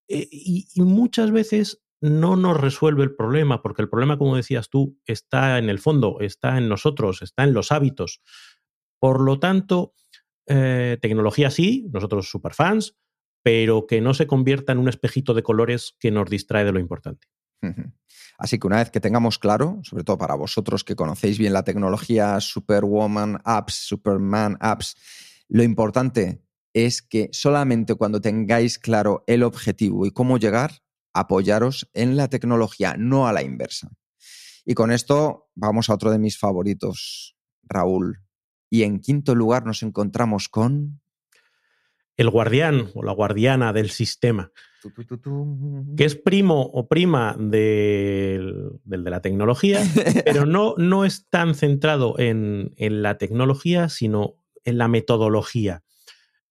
Eh, 0.09 0.29
y, 0.31 0.67
muchas 0.77 1.31
veces 1.31 1.83
no 2.01 2.37
nos 2.37 2.61
resuelve 2.61 3.05
el 3.05 3.15
problema, 3.15 3.63
porque 3.63 3.83
el 3.83 3.89
problema, 3.89 4.19
como 4.19 4.37
decías 4.37 4.69
tú, 4.69 4.99
está 5.05 5.59
en 5.59 5.71
el 5.71 5.79
fondo, 5.79 6.19
está 6.21 6.59
en 6.59 6.69
nosotros, 6.69 7.23
está 7.23 7.45
en 7.45 7.55
los 7.55 7.71
hábitos. 7.71 8.21
Por 8.99 9.21
lo 9.21 9.39
tanto, 9.39 9.95
eh, 10.47 10.99
tecnología 11.01 11.51
sí, 11.51 11.89
nosotros 11.93 12.29
superfans, 12.29 12.97
pero 13.45 13.87
que 13.87 14.01
no 14.01 14.13
se 14.13 14.27
convierta 14.27 14.73
en 14.73 14.79
un 14.79 14.89
espejito 14.89 15.35
de 15.35 15.45
colores 15.45 15.97
que 16.01 16.11
nos 16.11 16.29
distrae 16.29 16.65
de 16.65 16.73
lo 16.73 16.81
importante. 16.81 17.29
Así 18.39 18.59
que 18.59 18.67
una 18.67 18.77
vez 18.77 18.91
que 18.91 19.01
tengamos 19.01 19.39
claro, 19.39 19.81
sobre 19.83 20.05
todo 20.05 20.19
para 20.19 20.35
vosotros 20.35 20.85
que 20.85 20.95
conocéis 20.95 21.39
bien 21.39 21.53
la 21.53 21.65
tecnología 21.65 22.39
Superwoman 22.41 23.41
Apps, 23.45 23.75
Superman 23.75 24.57
Apps, 24.61 24.97
lo 25.49 25.63
importante 25.63 26.43
es 26.75 27.01
que 27.01 27.31
solamente 27.33 27.95
cuando 27.95 28.21
tengáis 28.21 28.79
claro 28.79 29.25
el 29.27 29.43
objetivo 29.43 30.05
y 30.05 30.11
cómo 30.11 30.39
llegar, 30.39 30.83
apoyaros 31.15 31.89
en 31.95 32.17
la 32.17 32.29
tecnología, 32.29 32.97
no 32.99 33.27
a 33.27 33.33
la 33.33 33.43
inversa. 33.43 33.91
Y 34.67 34.75
con 34.75 34.93
esto 34.93 35.49
vamos 35.55 35.89
a 35.89 35.95
otro 35.95 36.11
de 36.11 36.19
mis 36.19 36.39
favoritos, 36.39 37.37
Raúl. 37.63 38.23
Y 38.69 38.83
en 38.83 39.01
quinto 39.01 39.35
lugar 39.35 39.65
nos 39.65 39.83
encontramos 39.83 40.49
con... 40.49 41.01
El 42.17 42.31
guardián 42.31 42.91
o 42.95 43.03
la 43.03 43.13
guardiana 43.13 43.73
del 43.73 43.91
sistema 43.91 44.51
que 45.97 46.05
es 46.05 46.17
primo 46.17 46.63
o 46.63 46.89
prima 46.89 47.37
del, 47.39 48.71
de 48.85 48.99
la 48.99 49.21
tecnología, 49.21 49.81
pero 50.25 50.47
no, 50.47 50.75
no 50.77 51.05
es 51.05 51.29
tan 51.29 51.55
centrado 51.55 52.19
en, 52.19 52.75
la 52.77 53.19
tecnología, 53.19 53.89
sino 53.89 54.35
en 54.65 54.79
la 54.79 54.89
metodología. 54.89 55.83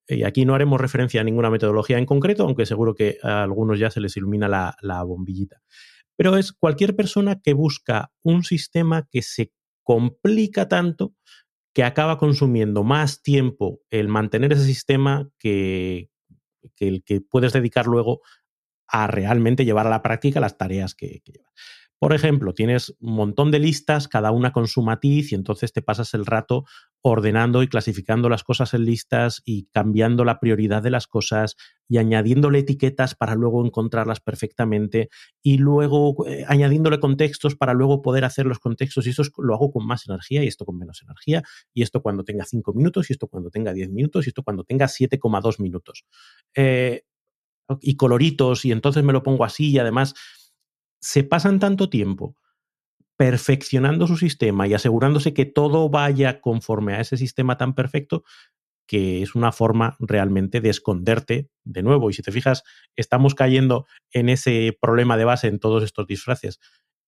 Y 0.07 0.23
aquí 0.23 0.45
no 0.45 0.53
haremos 0.53 0.79
referencia 0.79 1.21
a 1.21 1.23
ninguna 1.23 1.49
metodología 1.49 1.97
en 1.97 2.05
concreto, 2.05 2.43
aunque 2.43 2.65
seguro 2.65 2.93
que 2.93 3.17
a 3.23 3.43
algunos 3.43 3.79
ya 3.79 3.89
se 3.89 4.01
les 4.01 4.15
ilumina 4.17 4.47
la, 4.47 4.75
la 4.81 5.03
bombillita. 5.03 5.61
Pero 6.15 6.37
es 6.37 6.53
cualquier 6.53 6.95
persona 6.95 7.41
que 7.41 7.53
busca 7.53 8.11
un 8.21 8.43
sistema 8.43 9.07
que 9.09 9.21
se 9.21 9.51
complica 9.83 10.67
tanto 10.67 11.13
que 11.75 11.83
acaba 11.83 12.17
consumiendo 12.17 12.85
más 12.85 13.21
tiempo 13.21 13.81
el 13.89 14.07
mantener 14.07 14.53
ese 14.53 14.63
sistema 14.63 15.29
que, 15.37 16.09
el 16.79 17.03
que 17.03 17.19
puedes 17.19 17.51
dedicar 17.51 17.85
luego 17.85 18.21
a 18.87 19.07
realmente 19.07 19.65
llevar 19.65 19.85
a 19.85 19.89
la 19.89 20.01
práctica 20.01 20.39
las 20.39 20.57
tareas 20.57 20.95
que, 20.95 21.19
que 21.19 21.33
llevas. 21.33 21.51
Por 21.99 22.13
ejemplo, 22.13 22.53
tienes 22.53 22.93
un 22.99 23.15
montón 23.15 23.51
de 23.51 23.59
listas, 23.59 24.07
cada 24.07 24.31
una 24.31 24.51
con 24.51 24.67
su 24.67 24.81
matiz, 24.81 25.31
y 25.31 25.35
entonces 25.35 25.71
te 25.71 25.81
pasas 25.81 26.13
el 26.13 26.25
rato 26.25 26.65
ordenando 27.01 27.63
y 27.63 27.67
clasificando 27.67 28.29
las 28.29 28.43
cosas 28.43 28.73
en 28.73 28.83
listas 28.83 29.41
y 29.45 29.67
cambiando 29.71 30.25
la 30.25 30.39
prioridad 30.39 30.83
de 30.83 30.89
las 30.89 31.07
cosas 31.07 31.55
y 31.87 31.97
añadiéndole 31.97 32.59
etiquetas 32.59 33.15
para 33.15 33.35
luego 33.35 33.63
encontrarlas 33.63 34.19
perfectamente 34.19 35.09
y 35.43 35.57
luego 35.59 36.25
eh, 36.27 36.43
añadiéndole 36.47 36.99
contextos 36.99 37.55
para 37.55 37.73
luego 37.73 38.01
poder 38.01 38.25
hacer 38.25 38.45
los 38.45 38.59
contextos. 38.59 39.05
Y 39.07 39.11
eso 39.11 39.23
lo 39.37 39.53
hago 39.53 39.71
con 39.71 39.85
más 39.85 40.07
energía 40.07 40.43
y 40.43 40.47
esto 40.47 40.65
con 40.65 40.77
menos 40.77 41.01
energía. 41.03 41.43
Y 41.73 41.83
esto 41.83 42.01
cuando 42.01 42.23
tenga 42.23 42.43
5 42.43 42.73
minutos 42.73 43.09
y 43.09 43.13
esto 43.13 43.27
cuando 43.27 43.51
tenga 43.51 43.71
10 43.71 43.89
minutos 43.91 44.25
y 44.25 44.29
esto 44.29 44.43
cuando 44.43 44.63
tenga 44.63 44.87
7,2 44.87 45.59
minutos. 45.59 46.05
Eh, 46.55 47.03
y 47.81 47.95
coloritos 47.97 48.65
y 48.65 48.71
entonces 48.71 49.03
me 49.03 49.13
lo 49.13 49.23
pongo 49.23 49.43
así 49.43 49.71
y 49.71 49.79
además 49.79 50.13
se 51.05 51.23
pasan 51.23 51.59
tanto 51.59 51.87
tiempo 51.87 52.35
perfeccionando 53.15 54.07
su 54.07 54.17
sistema 54.17 54.67
y 54.67 54.73
asegurándose 54.73 55.35
que 55.35 55.45
todo 55.45 55.87
vaya 55.87 56.41
conforme 56.41 56.95
a 56.95 56.99
ese 56.99 57.15
sistema 57.15 57.57
tan 57.57 57.75
perfecto, 57.75 58.23
que 58.87 59.21
es 59.21 59.35
una 59.35 59.51
forma 59.51 59.97
realmente 59.99 60.61
de 60.61 60.69
esconderte 60.69 61.51
de 61.63 61.83
nuevo. 61.83 62.09
Y 62.09 62.13
si 62.13 62.23
te 62.23 62.31
fijas, 62.31 62.63
estamos 62.95 63.35
cayendo 63.35 63.85
en 64.11 64.29
ese 64.29 64.75
problema 64.81 65.15
de 65.15 65.25
base 65.25 65.47
en 65.47 65.59
todos 65.59 65.83
estos 65.83 66.07
disfraces. 66.07 66.59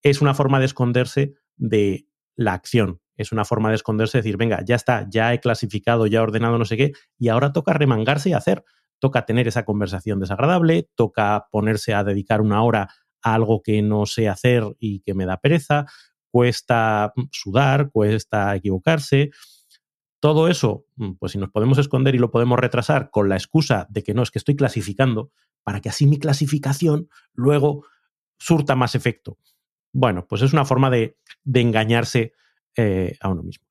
Es 0.04 0.22
una 0.22 0.36
forma 0.36 0.60
de 0.60 0.66
esconderse 0.66 1.34
de 1.56 2.08
la 2.36 2.54
acción. 2.54 3.02
Es 3.16 3.32
una 3.32 3.46
forma 3.46 3.70
de 3.70 3.76
esconderse, 3.76 4.20
decir, 4.20 4.38
venga, 4.38 4.64
ya 4.64 4.76
está, 4.76 5.08
ya 5.10 5.34
he 5.34 5.40
clasificado, 5.40 6.06
ya 6.06 6.20
he 6.20 6.22
ordenado 6.22 6.60
no 6.60 6.66
sé 6.66 6.78
qué, 6.78 6.92
y 7.18 7.30
ahora 7.30 7.52
toca 7.52 7.74
remangarse 7.74 8.30
y 8.30 8.34
hacer. 8.34 8.64
Toca 9.00 9.26
tener 9.26 9.48
esa 9.48 9.66
conversación 9.66 10.20
desagradable, 10.20 10.88
toca 10.96 11.48
ponerse 11.52 11.96
a 11.96 12.04
dedicar 12.04 12.42
una 12.42 12.62
hora 12.62 12.90
algo 13.22 13.62
que 13.62 13.82
no 13.82 14.06
sé 14.06 14.28
hacer 14.28 14.64
y 14.80 15.02
que 15.02 15.14
me 15.14 15.26
da 15.26 15.38
pereza, 15.38 15.86
cuesta 16.32 17.14
sudar, 17.32 17.90
cuesta 17.92 18.56
equivocarse. 18.56 19.32
Todo 20.20 20.48
eso, 20.48 20.86
mm, 20.96 21.14
pues 21.14 21.34
si 21.34 21.38
nos 21.38 21.50
podemos 21.50 21.78
esconder 21.78 22.16
y 22.16 22.20
lo 22.20 22.32
podemos 22.32 22.60
retrasar 22.60 23.10
con 23.12 23.30
la 23.30 23.36
excusa 23.36 23.88
de 23.90 24.04
que 24.04 24.14
no, 24.14 24.24
es 24.24 24.32
que 24.32 24.40
estoy 24.40 24.56
clasificando, 24.56 25.32
para 25.64 25.82
que 25.82 25.90
así 25.90 26.08
mi 26.08 26.18
clasificación 26.18 27.10
luego 27.34 27.86
surta 28.40 28.76
más 28.76 28.96
efecto. 28.96 29.38
Bueno, 29.94 30.28
pues 30.28 30.42
es 30.42 30.54
una 30.54 30.66
forma 30.66 30.90
de, 30.90 31.18
engañarse 31.54 32.34
eh, 32.76 33.18
a 33.20 33.30
uno 33.30 33.44
mismo. 33.44 33.66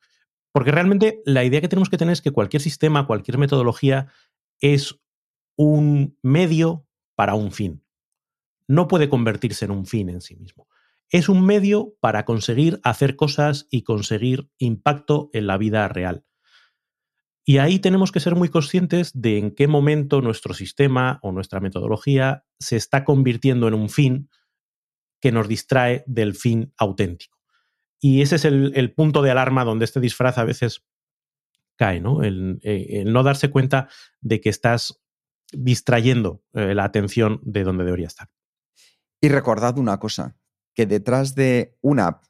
Porque 0.52 0.72
realmente 0.72 1.20
la 1.24 1.44
idea 1.44 1.60
que 1.60 1.68
tenemos 1.68 1.90
que 1.90 1.98
tener 1.98 2.12
es 2.12 2.22
que 2.22 2.30
cualquier 2.30 2.62
sistema, 2.62 3.06
cualquier 3.06 3.38
metodología 3.38 4.08
es 4.60 4.98
un 5.56 6.18
medio 6.22 6.86
para 7.14 7.34
un 7.34 7.52
fin. 7.52 7.85
No 8.68 8.88
puede 8.88 9.08
convertirse 9.08 9.64
en 9.64 9.70
un 9.70 9.86
fin 9.86 10.08
en 10.08 10.20
sí 10.20 10.36
mismo. 10.36 10.68
Es 11.10 11.28
un 11.28 11.44
medio 11.46 11.94
para 12.00 12.24
conseguir 12.24 12.80
hacer 12.82 13.16
cosas 13.16 13.66
y 13.70 13.82
conseguir 13.82 14.50
impacto 14.58 15.30
en 15.32 15.46
la 15.46 15.56
vida 15.56 15.86
real. 15.88 16.24
Y 17.48 17.58
ahí 17.58 17.78
tenemos 17.78 18.10
que 18.10 18.18
ser 18.18 18.34
muy 18.34 18.48
conscientes 18.48 19.12
de 19.14 19.38
en 19.38 19.54
qué 19.54 19.68
momento 19.68 20.20
nuestro 20.20 20.52
sistema 20.52 21.20
o 21.22 21.30
nuestra 21.30 21.60
metodología 21.60 22.44
se 22.58 22.74
está 22.74 23.04
convirtiendo 23.04 23.68
en 23.68 23.74
un 23.74 23.88
fin 23.88 24.28
que 25.20 25.30
nos 25.30 25.46
distrae 25.46 26.02
del 26.08 26.34
fin 26.34 26.72
auténtico. 26.76 27.38
Y 28.00 28.20
ese 28.20 28.36
es 28.36 28.44
el, 28.44 28.92
punto 28.94 29.22
de 29.22 29.30
alarma 29.30 29.64
donde 29.64 29.84
este 29.84 30.00
disfraz 30.00 30.38
a 30.38 30.44
veces 30.44 30.84
cae, 31.76 32.00
¿no? 32.00 32.24
El, 32.24 32.58
eh, 32.62 33.04
no 33.06 33.22
darse 33.22 33.48
cuenta 33.50 33.88
de 34.20 34.40
que 34.40 34.48
estás 34.48 35.00
distrayendo 35.52 36.42
eh, 36.52 36.74
la 36.74 36.84
atención 36.84 37.40
de 37.44 37.62
donde 37.62 37.84
debería 37.84 38.08
estar. 38.08 38.28
Y 39.26 39.28
recordad 39.28 39.76
una 39.76 39.98
cosa, 39.98 40.36
que 40.72 40.86
detrás 40.86 41.34
de 41.34 41.76
una 41.80 42.20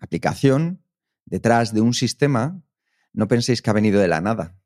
aplicación, 0.00 0.84
detrás 1.24 1.74
de 1.74 1.80
un 1.80 1.94
sistema, 1.94 2.62
no 3.12 3.26
penséis 3.26 3.60
que 3.60 3.70
ha 3.70 3.72
venido 3.72 3.98
de 4.00 4.06
la 4.06 4.20
nada, 4.20 4.56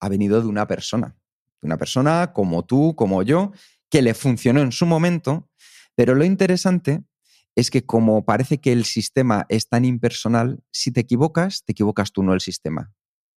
ha 0.00 0.10
venido 0.10 0.42
de 0.42 0.48
una 0.48 0.66
persona, 0.66 1.16
de 1.62 1.66
una 1.66 1.78
persona 1.78 2.34
como 2.34 2.66
tú, 2.66 2.94
como 2.94 3.22
yo, 3.22 3.52
que 3.88 4.02
le 4.02 4.12
funcionó 4.12 4.60
en 4.60 4.70
su 4.70 4.84
momento, 4.84 5.48
pero 5.94 6.14
lo 6.14 6.24
interesante 6.26 7.04
es 7.54 7.70
que 7.70 7.86
como 7.86 8.26
parece 8.26 8.58
que 8.58 8.72
el 8.72 8.84
sistema 8.84 9.46
es 9.48 9.66
tan 9.66 9.86
impersonal, 9.86 10.62
si 10.70 10.92
te 10.92 11.00
equivocas, 11.00 11.64
te 11.64 11.72
equivocas 11.72 12.12
tú, 12.12 12.22
no 12.22 12.34
el 12.34 12.42
sistema. 12.42 12.92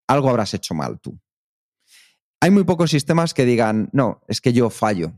Algo 0.10 0.30
habrás 0.30 0.54
hecho 0.54 0.74
mal 0.74 1.00
tú. 1.00 1.18
Hay 2.42 2.52
muy 2.52 2.66
pocos 2.66 2.92
sistemas 2.92 3.34
que 3.34 3.46
digan, 3.46 3.88
no, 3.94 4.22
es 4.28 4.42
que 4.42 4.52
yo 4.52 4.70
fallo. 4.70 5.14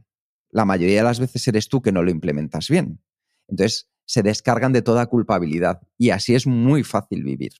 La 0.55 0.63
mayoría 0.63 0.99
de 0.99 1.03
las 1.03 1.19
veces 1.19 1.45
eres 1.49 1.67
tú 1.67 1.81
que 1.81 1.91
no 1.91 2.01
lo 2.01 2.09
implementas 2.09 2.69
bien. 2.69 3.03
Entonces, 3.49 3.89
se 4.05 4.23
descargan 4.23 4.71
de 4.71 4.81
toda 4.81 5.05
culpabilidad 5.07 5.81
y 5.97 6.11
así 6.11 6.33
es 6.33 6.47
muy 6.47 6.85
fácil 6.85 7.25
vivir. 7.25 7.51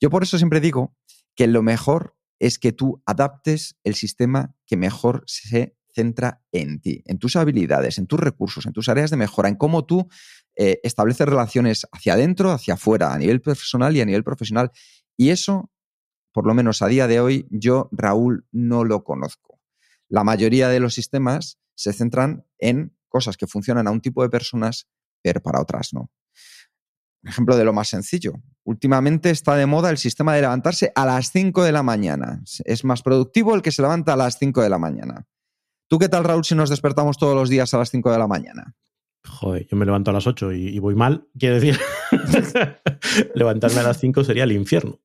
Yo 0.00 0.10
por 0.10 0.24
eso 0.24 0.36
siempre 0.36 0.60
digo 0.60 0.96
que 1.36 1.46
lo 1.46 1.62
mejor 1.62 2.16
es 2.40 2.58
que 2.58 2.72
tú 2.72 3.00
adaptes 3.06 3.76
el 3.84 3.94
sistema 3.94 4.56
que 4.66 4.76
mejor 4.76 5.22
se 5.28 5.76
centra 5.94 6.42
en 6.50 6.80
ti, 6.80 7.04
en 7.06 7.20
tus 7.20 7.36
habilidades, 7.36 7.98
en 7.98 8.08
tus 8.08 8.18
recursos, 8.18 8.66
en 8.66 8.72
tus 8.72 8.88
áreas 8.88 9.12
de 9.12 9.16
mejora, 9.16 9.48
en 9.48 9.54
cómo 9.54 9.84
tú 9.84 10.08
eh, 10.56 10.80
estableces 10.82 11.28
relaciones 11.28 11.86
hacia 11.92 12.14
adentro, 12.14 12.50
hacia 12.50 12.74
afuera, 12.74 13.14
a 13.14 13.18
nivel 13.18 13.42
personal 13.42 13.94
y 13.94 14.00
a 14.00 14.06
nivel 14.06 14.24
profesional. 14.24 14.72
Y 15.16 15.28
eso, 15.28 15.70
por 16.32 16.48
lo 16.48 16.54
menos 16.54 16.82
a 16.82 16.88
día 16.88 17.06
de 17.06 17.20
hoy, 17.20 17.46
yo, 17.50 17.88
Raúl, 17.92 18.44
no 18.50 18.82
lo 18.82 19.04
conozco. 19.04 19.60
La 20.08 20.24
mayoría 20.24 20.68
de 20.68 20.80
los 20.80 20.94
sistemas 20.94 21.60
se 21.74 21.92
centran 21.92 22.46
en 22.58 22.96
cosas 23.08 23.36
que 23.36 23.46
funcionan 23.46 23.86
a 23.86 23.90
un 23.90 24.00
tipo 24.00 24.22
de 24.22 24.30
personas 24.30 24.88
pero 25.24 25.40
para 25.40 25.60
otras 25.60 25.94
no. 25.94 26.10
ejemplo 27.24 27.56
de 27.56 27.64
lo 27.64 27.72
más 27.72 27.88
sencillo. 27.88 28.34
Últimamente 28.62 29.30
está 29.30 29.56
de 29.56 29.64
moda 29.64 29.88
el 29.88 29.96
sistema 29.96 30.34
de 30.34 30.42
levantarse 30.42 30.92
a 30.94 31.06
las 31.06 31.30
5 31.32 31.64
de 31.64 31.72
la 31.72 31.82
mañana. 31.82 32.42
Es 32.66 32.84
más 32.84 33.02
productivo 33.02 33.54
el 33.54 33.62
que 33.62 33.72
se 33.72 33.80
levanta 33.80 34.12
a 34.12 34.16
las 34.16 34.38
5 34.38 34.60
de 34.60 34.68
la 34.68 34.78
mañana. 34.78 35.26
¿Tú 35.88 35.98
qué 35.98 36.10
tal, 36.10 36.24
Raúl, 36.24 36.44
si 36.44 36.54
nos 36.54 36.68
despertamos 36.68 37.16
todos 37.16 37.34
los 37.34 37.48
días 37.48 37.72
a 37.72 37.78
las 37.78 37.90
5 37.90 38.12
de 38.12 38.18
la 38.18 38.26
mañana? 38.26 38.74
Joder, 39.26 39.66
yo 39.66 39.78
me 39.78 39.86
levanto 39.86 40.10
a 40.10 40.14
las 40.14 40.26
8 40.26 40.52
y, 40.52 40.78
voy 40.78 40.94
mal. 40.94 41.26
Quiere 41.38 41.58
decir, 41.58 41.80
levantarme 43.34 43.80
a 43.80 43.84
las 43.84 43.98
5 43.98 44.24
sería 44.24 44.44
el 44.44 44.52
infierno. 44.52 45.00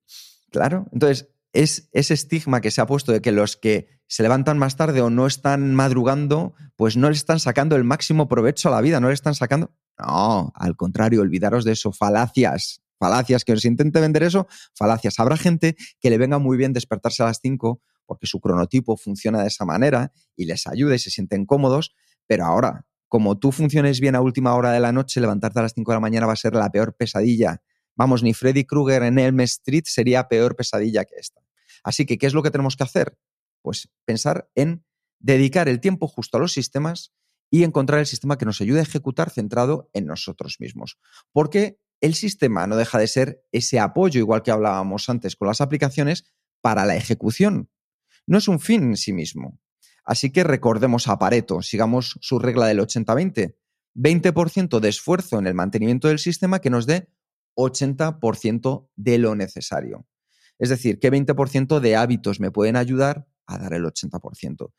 Claro. 0.50 0.86
Entonces, 0.92 1.30
es 1.52 1.88
ese 1.92 2.14
estigma 2.14 2.60
que 2.60 2.70
se 2.70 2.80
ha 2.80 2.86
puesto 2.86 3.12
de 3.12 3.20
que 3.20 3.32
los 3.32 3.56
que 3.56 3.88
se 4.06 4.22
levantan 4.22 4.58
más 4.58 4.76
tarde 4.76 5.00
o 5.00 5.10
no 5.10 5.26
están 5.26 5.74
madrugando, 5.74 6.54
pues 6.76 6.96
no 6.96 7.08
le 7.08 7.16
están 7.16 7.40
sacando 7.40 7.76
el 7.76 7.84
máximo 7.84 8.28
provecho 8.28 8.68
a 8.68 8.72
la 8.72 8.80
vida, 8.80 9.00
no 9.00 9.08
le 9.08 9.14
están 9.14 9.34
sacando. 9.34 9.72
No, 9.98 10.52
al 10.54 10.76
contrario, 10.76 11.20
olvidaros 11.20 11.64
de 11.64 11.72
eso, 11.72 11.92
falacias, 11.92 12.82
falacias, 12.98 13.44
que 13.44 13.52
os 13.52 13.64
intente 13.64 14.00
vender 14.00 14.22
eso, 14.22 14.48
falacias. 14.74 15.18
Habrá 15.18 15.36
gente 15.36 15.76
que 16.00 16.10
le 16.10 16.18
venga 16.18 16.38
muy 16.38 16.56
bien 16.56 16.72
despertarse 16.72 17.22
a 17.22 17.26
las 17.26 17.40
5 17.40 17.80
porque 18.06 18.26
su 18.26 18.40
cronotipo 18.40 18.96
funciona 18.96 19.42
de 19.42 19.48
esa 19.48 19.64
manera 19.64 20.12
y 20.34 20.46
les 20.46 20.66
ayuda 20.66 20.96
y 20.96 20.98
se 20.98 21.10
sienten 21.10 21.46
cómodos, 21.46 21.94
pero 22.26 22.44
ahora, 22.44 22.86
como 23.06 23.38
tú 23.38 23.52
funciones 23.52 24.00
bien 24.00 24.16
a 24.16 24.20
última 24.20 24.54
hora 24.54 24.72
de 24.72 24.80
la 24.80 24.90
noche, 24.90 25.20
levantarte 25.20 25.60
a 25.60 25.62
las 25.62 25.74
5 25.74 25.92
de 25.92 25.96
la 25.96 26.00
mañana 26.00 26.26
va 26.26 26.32
a 26.32 26.36
ser 26.36 26.54
la 26.54 26.70
peor 26.70 26.96
pesadilla 26.96 27.62
Vamos, 28.00 28.22
ni 28.22 28.32
Freddy 28.32 28.64
Krueger 28.64 29.02
en 29.02 29.18
Elm 29.18 29.40
Street 29.40 29.84
sería 29.84 30.26
peor 30.26 30.56
pesadilla 30.56 31.04
que 31.04 31.16
esta. 31.16 31.42
Así 31.84 32.06
que, 32.06 32.16
¿qué 32.16 32.26
es 32.26 32.32
lo 32.32 32.42
que 32.42 32.50
tenemos 32.50 32.74
que 32.74 32.82
hacer? 32.82 33.18
Pues 33.60 33.90
pensar 34.06 34.48
en 34.54 34.86
dedicar 35.18 35.68
el 35.68 35.80
tiempo 35.80 36.08
justo 36.08 36.38
a 36.38 36.40
los 36.40 36.54
sistemas 36.54 37.12
y 37.50 37.62
encontrar 37.62 38.00
el 38.00 38.06
sistema 38.06 38.38
que 38.38 38.46
nos 38.46 38.62
ayude 38.62 38.78
a 38.78 38.84
ejecutar 38.84 39.28
centrado 39.28 39.90
en 39.92 40.06
nosotros 40.06 40.60
mismos. 40.60 40.98
Porque 41.30 41.78
el 42.00 42.14
sistema 42.14 42.66
no 42.66 42.76
deja 42.76 42.98
de 42.98 43.06
ser 43.06 43.44
ese 43.52 43.78
apoyo, 43.78 44.18
igual 44.18 44.42
que 44.42 44.50
hablábamos 44.50 45.10
antes 45.10 45.36
con 45.36 45.48
las 45.48 45.60
aplicaciones, 45.60 46.24
para 46.62 46.86
la 46.86 46.96
ejecución. 46.96 47.68
No 48.26 48.38
es 48.38 48.48
un 48.48 48.60
fin 48.60 48.82
en 48.82 48.96
sí 48.96 49.12
mismo. 49.12 49.60
Así 50.06 50.32
que 50.32 50.42
recordemos 50.42 51.06
a 51.06 51.18
Pareto, 51.18 51.60
sigamos 51.60 52.16
su 52.22 52.38
regla 52.38 52.64
del 52.64 52.80
80-20. 52.80 53.56
20% 53.94 54.80
de 54.80 54.88
esfuerzo 54.88 55.38
en 55.38 55.46
el 55.46 55.52
mantenimiento 55.52 56.08
del 56.08 56.18
sistema 56.18 56.60
que 56.60 56.70
nos 56.70 56.86
dé 56.86 57.10
80% 57.56 58.88
de 58.96 59.18
lo 59.18 59.34
necesario. 59.34 60.06
Es 60.58 60.68
decir, 60.68 60.98
¿qué 60.98 61.10
20% 61.10 61.80
de 61.80 61.96
hábitos 61.96 62.40
me 62.40 62.50
pueden 62.50 62.76
ayudar 62.76 63.26
a 63.46 63.58
dar 63.58 63.72
el 63.72 63.84
80%? 63.84 64.72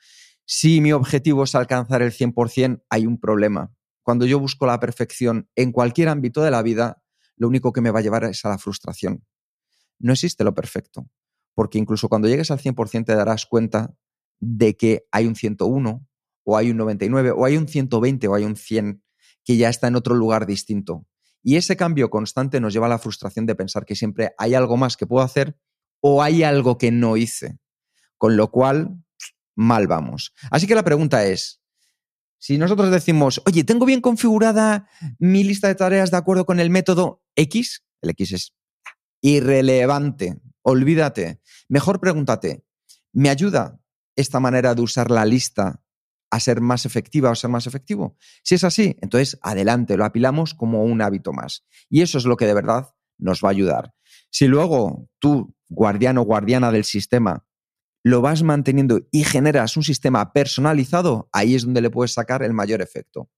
Si 0.45 0.81
mi 0.81 0.91
objetivo 0.91 1.43
es 1.43 1.55
alcanzar 1.55 2.01
el 2.01 2.11
100%, 2.11 2.83
hay 2.89 3.05
un 3.05 3.19
problema. 3.19 3.73
Cuando 4.03 4.25
yo 4.25 4.39
busco 4.39 4.65
la 4.65 4.79
perfección 4.79 5.49
en 5.55 5.71
cualquier 5.71 6.09
ámbito 6.09 6.41
de 6.41 6.51
la 6.51 6.61
vida, 6.61 7.01
lo 7.35 7.47
único 7.47 7.71
que 7.71 7.81
me 7.81 7.91
va 7.91 7.99
a 7.99 8.01
llevar 8.03 8.23
es 8.25 8.43
a 8.45 8.49
la 8.49 8.57
frustración. 8.57 9.25
No 9.99 10.13
existe 10.13 10.43
lo 10.43 10.53
perfecto, 10.53 11.09
porque 11.55 11.77
incluso 11.77 12.09
cuando 12.09 12.27
llegues 12.27 12.51
al 12.51 12.59
100% 12.59 13.05
te 13.05 13.15
darás 13.15 13.45
cuenta 13.45 13.95
de 14.39 14.75
que 14.75 15.05
hay 15.11 15.27
un 15.27 15.35
101 15.35 16.07
o 16.43 16.57
hay 16.57 16.71
un 16.71 16.77
99 16.77 17.31
o 17.31 17.45
hay 17.45 17.57
un 17.57 17.67
120 17.67 18.27
o 18.27 18.35
hay 18.35 18.43
un 18.43 18.55
100 18.55 19.03
que 19.43 19.57
ya 19.57 19.69
está 19.69 19.87
en 19.87 19.95
otro 19.95 20.15
lugar 20.15 20.45
distinto. 20.45 21.05
Y 21.43 21.55
ese 21.55 21.75
cambio 21.75 22.09
constante 22.09 22.59
nos 22.59 22.73
lleva 22.73 22.85
a 22.85 22.89
la 22.89 22.99
frustración 22.99 23.45
de 23.45 23.55
pensar 23.55 23.85
que 23.85 23.95
siempre 23.95 24.31
hay 24.37 24.53
algo 24.53 24.77
más 24.77 24.97
que 24.97 25.07
puedo 25.07 25.23
hacer 25.23 25.57
o 25.99 26.21
hay 26.21 26.43
algo 26.43 26.77
que 26.77 26.91
no 26.91 27.17
hice. 27.17 27.59
Con 28.17 28.37
lo 28.37 28.51
cual, 28.51 29.03
mal 29.55 29.87
vamos. 29.87 30.33
Así 30.51 30.67
que 30.67 30.75
la 30.75 30.83
pregunta 30.83 31.25
es, 31.25 31.61
si 32.37 32.57
nosotros 32.57 32.91
decimos, 32.91 33.41
oye, 33.45 33.63
tengo 33.63 33.85
bien 33.85 34.01
configurada 34.01 34.87
mi 35.19 35.43
lista 35.43 35.67
de 35.67 35.75
tareas 35.75 36.11
de 36.11 36.17
acuerdo 36.17 36.45
con 36.45 36.59
el 36.59 36.69
método 36.69 37.23
X, 37.35 37.83
el 38.01 38.09
X 38.11 38.31
es 38.31 38.53
irrelevante, 39.21 40.41
olvídate. 40.63 41.39
Mejor 41.69 41.99
pregúntate, 41.99 42.65
¿me 43.13 43.29
ayuda 43.29 43.79
esta 44.15 44.39
manera 44.39 44.73
de 44.73 44.81
usar 44.81 45.11
la 45.11 45.25
lista 45.25 45.83
a 46.31 46.39
ser 46.39 46.61
más 46.61 46.85
efectiva 46.85 47.29
o 47.29 47.35
ser 47.35 47.51
más 47.51 47.67
efectivo? 47.67 48.17
Si 48.43 48.55
es 48.55 48.63
así, 48.63 48.97
entonces 49.01 49.37
adelante, 49.41 49.97
lo 49.97 50.05
apilamos 50.05 50.55
como 50.55 50.83
un 50.83 51.01
hábito 51.01 51.33
más. 51.33 51.65
Y 51.89 52.01
eso 52.01 52.17
es 52.17 52.25
lo 52.25 52.37
que 52.37 52.47
de 52.47 52.55
verdad 52.55 52.95
nos 53.19 53.41
va 53.43 53.49
a 53.49 53.51
ayudar. 53.51 53.93
Si 54.31 54.47
luego 54.47 55.09
tú, 55.19 55.55
guardiano 55.69 56.21
o 56.21 56.25
guardiana 56.25 56.71
del 56.71 56.85
sistema, 56.85 57.45
lo 58.03 58.21
vas 58.21 58.43
manteniendo 58.43 59.07
y 59.11 59.23
generas 59.23 59.77
un 59.77 59.83
sistema 59.83 60.33
personalizado, 60.33 61.29
ahí 61.31 61.55
es 61.55 61.63
donde 61.63 61.81
le 61.81 61.91
puedes 61.91 62.13
sacar 62.13 62.43
el 62.43 62.53
mayor 62.53 62.81
efecto. 62.81 63.29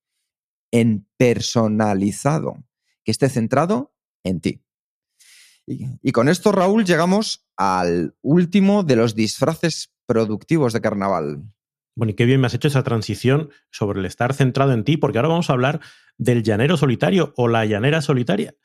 en 0.71 1.07
personalizado, 1.17 2.55
que 3.03 3.11
esté 3.11 3.29
centrado 3.29 3.93
en 4.23 4.41
ti. 4.41 4.65
Y, 5.67 5.85
y, 6.01 6.11
con 6.11 6.29
esto, 6.29 6.51
Raúl, 6.51 6.83
llegamos 6.83 7.47
al 7.55 8.15
último 8.23 8.81
de 8.81 8.95
los 8.95 9.13
disfraces 9.13 9.93
productivos 10.07 10.73
de 10.73 10.81
carnaval. 10.81 11.43
Bueno, 11.95 12.11
y 12.11 12.15
qué 12.15 12.25
bien 12.25 12.41
me 12.41 12.47
has 12.47 12.53
hecho 12.53 12.67
esa 12.67 12.83
transición 12.83 13.49
sobre 13.71 13.99
el 13.99 14.05
estar 14.05 14.33
centrado 14.33 14.73
en 14.73 14.83
ti, 14.83 14.97
porque 14.97 15.17
ahora 15.17 15.29
vamos 15.29 15.49
a 15.49 15.53
hablar 15.53 15.79
del 16.17 16.43
llanero 16.43 16.77
solitario 16.77 17.33
o 17.37 17.47
la 17.47 17.65
llanera 17.65 18.01
solitaria, 18.01 18.55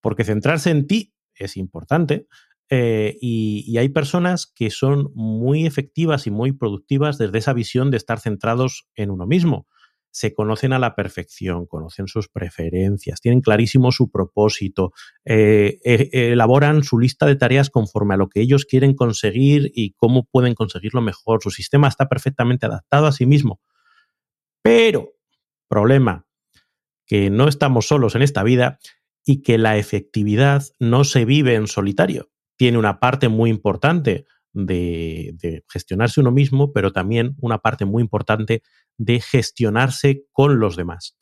porque 0.00 0.24
centrarse 0.24 0.70
en 0.70 0.86
ti 0.86 1.14
es 1.34 1.56
importante, 1.56 2.26
eh, 2.68 3.16
y, 3.20 3.64
y, 3.68 3.78
hay 3.78 3.88
personas 3.90 4.46
que 4.52 4.70
son 4.70 5.12
muy 5.14 5.66
efectivas 5.66 6.26
y 6.26 6.32
muy 6.32 6.50
productivas 6.50 7.16
desde 7.16 7.38
esa 7.38 7.52
visión 7.52 7.92
de 7.92 7.96
estar 7.96 8.18
centrados 8.18 8.88
en 8.96 9.12
uno 9.12 9.24
mismo. 9.24 9.68
Se 10.16 10.32
conocen 10.32 10.72
a 10.72 10.78
la 10.78 10.94
perfección, 10.94 11.66
conocen 11.66 12.06
sus 12.08 12.28
preferencias, 12.28 13.20
tienen 13.20 13.42
clarísimo 13.42 13.92
su 13.92 14.10
propósito, 14.10 14.92
eh, 15.26 15.78
eh, 15.84 16.08
elaboran 16.32 16.84
su 16.84 16.98
lista 16.98 17.26
de 17.26 17.36
tareas 17.36 17.68
conforme 17.68 18.14
a 18.14 18.16
lo 18.16 18.30
que 18.30 18.40
ellos 18.40 18.64
quieren 18.64 18.94
conseguir 18.94 19.70
y 19.74 19.92
cómo 19.92 20.24
pueden 20.24 20.54
conseguirlo 20.54 21.02
mejor. 21.02 21.42
Su 21.42 21.50
sistema 21.50 21.86
está 21.86 22.08
perfectamente 22.08 22.64
adaptado 22.64 23.06
a 23.06 23.12
sí 23.12 23.26
mismo. 23.26 23.60
Pero, 24.62 25.12
problema, 25.68 26.26
que 27.04 27.28
no 27.28 27.46
estamos 27.46 27.86
solos 27.86 28.14
en 28.14 28.22
esta 28.22 28.42
vida 28.42 28.78
y 29.22 29.42
que 29.42 29.58
la 29.58 29.76
efectividad 29.76 30.64
no 30.78 31.04
se 31.04 31.26
vive 31.26 31.56
en 31.56 31.66
solitario 31.66 32.30
tiene 32.56 32.78
una 32.78 32.98
parte 33.00 33.28
muy 33.28 33.50
importante 33.50 34.24
de, 34.52 35.34
de, 35.34 35.64
gestionarse 35.68 36.20
uno 36.20 36.32
mismo, 36.32 36.72
pero 36.72 36.92
también 36.92 37.36
una 37.40 37.58
parte 37.58 37.84
muy 37.84 38.02
importante 38.02 38.62
de 38.98 39.20
gestionarse 39.20 40.24
con 40.32 40.58
los 40.58 40.76
demás. 40.76 41.18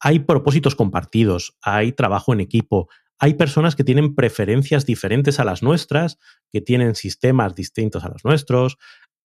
Hay 0.00 0.20
propósitos 0.20 0.74
compartidos, 0.74 1.56
hay 1.62 1.92
trabajo 1.92 2.32
en 2.32 2.40
equipo, 2.40 2.88
hay 3.18 3.34
personas 3.34 3.76
que 3.76 3.84
tienen 3.84 4.14
preferencias 4.14 4.86
diferentes 4.86 5.40
a 5.40 5.44
las 5.44 5.62
nuestras, 5.62 6.18
que 6.50 6.62
tienen 6.62 6.94
sistemas 6.94 7.54
distintos 7.54 8.04
a 8.04 8.08
los 8.08 8.24
nuestros, 8.24 8.78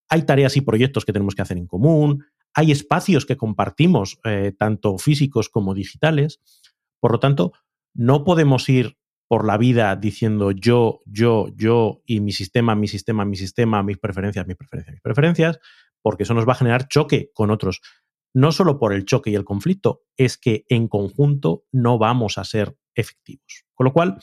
hay 0.09 0.23
tareas 0.23 0.57
y 0.57 0.61
proyectos 0.61 1.05
que 1.05 1.13
tenemos 1.13 1.33
que 1.33 1.41
hacer 1.41 1.57
en 1.57 1.67
común, 1.67 2.25
hay 2.53 2.71
espacios 2.71 3.25
que 3.25 3.37
compartimos, 3.37 4.19
eh, 4.23 4.53
tanto 4.57 4.97
físicos 4.97 5.49
como 5.49 5.73
digitales. 5.73 6.39
Por 6.99 7.11
lo 7.11 7.19
tanto, 7.19 7.53
no 7.93 8.23
podemos 8.23 8.67
ir 8.69 8.97
por 9.27 9.45
la 9.45 9.57
vida 9.57 9.95
diciendo 9.95 10.51
yo, 10.51 11.01
yo, 11.05 11.47
yo 11.55 12.01
y 12.05 12.19
mi 12.19 12.31
sistema, 12.31 12.75
mi 12.75 12.87
sistema, 12.87 13.25
mi 13.25 13.35
sistema, 13.35 13.81
mis 13.83 13.97
preferencias, 13.97 14.45
mis 14.45 14.55
preferencias, 14.55 14.93
mis 14.93 15.01
preferencias, 15.01 15.59
porque 16.05 16.21
eso 16.21 16.35
nos 16.35 16.47
va 16.47 16.51
a 16.51 16.57
generar 16.57 16.87
choque 16.87 17.31
con 17.33 17.49
otros. 17.49 17.81
No 18.31 18.51
solo 18.51 18.77
por 18.77 18.93
el 18.93 19.05
choque 19.05 19.31
y 19.31 19.35
el 19.35 19.43
conflicto, 19.43 20.03
es 20.15 20.37
que 20.37 20.63
en 20.69 20.87
conjunto 20.87 21.65
no 21.71 21.97
vamos 21.97 22.37
a 22.37 22.43
ser 22.43 22.77
efectivos. 22.93 23.65
Con 23.73 23.85
lo 23.85 23.91
cual, 23.91 24.19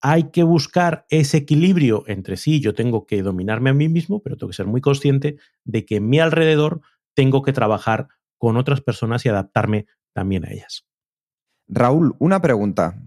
hay 0.00 0.30
que 0.30 0.44
buscar 0.44 1.04
ese 1.10 1.36
equilibrio 1.36 2.04
entre 2.06 2.38
sí, 2.38 2.60
yo 2.60 2.72
tengo 2.72 3.04
que 3.04 3.20
dominarme 3.20 3.68
a 3.68 3.74
mí 3.74 3.90
mismo, 3.90 4.22
pero 4.22 4.38
tengo 4.38 4.48
que 4.48 4.56
ser 4.56 4.66
muy 4.66 4.80
consciente 4.80 5.36
de 5.62 5.84
que 5.84 5.96
en 5.96 6.08
mi 6.08 6.20
alrededor 6.20 6.80
tengo 7.12 7.42
que 7.42 7.52
trabajar 7.52 8.08
con 8.38 8.56
otras 8.56 8.80
personas 8.80 9.26
y 9.26 9.28
adaptarme 9.28 9.84
también 10.14 10.46
a 10.46 10.52
ellas. 10.52 10.86
Raúl, 11.66 12.16
una 12.18 12.40
pregunta. 12.40 12.98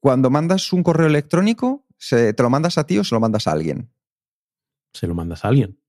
Cuando 0.00 0.28
mandas 0.28 0.70
un 0.74 0.82
correo 0.82 1.06
electrónico, 1.06 1.86
¿te 2.10 2.34
lo 2.36 2.50
mandas 2.50 2.76
a 2.76 2.84
ti 2.84 2.98
o 2.98 3.04
se 3.04 3.14
lo 3.14 3.20
mandas 3.20 3.46
a 3.46 3.52
alguien? 3.52 3.90
Se 4.92 5.06
lo 5.06 5.14
mandas 5.14 5.46
a 5.46 5.48
alguien, 5.48 5.81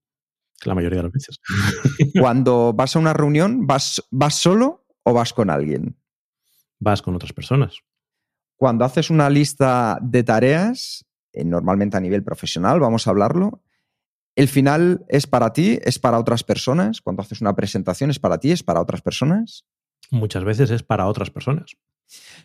la 0.66 0.76
mayoría 0.76 0.98
de 0.98 1.04
las 1.04 1.12
veces. 1.12 1.40
Cuando 2.20 2.74
vas 2.74 2.96
a 2.96 3.00
una 3.00 3.14
reunión, 3.14 3.68
¿vas, 3.68 4.04
¿vas 4.12 4.36
solo 4.36 4.86
o 5.04 5.14
vas 5.14 5.34
con 5.34 5.50
alguien? 5.50 5.98
Vas 6.80 7.02
con 7.02 7.16
otras 7.16 7.34
personas. 7.34 7.80
Cuando 8.56 8.86
haces 8.86 9.10
una 9.10 9.30
lista 9.30 9.98
de 10.02 10.24
tareas, 10.24 11.06
eh, 11.34 11.44
normalmente 11.44 11.98
a 11.98 12.00
nivel 12.00 12.24
profesional, 12.24 12.80
vamos 12.80 13.08
a 13.08 13.10
hablarlo, 13.10 13.62
¿el 14.36 14.48
final 14.48 15.06
es 15.10 15.28
para 15.28 15.54
ti, 15.54 15.80
es 15.84 16.00
para 16.00 16.20
otras 16.20 16.44
personas? 16.44 17.02
Cuando 17.02 17.22
haces 17.22 17.42
una 17.42 17.56
presentación, 17.56 18.10
¿es 18.10 18.20
para 18.20 18.38
ti, 18.38 18.52
es 18.52 18.64
para 18.64 18.82
otras 18.82 19.02
personas? 19.02 19.66
Muchas 20.12 20.44
veces 20.44 20.70
es 20.72 20.84
para 20.84 21.08
otras 21.08 21.30
personas. 21.30 21.76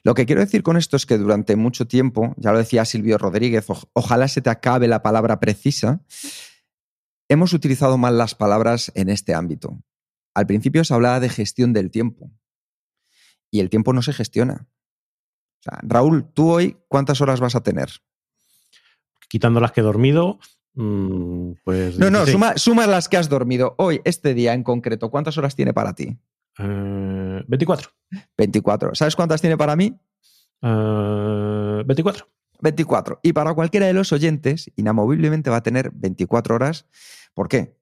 Lo 0.02 0.14
que 0.14 0.26
quiero 0.26 0.40
decir 0.40 0.62
con 0.62 0.76
esto 0.76 0.96
es 0.96 1.06
que 1.06 1.18
durante 1.18 1.56
mucho 1.56 1.86
tiempo, 1.86 2.34
ya 2.36 2.52
lo 2.52 2.58
decía 2.58 2.84
Silvio 2.84 3.18
Rodríguez, 3.18 3.66
ojalá 3.92 4.28
se 4.28 4.40
te 4.40 4.50
acabe 4.50 4.88
la 4.88 5.02
palabra 5.02 5.40
precisa, 5.40 6.00
hemos 7.28 7.52
utilizado 7.52 7.98
mal 7.98 8.18
las 8.18 8.34
palabras 8.34 8.90
en 8.94 9.08
este 9.08 9.34
ámbito. 9.34 9.82
Al 10.34 10.46
principio 10.46 10.84
se 10.84 10.94
hablaba 10.94 11.20
de 11.20 11.28
gestión 11.28 11.72
del 11.72 11.90
tiempo 11.90 12.30
y 13.50 13.60
el 13.60 13.70
tiempo 13.70 13.92
no 13.92 14.02
se 14.02 14.12
gestiona. 14.12 14.68
O 15.60 15.62
sea, 15.62 15.80
Raúl, 15.82 16.30
tú 16.32 16.50
hoy, 16.50 16.76
¿cuántas 16.88 17.20
horas 17.20 17.40
vas 17.40 17.54
a 17.54 17.62
tener? 17.62 17.88
Quitando 19.28 19.60
las 19.60 19.72
que 19.72 19.80
he 19.80 19.84
dormido, 19.84 20.38
mmm, 20.74 21.52
pues... 21.64 21.98
No, 21.98 22.10
no, 22.10 22.26
suma, 22.26 22.56
suma, 22.56 22.86
las 22.86 23.08
que 23.08 23.16
has 23.16 23.28
dormido. 23.28 23.74
Hoy, 23.78 24.00
este 24.04 24.34
día 24.34 24.54
en 24.54 24.62
concreto, 24.62 25.10
¿cuántas 25.10 25.36
horas 25.38 25.56
tiene 25.56 25.74
para 25.74 25.94
ti? 25.94 26.18
Uh, 26.58 27.42
24. 27.46 27.90
24. 28.36 28.94
¿Sabes 28.94 29.16
cuántas 29.16 29.40
tiene 29.40 29.56
para 29.56 29.76
mí? 29.76 29.98
Uh, 30.62 31.84
24. 31.84 32.28
24. 32.60 33.20
Y 33.22 33.32
para 33.32 33.54
cualquiera 33.54 33.86
de 33.86 33.92
los 33.92 34.12
oyentes, 34.12 34.70
inamoviblemente 34.76 35.50
va 35.50 35.56
a 35.56 35.62
tener 35.62 35.90
24 35.92 36.54
horas. 36.54 36.86
¿Por 37.34 37.48
qué? 37.48 37.76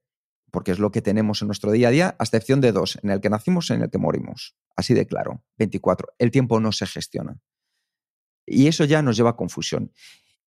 Porque 0.50 0.72
es 0.72 0.78
lo 0.78 0.90
que 0.90 1.02
tenemos 1.02 1.42
en 1.42 1.48
nuestro 1.48 1.72
día 1.72 1.88
a 1.88 1.90
día, 1.90 2.16
a 2.18 2.24
excepción 2.24 2.60
de 2.60 2.72
dos, 2.72 2.98
en 3.02 3.10
el 3.10 3.20
que 3.20 3.30
nacimos 3.30 3.70
y 3.70 3.74
en 3.74 3.82
el 3.82 3.90
que 3.90 3.98
morimos. 3.98 4.56
Así 4.76 4.94
de 4.94 5.06
claro. 5.06 5.42
24. 5.58 6.08
El 6.18 6.30
tiempo 6.30 6.60
no 6.60 6.72
se 6.72 6.86
gestiona. 6.86 7.38
Y 8.46 8.68
eso 8.68 8.84
ya 8.84 9.02
nos 9.02 9.16
lleva 9.16 9.30
a 9.30 9.36
confusión. 9.36 9.92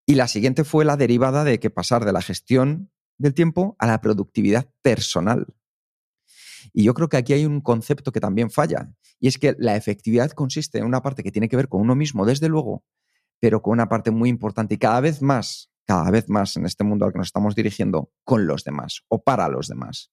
Y 0.05 0.15
la 0.15 0.27
siguiente 0.27 0.63
fue 0.63 0.85
la 0.85 0.97
derivada 0.97 1.43
de 1.43 1.59
que 1.59 1.69
pasar 1.69 2.05
de 2.05 2.13
la 2.13 2.21
gestión 2.21 2.91
del 3.17 3.33
tiempo 3.33 3.75
a 3.77 3.85
la 3.85 4.01
productividad 4.01 4.71
personal. 4.81 5.53
Y 6.73 6.83
yo 6.83 6.93
creo 6.93 7.09
que 7.09 7.17
aquí 7.17 7.33
hay 7.33 7.45
un 7.45 7.61
concepto 7.61 8.11
que 8.11 8.19
también 8.19 8.49
falla, 8.49 8.91
y 9.19 9.27
es 9.27 9.37
que 9.37 9.55
la 9.59 9.75
efectividad 9.75 10.31
consiste 10.31 10.79
en 10.79 10.85
una 10.85 11.01
parte 11.01 11.23
que 11.23 11.31
tiene 11.31 11.49
que 11.49 11.55
ver 11.55 11.67
con 11.67 11.81
uno 11.81 11.95
mismo, 11.95 12.25
desde 12.25 12.49
luego, 12.49 12.83
pero 13.39 13.61
con 13.61 13.73
una 13.73 13.89
parte 13.89 14.11
muy 14.11 14.29
importante 14.29 14.75
y 14.75 14.77
cada 14.77 15.01
vez 15.01 15.21
más, 15.21 15.69
cada 15.89 16.11
vez 16.11 16.29
más 16.29 16.55
en 16.55 16.67
este 16.67 16.83
mundo 16.83 17.03
al 17.03 17.11
que 17.11 17.17
nos 17.17 17.29
estamos 17.29 17.55
dirigiendo, 17.55 18.11
con 18.23 18.45
los 18.45 18.63
demás 18.63 19.01
o 19.07 19.23
para 19.23 19.47
los 19.47 19.67
demás. 19.67 20.11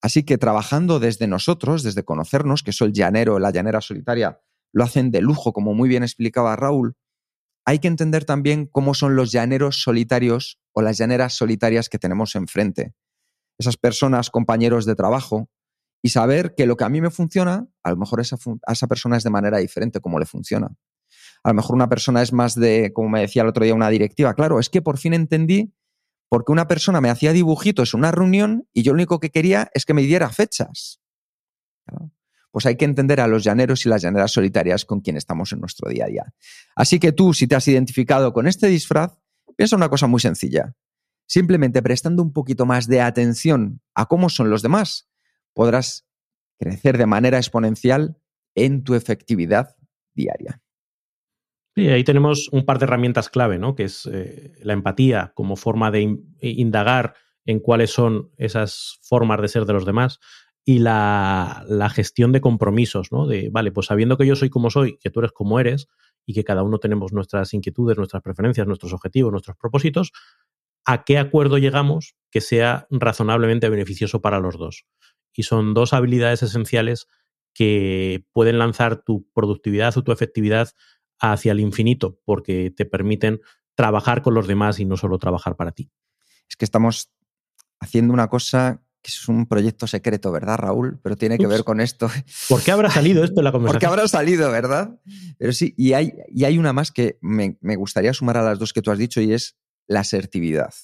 Así 0.00 0.22
que 0.22 0.38
trabajando 0.38 1.00
desde 1.00 1.26
nosotros, 1.26 1.82
desde 1.82 2.04
conocernos, 2.04 2.62
que 2.62 2.70
eso 2.70 2.84
el 2.84 2.92
llanero, 2.92 3.40
la 3.40 3.50
llanera 3.50 3.80
solitaria, 3.80 4.40
lo 4.72 4.84
hacen 4.84 5.10
de 5.10 5.20
lujo, 5.20 5.52
como 5.52 5.74
muy 5.74 5.88
bien 5.88 6.04
explicaba 6.04 6.54
Raúl, 6.54 6.94
hay 7.64 7.80
que 7.80 7.88
entender 7.88 8.24
también 8.24 8.66
cómo 8.66 8.94
son 8.94 9.16
los 9.16 9.32
llaneros 9.32 9.82
solitarios 9.82 10.60
o 10.70 10.80
las 10.80 10.96
llaneras 10.96 11.34
solitarias 11.34 11.88
que 11.88 11.98
tenemos 11.98 12.36
enfrente. 12.36 12.94
Esas 13.58 13.76
personas, 13.76 14.30
compañeros 14.30 14.86
de 14.86 14.94
trabajo, 14.94 15.50
y 16.02 16.10
saber 16.10 16.54
que 16.54 16.66
lo 16.66 16.76
que 16.76 16.84
a 16.84 16.88
mí 16.88 17.00
me 17.00 17.10
funciona, 17.10 17.66
a 17.82 17.90
lo 17.90 17.96
mejor 17.96 18.20
a 18.20 18.22
esa 18.22 18.86
persona 18.86 19.16
es 19.16 19.24
de 19.24 19.30
manera 19.30 19.58
diferente 19.58 19.98
como 19.98 20.20
le 20.20 20.26
funciona. 20.26 20.68
A 21.42 21.50
lo 21.50 21.54
mejor 21.54 21.74
una 21.74 21.88
persona 21.88 22.22
es 22.22 22.32
más 22.32 22.54
de, 22.54 22.92
como 22.92 23.08
me 23.08 23.20
decía 23.20 23.42
el 23.42 23.48
otro 23.48 23.64
día, 23.64 23.74
una 23.74 23.88
directiva. 23.88 24.34
Claro, 24.34 24.60
es 24.60 24.68
que 24.68 24.82
por 24.82 24.98
fin 24.98 25.14
entendí 25.14 25.72
porque 26.28 26.52
una 26.52 26.68
persona 26.68 27.00
me 27.00 27.10
hacía 27.10 27.32
dibujitos 27.32 27.92
en 27.92 28.00
una 28.00 28.12
reunión 28.12 28.68
y 28.72 28.82
yo 28.82 28.92
lo 28.92 28.96
único 28.96 29.18
que 29.18 29.30
quería 29.30 29.68
es 29.74 29.84
que 29.84 29.94
me 29.94 30.02
diera 30.02 30.30
fechas. 30.30 31.00
Pues 32.52 32.66
hay 32.66 32.76
que 32.76 32.84
entender 32.84 33.20
a 33.20 33.26
los 33.26 33.42
llaneros 33.42 33.84
y 33.84 33.88
las 33.88 34.02
llaneras 34.02 34.30
solitarias 34.30 34.84
con 34.84 35.00
quien 35.00 35.16
estamos 35.16 35.52
en 35.52 35.60
nuestro 35.60 35.90
día 35.90 36.04
a 36.04 36.08
día. 36.08 36.34
Así 36.76 37.00
que 37.00 37.10
tú, 37.10 37.34
si 37.34 37.48
te 37.48 37.56
has 37.56 37.66
identificado 37.66 38.32
con 38.32 38.46
este 38.46 38.68
disfraz, 38.68 39.18
piensa 39.56 39.76
una 39.76 39.88
cosa 39.88 40.06
muy 40.06 40.20
sencilla. 40.20 40.76
Simplemente 41.26 41.82
prestando 41.82 42.22
un 42.22 42.32
poquito 42.32 42.64
más 42.64 42.86
de 42.86 43.00
atención 43.00 43.82
a 43.94 44.06
cómo 44.06 44.28
son 44.28 44.50
los 44.50 44.62
demás, 44.62 45.08
podrás 45.52 46.06
crecer 46.58 46.96
de 46.96 47.06
manera 47.06 47.38
exponencial 47.38 48.20
en 48.54 48.84
tu 48.84 48.94
efectividad 48.94 49.76
diaria. 50.14 50.62
Sí, 51.74 51.88
ahí 51.88 52.04
tenemos 52.04 52.48
un 52.52 52.64
par 52.64 52.78
de 52.78 52.84
herramientas 52.84 53.28
clave, 53.28 53.58
¿no? 53.58 53.74
Que 53.74 53.84
es 53.84 54.06
eh, 54.12 54.52
la 54.62 54.72
empatía 54.72 55.32
como 55.34 55.56
forma 55.56 55.90
de 55.90 56.02
in 56.02 56.36
indagar 56.40 57.14
en 57.46 57.60
cuáles 57.60 57.90
son 57.90 58.30
esas 58.36 58.98
formas 59.02 59.40
de 59.40 59.48
ser 59.48 59.64
de 59.64 59.72
los 59.72 59.86
demás 59.86 60.20
y 60.64 60.80
la, 60.80 61.64
la, 61.68 61.88
gestión 61.88 62.32
de 62.32 62.40
compromisos, 62.40 63.12
¿no? 63.12 63.26
De, 63.26 63.48
vale, 63.50 63.72
pues 63.72 63.86
sabiendo 63.86 64.16
que 64.16 64.26
yo 64.26 64.36
soy 64.36 64.50
como 64.50 64.70
soy, 64.70 64.98
que 64.98 65.10
tú 65.10 65.20
eres 65.20 65.32
como 65.32 65.58
eres 65.58 65.88
y 66.26 66.34
que 66.34 66.44
cada 66.44 66.62
uno 66.62 66.78
tenemos 66.78 67.12
nuestras 67.12 67.54
inquietudes, 67.54 67.96
nuestras 67.96 68.22
preferencias, 68.22 68.66
nuestros 68.66 68.92
objetivos, 68.92 69.32
nuestros 69.32 69.56
propósitos, 69.56 70.12
¿a 70.84 71.04
qué 71.04 71.18
acuerdo 71.18 71.56
llegamos 71.58 72.14
que 72.30 72.40
sea 72.40 72.86
razonablemente 72.90 73.68
beneficioso 73.68 74.20
para 74.20 74.38
los 74.38 74.58
dos? 74.58 74.84
y 75.34 75.44
son 75.44 75.74
dos 75.74 75.92
habilidades 75.92 76.42
esenciales 76.42 77.08
que 77.54 78.24
pueden 78.32 78.58
lanzar 78.58 79.02
tu 79.02 79.28
productividad 79.32 79.96
o 79.96 80.04
tu 80.04 80.12
efectividad 80.12 80.70
hacia 81.20 81.52
el 81.52 81.60
infinito 81.60 82.18
porque 82.24 82.72
te 82.74 82.84
permiten 82.84 83.40
trabajar 83.74 84.22
con 84.22 84.34
los 84.34 84.46
demás 84.46 84.80
y 84.80 84.84
no 84.84 84.96
solo 84.96 85.18
trabajar 85.18 85.56
para 85.56 85.72
ti. 85.72 85.90
Es 86.48 86.56
que 86.56 86.64
estamos 86.64 87.12
haciendo 87.80 88.12
una 88.12 88.28
cosa 88.28 88.82
que 89.02 89.08
es 89.08 89.28
un 89.28 89.46
proyecto 89.46 89.86
secreto, 89.86 90.30
¿verdad, 90.30 90.58
Raúl? 90.58 91.00
Pero 91.02 91.16
tiene 91.16 91.38
que 91.38 91.46
ver 91.46 91.64
con 91.64 91.80
esto. 91.80 92.10
¿Por 92.48 92.62
qué 92.62 92.70
habrá 92.70 92.90
salido 92.90 93.24
esto 93.24 93.40
en 93.40 93.44
la 93.44 93.52
conversación? 93.52 93.72
¿Por 93.80 93.80
qué 93.80 93.86
habrá 93.86 94.08
salido, 94.08 94.50
verdad? 94.50 95.00
Pero 95.38 95.52
sí, 95.52 95.74
y 95.76 95.94
hay, 95.94 96.12
y 96.28 96.44
hay 96.44 96.58
una 96.58 96.72
más 96.72 96.90
que 96.90 97.18
me, 97.22 97.56
me 97.62 97.76
gustaría 97.76 98.12
sumar 98.12 98.36
a 98.36 98.42
las 98.42 98.58
dos 98.58 98.72
que 98.74 98.82
tú 98.82 98.90
has 98.90 98.98
dicho 98.98 99.22
y 99.22 99.32
es 99.32 99.56
la 99.86 100.00
asertividad. 100.00 100.74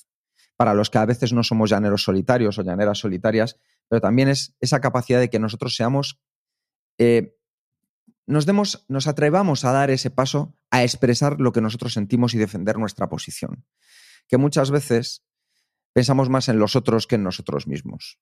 Para 0.56 0.72
los 0.72 0.88
que 0.88 0.96
a 0.96 1.04
veces 1.04 1.34
no 1.34 1.42
somos 1.42 1.68
llaneros 1.68 2.02
solitarios 2.02 2.58
o 2.58 2.62
llaneras 2.62 2.98
solitarias, 2.98 3.58
pero 3.88 4.00
también 4.00 4.28
es 4.28 4.56
esa 4.60 4.80
capacidad 4.80 5.20
de 5.20 5.28
que 5.28 5.38
nosotros 5.38 5.76
seamos, 5.76 6.18
eh, 6.98 7.35
nos 8.26 8.46
demos, 8.46 8.84
nos 8.88 9.06
atrevamos 9.06 9.64
a 9.64 9.72
dar 9.72 9.90
ese 9.90 10.10
paso 10.10 10.56
a 10.70 10.82
expresar 10.82 11.40
lo 11.40 11.52
que 11.52 11.60
nosotros 11.60 11.92
sentimos 11.92 12.34
y 12.34 12.38
defender 12.38 12.78
nuestra 12.78 13.08
posición. 13.08 13.64
Que 14.28 14.36
muchas 14.36 14.70
veces 14.70 15.24
pensamos 15.92 16.28
más 16.28 16.48
en 16.48 16.58
los 16.58 16.76
otros 16.76 17.06
que 17.06 17.14
en 17.14 17.22
nosotros 17.22 17.66
mismos. 17.66 18.18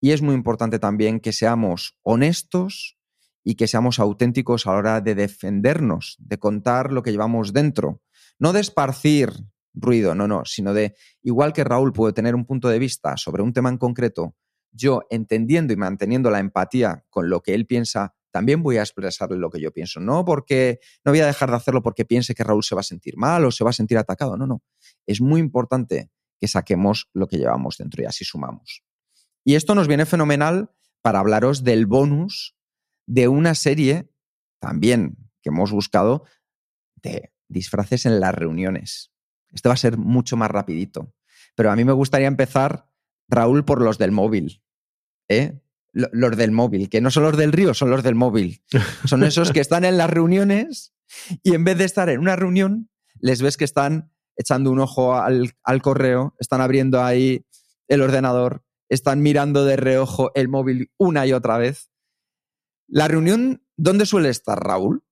Y 0.00 0.10
es 0.10 0.22
muy 0.22 0.34
importante 0.34 0.78
también 0.78 1.20
que 1.20 1.32
seamos 1.32 1.98
honestos 2.02 2.98
y 3.42 3.54
que 3.54 3.66
seamos 3.66 3.98
auténticos 3.98 4.66
a 4.66 4.72
la 4.72 4.76
hora 4.76 5.00
de 5.00 5.14
defendernos, 5.14 6.16
de 6.18 6.38
contar 6.38 6.92
lo 6.92 7.02
que 7.02 7.12
llevamos 7.12 7.52
dentro. 7.52 8.02
No 8.38 8.52
de 8.52 8.60
esparcir 8.60 9.30
ruido, 9.72 10.14
no, 10.14 10.26
no, 10.26 10.44
sino 10.44 10.74
de, 10.74 10.96
igual 11.22 11.52
que 11.52 11.62
Raúl 11.62 11.92
puede 11.92 12.12
tener 12.12 12.34
un 12.34 12.44
punto 12.44 12.68
de 12.68 12.78
vista 12.78 13.16
sobre 13.16 13.42
un 13.42 13.52
tema 13.52 13.68
en 13.68 13.78
concreto, 13.78 14.34
yo 14.72 15.02
entendiendo 15.10 15.72
y 15.72 15.76
manteniendo 15.76 16.30
la 16.30 16.40
empatía 16.40 17.04
con 17.08 17.30
lo 17.30 17.40
que 17.40 17.54
él 17.54 17.66
piensa, 17.66 18.15
también 18.36 18.62
voy 18.62 18.76
a 18.76 18.82
expresarle 18.82 19.38
lo 19.38 19.48
que 19.48 19.58
yo 19.58 19.72
pienso. 19.72 19.98
No 19.98 20.26
porque 20.26 20.78
no 21.06 21.12
voy 21.12 21.20
a 21.20 21.26
dejar 21.26 21.48
de 21.48 21.56
hacerlo 21.56 21.82
porque 21.82 22.04
piense 22.04 22.34
que 22.34 22.44
Raúl 22.44 22.62
se 22.62 22.74
va 22.74 22.82
a 22.82 22.84
sentir 22.84 23.16
mal 23.16 23.42
o 23.46 23.50
se 23.50 23.64
va 23.64 23.70
a 23.70 23.72
sentir 23.72 23.96
atacado. 23.96 24.36
No, 24.36 24.46
no. 24.46 24.62
Es 25.06 25.22
muy 25.22 25.40
importante 25.40 26.10
que 26.38 26.46
saquemos 26.46 27.08
lo 27.14 27.28
que 27.28 27.38
llevamos 27.38 27.78
dentro 27.78 28.02
y 28.02 28.04
así 28.04 28.26
sumamos. 28.26 28.84
Y 29.42 29.54
esto 29.54 29.74
nos 29.74 29.88
viene 29.88 30.04
fenomenal 30.04 30.70
para 31.00 31.20
hablaros 31.20 31.64
del 31.64 31.86
bonus 31.86 32.54
de 33.06 33.26
una 33.28 33.54
serie 33.54 34.12
también 34.60 35.16
que 35.40 35.48
hemos 35.48 35.72
buscado 35.72 36.24
de 36.96 37.32
disfraces 37.48 38.04
en 38.04 38.20
las 38.20 38.34
reuniones. 38.34 39.12
Esto 39.50 39.70
va 39.70 39.76
a 39.76 39.78
ser 39.78 39.96
mucho 39.96 40.36
más 40.36 40.50
rapidito. 40.50 41.14
Pero 41.54 41.70
a 41.70 41.76
mí 41.76 41.86
me 41.86 41.92
gustaría 41.92 42.26
empezar, 42.26 42.90
Raúl, 43.28 43.64
por 43.64 43.80
los 43.80 43.96
del 43.96 44.12
móvil. 44.12 44.62
¿eh? 45.30 45.58
Los 45.96 46.36
del 46.36 46.50
móvil, 46.50 46.90
que 46.90 47.00
no 47.00 47.10
son 47.10 47.22
los 47.22 47.38
del 47.38 47.52
río, 47.52 47.72
son 47.72 47.90
los 47.90 48.02
del 48.02 48.14
móvil. 48.14 48.62
Son 49.06 49.24
esos 49.24 49.50
que 49.50 49.60
están 49.60 49.84
en 49.84 49.96
las 49.96 50.10
reuniones 50.10 50.92
y 51.42 51.54
en 51.54 51.64
vez 51.64 51.78
de 51.78 51.84
estar 51.84 52.10
en 52.10 52.20
una 52.20 52.36
reunión, 52.36 52.90
les 53.18 53.40
ves 53.40 53.56
que 53.56 53.64
están 53.64 54.12
echando 54.36 54.70
un 54.70 54.80
ojo 54.80 55.14
al, 55.14 55.52
al 55.64 55.80
correo, 55.80 56.34
están 56.38 56.60
abriendo 56.60 57.02
ahí 57.02 57.46
el 57.88 58.02
ordenador, 58.02 58.62
están 58.90 59.22
mirando 59.22 59.64
de 59.64 59.76
reojo 59.76 60.32
el 60.34 60.48
móvil 60.48 60.90
una 60.98 61.26
y 61.26 61.32
otra 61.32 61.56
vez. 61.56 61.90
La 62.88 63.08
reunión, 63.08 63.64
¿dónde 63.76 64.04
suele 64.04 64.28
estar, 64.28 64.62
Raúl? 64.62 65.02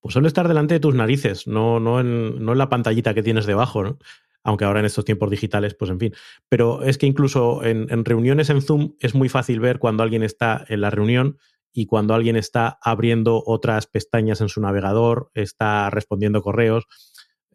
Pues 0.00 0.12
suele 0.12 0.28
estar 0.28 0.46
delante 0.46 0.74
de 0.74 0.80
tus 0.80 0.94
narices, 0.94 1.46
no, 1.46 1.80
no, 1.80 2.00
en, 2.00 2.44
no 2.44 2.52
en 2.52 2.58
la 2.58 2.68
pantallita 2.68 3.14
que 3.14 3.22
tienes 3.22 3.46
debajo, 3.46 3.82
¿no? 3.82 3.98
Aunque 4.46 4.64
ahora 4.64 4.78
en 4.78 4.86
estos 4.86 5.04
tiempos 5.04 5.28
digitales, 5.28 5.74
pues 5.74 5.90
en 5.90 5.98
fin. 5.98 6.14
Pero 6.48 6.84
es 6.84 6.98
que 6.98 7.06
incluso 7.06 7.64
en, 7.64 7.88
en, 7.90 8.04
reuniones 8.04 8.48
en 8.48 8.62
Zoom 8.62 8.94
es 9.00 9.14
muy 9.14 9.28
fácil 9.28 9.58
ver 9.58 9.80
cuando 9.80 10.04
alguien 10.04 10.22
está 10.22 10.64
en 10.68 10.82
la 10.82 10.90
reunión 10.90 11.38
y 11.72 11.86
cuando 11.86 12.14
alguien 12.14 12.36
está 12.36 12.78
abriendo 12.80 13.42
otras 13.44 13.88
pestañas 13.88 14.40
en 14.40 14.48
su 14.48 14.60
navegador, 14.60 15.32
está 15.34 15.90
respondiendo 15.90 16.42
correos. 16.42 16.84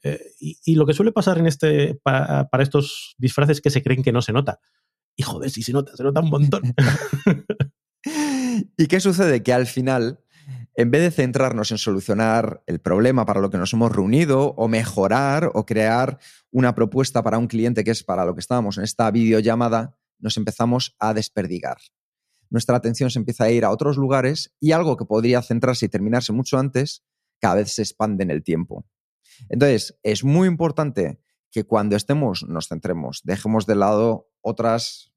Eh, 0.03 0.19
y, 0.37 0.75
lo 0.75 0.85
que 0.85 0.93
suele 0.93 1.13
pasar 1.13 1.37
en 1.37 1.47
este, 1.47 1.95
para, 2.03 2.49
para, 2.49 2.61
estos 2.61 3.15
disfraces 3.17 3.57
es 3.57 3.61
que 3.61 3.69
se 3.69 3.81
creen 3.81 4.03
que 4.03 4.11
no 4.11 4.21
se 4.21 4.33
nota. 4.33 4.59
Y 5.15 5.23
joder, 5.23 5.49
si 5.49 5.63
se 5.63 5.71
nota, 5.71 5.95
se 5.95 6.03
nota 6.03 6.19
un 6.19 6.29
montón. 6.29 6.61
¿Y 8.77 8.87
qué 8.87 8.99
sucede? 8.99 9.43
Que 9.43 9.53
al 9.53 9.65
final 9.65 10.19
en 10.75 10.91
vez 10.91 11.01
de 11.01 11.11
centrarnos 11.11 11.71
en 11.71 11.77
solucionar 11.77 12.63
el 12.65 12.79
problema 12.79 13.25
para 13.25 13.41
lo 13.41 13.49
que 13.49 13.57
nos 13.57 13.73
hemos 13.73 13.91
reunido 13.91 14.53
o 14.57 14.67
mejorar 14.67 15.51
o 15.53 15.65
crear 15.65 16.19
una 16.51 16.75
propuesta 16.75 17.23
para 17.23 17.37
un 17.37 17.47
cliente 17.47 17.83
que 17.83 17.91
es 17.91 18.03
para 18.03 18.25
lo 18.25 18.33
que 18.33 18.39
estábamos 18.39 18.77
en 18.77 18.83
esta 18.83 19.09
videollamada, 19.11 19.97
nos 20.19 20.37
empezamos 20.37 20.95
a 20.99 21.13
desperdigar. 21.13 21.77
Nuestra 22.49 22.77
atención 22.77 23.09
se 23.09 23.19
empieza 23.19 23.45
a 23.45 23.51
ir 23.51 23.65
a 23.65 23.71
otros 23.71 23.97
lugares 23.97 24.53
y 24.59 24.71
algo 24.71 24.97
que 24.97 25.05
podría 25.05 25.41
centrarse 25.41 25.85
y 25.85 25.89
terminarse 25.89 26.33
mucho 26.33 26.57
antes, 26.57 27.03
cada 27.39 27.55
vez 27.55 27.73
se 27.73 27.81
expande 27.81 28.23
en 28.23 28.31
el 28.31 28.43
tiempo. 28.43 28.85
Entonces, 29.49 29.97
es 30.03 30.23
muy 30.23 30.47
importante 30.47 31.21
que 31.51 31.63
cuando 31.65 31.95
estemos 31.95 32.43
nos 32.47 32.67
centremos, 32.67 33.21
dejemos 33.23 33.65
de 33.65 33.75
lado 33.75 34.29
otras 34.41 35.10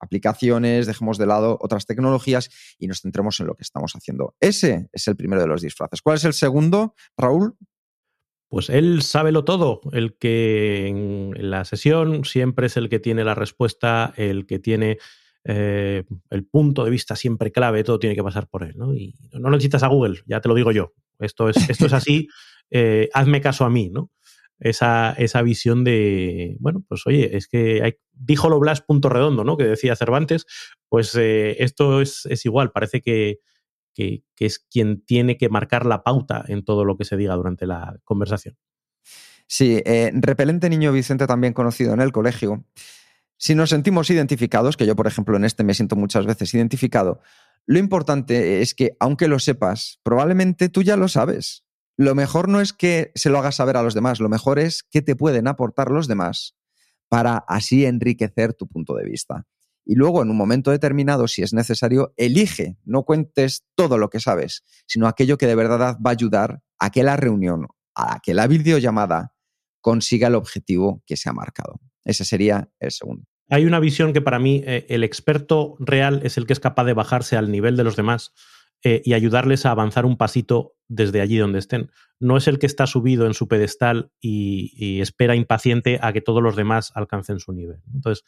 aplicaciones, 0.00 0.86
dejemos 0.86 1.18
de 1.18 1.26
lado 1.26 1.58
otras 1.60 1.86
tecnologías 1.86 2.50
y 2.78 2.88
nos 2.88 3.02
centremos 3.02 3.38
en 3.40 3.46
lo 3.46 3.54
que 3.54 3.62
estamos 3.62 3.92
haciendo. 3.94 4.34
Ese 4.40 4.88
es 4.92 5.06
el 5.08 5.16
primero 5.16 5.42
de 5.42 5.48
los 5.48 5.62
disfraces. 5.62 6.02
¿Cuál 6.02 6.16
es 6.16 6.24
el 6.24 6.32
segundo, 6.32 6.94
Raúl? 7.16 7.56
Pues 8.48 8.68
él 8.68 9.00
lo 9.30 9.44
todo, 9.44 9.80
el 9.92 10.16
que 10.18 10.88
en 10.88 11.50
la 11.50 11.64
sesión 11.64 12.24
siempre 12.24 12.66
es 12.66 12.76
el 12.76 12.88
que 12.88 12.98
tiene 12.98 13.22
la 13.22 13.36
respuesta, 13.36 14.12
el 14.16 14.44
que 14.46 14.58
tiene 14.58 14.98
eh, 15.44 16.04
el 16.30 16.46
punto 16.46 16.84
de 16.84 16.90
vista 16.90 17.14
siempre 17.14 17.52
clave, 17.52 17.84
todo 17.84 17.98
tiene 17.98 18.16
que 18.16 18.24
pasar 18.24 18.48
por 18.48 18.64
él. 18.64 18.74
¿no? 18.76 18.92
Y 18.94 19.14
no 19.32 19.50
necesitas 19.50 19.84
a 19.84 19.86
Google, 19.86 20.20
ya 20.26 20.40
te 20.40 20.48
lo 20.48 20.54
digo 20.54 20.72
yo. 20.72 20.92
Esto 21.20 21.48
es, 21.48 21.68
esto 21.68 21.86
es 21.86 21.92
así, 21.92 22.28
eh, 22.70 23.08
hazme 23.12 23.40
caso 23.40 23.64
a 23.64 23.70
mí, 23.70 23.90
¿no? 23.90 24.10
Esa, 24.60 25.12
esa 25.12 25.42
visión 25.42 25.84
de, 25.84 26.56
bueno, 26.60 26.84
pues 26.86 27.06
oye, 27.06 27.36
es 27.36 27.48
que 27.48 27.82
hay, 27.82 27.94
lo 28.48 28.60
Blas 28.60 28.82
punto 28.82 29.08
redondo, 29.08 29.42
¿no? 29.42 29.56
Que 29.56 29.64
decía 29.64 29.96
Cervantes, 29.96 30.46
pues 30.88 31.14
eh, 31.14 31.56
esto 31.62 32.00
es, 32.00 32.26
es, 32.26 32.44
igual, 32.44 32.70
parece 32.70 33.00
que, 33.00 33.40
que, 33.94 34.22
que, 34.36 34.46
es 34.46 34.58
quien 34.58 35.02
tiene 35.04 35.38
que 35.38 35.48
marcar 35.48 35.86
la 35.86 36.02
pauta 36.02 36.44
en 36.46 36.64
todo 36.64 36.84
lo 36.84 36.96
que 36.96 37.04
se 37.04 37.16
diga 37.16 37.34
durante 37.34 37.66
la 37.66 37.98
conversación. 38.04 38.56
Sí, 39.46 39.82
eh, 39.84 40.12
repelente 40.14 40.68
niño 40.68 40.92
Vicente 40.92 41.26
también 41.26 41.54
conocido 41.54 41.94
en 41.94 42.00
el 42.00 42.12
colegio. 42.12 42.64
Si 43.36 43.54
nos 43.54 43.70
sentimos 43.70 44.10
identificados, 44.10 44.76
que 44.76 44.86
yo 44.86 44.94
por 44.94 45.06
ejemplo 45.06 45.36
en 45.36 45.44
este 45.44 45.64
me 45.64 45.74
siento 45.74 45.96
muchas 45.96 46.26
veces 46.26 46.52
identificado, 46.54 47.20
lo 47.66 47.78
importante 47.78 48.60
es 48.60 48.74
que 48.74 48.96
aunque 49.00 49.28
lo 49.28 49.38
sepas, 49.38 49.98
probablemente 50.02 50.68
tú 50.68 50.82
ya 50.82 50.96
lo 50.96 51.08
sabes 51.08 51.64
lo 52.00 52.14
mejor 52.14 52.48
no 52.48 52.62
es 52.62 52.72
que 52.72 53.12
se 53.14 53.28
lo 53.28 53.38
hagas 53.38 53.56
saber 53.56 53.76
a 53.76 53.82
los 53.82 53.92
demás, 53.92 54.20
lo 54.20 54.30
mejor 54.30 54.58
es 54.58 54.82
que 54.82 55.02
te 55.02 55.16
pueden 55.16 55.46
aportar 55.46 55.90
los 55.90 56.08
demás 56.08 56.56
para 57.10 57.44
así 57.46 57.84
enriquecer 57.84 58.54
tu 58.54 58.66
punto 58.66 58.94
de 58.94 59.04
vista. 59.04 59.46
Y 59.84 59.96
luego, 59.96 60.22
en 60.22 60.30
un 60.30 60.36
momento 60.38 60.70
determinado, 60.70 61.28
si 61.28 61.42
es 61.42 61.52
necesario, 61.52 62.14
elige, 62.16 62.78
no 62.84 63.02
cuentes 63.02 63.66
todo 63.74 63.98
lo 63.98 64.08
que 64.08 64.18
sabes, 64.18 64.64
sino 64.86 65.08
aquello 65.08 65.36
que 65.36 65.46
de 65.46 65.54
verdad 65.54 65.98
va 65.98 66.10
a 66.10 66.12
ayudar 66.12 66.62
a 66.78 66.90
que 66.90 67.02
la 67.02 67.18
reunión, 67.18 67.66
a 67.94 68.20
que 68.22 68.32
la 68.32 68.46
videollamada 68.46 69.34
consiga 69.82 70.28
el 70.28 70.36
objetivo 70.36 71.02
que 71.04 71.18
se 71.18 71.28
ha 71.28 71.34
marcado. 71.34 71.80
Ese 72.04 72.24
sería 72.24 72.70
el 72.78 72.92
segundo. 72.92 73.26
Hay 73.50 73.66
una 73.66 73.78
visión 73.78 74.14
que 74.14 74.22
para 74.22 74.38
mí 74.38 74.62
eh, 74.64 74.86
el 74.88 75.04
experto 75.04 75.76
real 75.80 76.22
es 76.24 76.38
el 76.38 76.46
que 76.46 76.54
es 76.54 76.60
capaz 76.60 76.84
de 76.84 76.94
bajarse 76.94 77.36
al 77.36 77.50
nivel 77.50 77.76
de 77.76 77.84
los 77.84 77.96
demás 77.96 78.32
eh, 78.82 79.02
y 79.04 79.12
ayudarles 79.12 79.66
a 79.66 79.72
avanzar 79.72 80.06
un 80.06 80.16
pasito 80.16 80.74
desde 80.88 81.20
allí 81.20 81.36
donde 81.36 81.58
estén. 81.58 81.90
No 82.18 82.36
es 82.36 82.48
el 82.48 82.58
que 82.58 82.66
está 82.66 82.86
subido 82.86 83.26
en 83.26 83.34
su 83.34 83.46
pedestal 83.46 84.10
y, 84.20 85.00
espera 85.00 85.36
impaciente 85.36 85.98
a 86.00 86.12
que 86.12 86.20
todos 86.20 86.42
los 86.42 86.56
demás 86.56 86.90
alcancen 86.94 87.40
su 87.40 87.52
nivel. 87.52 87.82
Entonces, 87.94 88.24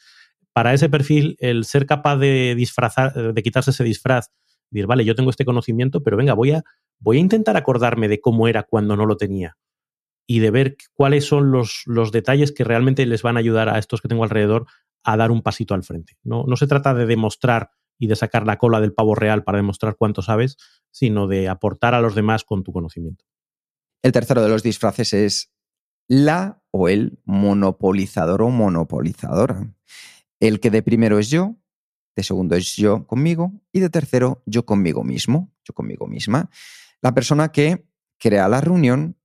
para 0.53 0.73
ese 0.73 0.89
perfil, 0.89 1.35
el 1.39 1.65
ser 1.65 1.85
capaz 1.85 2.17
de 2.17 2.53
disfrazar, 2.55 3.33
de 3.33 3.43
quitarse 3.43 3.71
ese 3.71 3.83
disfraz, 3.83 4.31
decir, 4.69 4.85
vale, 4.85 5.05
yo 5.05 5.15
tengo 5.15 5.29
este 5.29 5.45
conocimiento, 5.45 6.03
pero 6.03 6.17
venga, 6.17 6.33
voy 6.33 6.51
a, 6.51 6.63
voy 6.99 7.17
a 7.17 7.21
intentar 7.21 7.57
acordarme 7.57 8.07
de 8.07 8.21
cómo 8.21 8.47
era 8.47 8.63
cuando 8.63 8.95
no 8.95 9.05
lo 9.05 9.17
tenía 9.17 9.57
y 10.27 10.39
de 10.39 10.51
ver 10.51 10.77
cuáles 10.93 11.25
son 11.25 11.51
los, 11.51 11.83
los 11.85 12.11
detalles 12.11 12.51
que 12.51 12.63
realmente 12.63 13.05
les 13.05 13.23
van 13.23 13.37
a 13.37 13.39
ayudar 13.39 13.69
a 13.69 13.79
estos 13.79 14.01
que 14.01 14.07
tengo 14.07 14.23
alrededor 14.23 14.67
a 15.03 15.17
dar 15.17 15.31
un 15.31 15.41
pasito 15.41 15.73
al 15.73 15.83
frente. 15.83 16.17
No, 16.23 16.45
no 16.47 16.55
se 16.55 16.67
trata 16.67 16.93
de 16.93 17.05
demostrar 17.05 17.71
y 18.03 18.07
de 18.07 18.17
sacar 18.17 18.45
la 18.45 18.57
cola 18.57 18.81
del 18.81 18.91
pavo 18.91 19.15
real 19.15 19.45
para 19.45 19.59
demostrar 19.59 19.95
cuánto 19.95 20.21
sabes, 20.21 20.57
sino 20.91 21.25
de 21.25 21.47
aportar 21.47 21.95
a 21.95 22.01
los 22.01 22.15
demás 22.15 22.43
con 22.43 22.61
tu 22.61 22.73
conocimiento. 22.73 23.23
El 24.01 24.11
tercero 24.11 24.43
de 24.43 24.49
los 24.49 24.61
disfraces 24.61 25.13
es 25.13 25.53
la 26.09 26.61
o 26.71 26.89
el 26.89 27.21
monopolizador 27.23 28.41
o 28.41 28.49
monopolizadora. 28.49 29.73
El 30.41 30.59
que 30.59 30.69
de 30.69 30.83
primero 30.83 31.17
es 31.17 31.29
yo, 31.29 31.55
de 32.17 32.23
segundo 32.23 32.57
es 32.57 32.75
yo 32.75 33.07
conmigo 33.07 33.53
y 33.71 33.79
de 33.79 33.89
tercero 33.89 34.43
yo 34.45 34.65
conmigo 34.65 35.05
mismo, 35.05 35.53
yo 35.63 35.73
conmigo 35.73 36.05
misma. 36.05 36.49
La 37.01 37.13
persona 37.13 37.53
que 37.53 37.87
crea 38.19 38.49
la 38.49 38.59
reunión, 38.59 39.17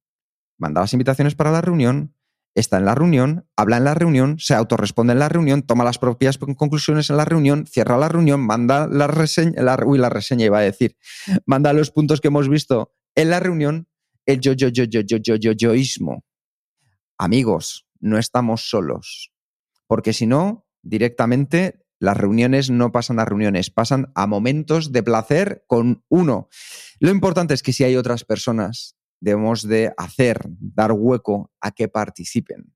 manda 0.56 0.82
las 0.82 0.92
invitaciones 0.92 1.34
para 1.34 1.50
la 1.50 1.62
reunión, 1.62 2.14
está 2.60 2.78
en 2.78 2.84
la 2.84 2.94
reunión, 2.94 3.46
habla 3.56 3.76
en 3.76 3.84
la 3.84 3.94
reunión, 3.94 4.38
se 4.38 4.54
autorresponde 4.54 5.12
en 5.12 5.18
la 5.18 5.28
reunión, 5.28 5.62
toma 5.62 5.84
las 5.84 5.98
propias 5.98 6.38
conclusiones 6.38 7.10
en 7.10 7.16
la 7.16 7.24
reunión, 7.24 7.66
cierra 7.66 7.96
la 7.96 8.08
reunión, 8.08 8.40
manda 8.40 8.86
la 8.86 9.06
reseña, 9.06 9.62
la, 9.62 9.78
uy, 9.84 9.98
la 9.98 10.08
reseña 10.08 10.46
iba 10.46 10.58
a 10.58 10.62
decir, 10.62 10.96
manda 11.46 11.72
los 11.72 11.90
puntos 11.90 12.20
que 12.20 12.28
hemos 12.28 12.48
visto 12.48 12.92
en 13.14 13.30
la 13.30 13.40
reunión, 13.40 13.88
el 14.26 14.40
yo, 14.40 14.52
yo, 14.52 14.68
yo, 14.68 14.84
yo, 14.84 15.00
yo, 15.00 15.18
yo, 15.18 15.36
yo, 15.36 15.52
yoísmo. 15.52 16.24
Amigos, 17.16 17.86
no 18.00 18.18
estamos 18.18 18.68
solos, 18.68 19.32
porque 19.86 20.12
si 20.12 20.26
no, 20.26 20.66
directamente 20.82 21.84
Las 22.00 22.16
reuniones 22.16 22.70
no 22.70 22.92
pasan 22.92 23.18
a 23.18 23.24
reuniones, 23.24 23.70
pasan 23.70 24.12
a 24.14 24.26
momentos 24.26 24.92
de 24.92 25.02
placer 25.02 25.64
con 25.66 26.04
uno. 26.08 26.48
Lo 27.00 27.10
importante 27.10 27.54
es 27.54 27.62
que 27.62 27.72
si 27.72 27.82
hay 27.82 27.96
otras 27.96 28.24
personas, 28.24 28.97
debemos 29.20 29.62
de 29.66 29.92
hacer, 29.96 30.40
dar 30.48 30.92
hueco 30.92 31.52
a 31.60 31.70
que 31.70 31.88
participen. 31.88 32.74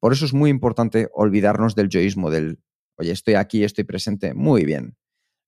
Por 0.00 0.12
eso 0.12 0.24
es 0.24 0.34
muy 0.34 0.50
importante 0.50 1.08
olvidarnos 1.12 1.74
del 1.74 1.88
yoísmo, 1.88 2.30
del, 2.30 2.60
oye, 2.96 3.12
estoy 3.12 3.34
aquí, 3.34 3.64
estoy 3.64 3.84
presente, 3.84 4.34
muy 4.34 4.64
bien. 4.64 4.96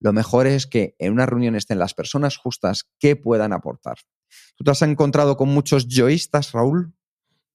Lo 0.01 0.12
mejor 0.12 0.47
es 0.47 0.66
que 0.66 0.97
en 0.99 1.12
una 1.12 1.26
reunión 1.26 1.55
estén 1.55 1.78
las 1.78 1.95
personas 1.95 2.37
justas 2.37 2.91
que 2.99 3.14
puedan 3.14 3.53
aportar. 3.53 3.99
¿Tú 4.57 4.64
te 4.64 4.70
has 4.70 4.83
encontrado 4.83 5.37
con 5.37 5.49
muchos 5.49 5.87
yoístas, 5.87 6.53
Raúl? 6.53 6.93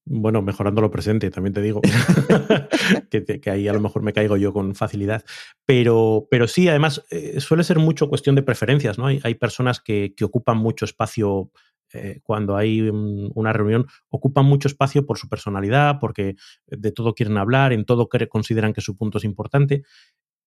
Bueno, 0.06 0.42
mejorando 0.42 0.80
lo 0.80 0.90
presente, 0.90 1.30
también 1.30 1.54
te 1.54 1.62
digo. 1.62 1.82
que, 3.12 3.52
ahí 3.52 3.68
a 3.68 3.74
lo 3.74 3.82
mejor 3.82 4.02
me 4.02 4.14
caigo 4.14 4.38
yo 4.38 4.54
con 4.54 4.76
facilidad. 4.76 5.26
Pero, 5.66 6.28
pero 6.32 6.48
sí, 6.48 6.70
además, 6.70 7.04
eh, 7.10 7.42
suele 7.42 7.66
ser 7.66 7.80
mucho 7.80 8.08
cuestión 8.08 8.36
de 8.36 8.44
preferencias, 8.44 8.98
¿no? 8.98 9.08
Hay, 9.08 9.20
hay 9.24 9.36
personas 9.36 9.82
que, 9.82 10.14
que, 10.16 10.24
ocupan 10.24 10.58
mucho 10.58 10.86
espacio 10.86 11.52
eh, 11.94 12.20
cuando 12.24 12.58
hay 12.58 12.82
una 12.82 13.54
reunión, 13.54 13.88
ocupan 14.10 14.46
mucho 14.46 14.68
espacio 14.68 15.06
por 15.06 15.18
su 15.18 15.30
personalidad, 15.30 16.00
porque 16.00 16.36
de 16.66 16.92
todo 16.92 17.14
quieren 17.14 17.38
hablar, 17.38 17.74
en 17.74 17.86
todo 17.86 18.10
consideran 18.30 18.74
que 18.74 18.82
su 18.82 18.98
punto 18.98 19.18
es 19.18 19.24
importante. 19.24 19.84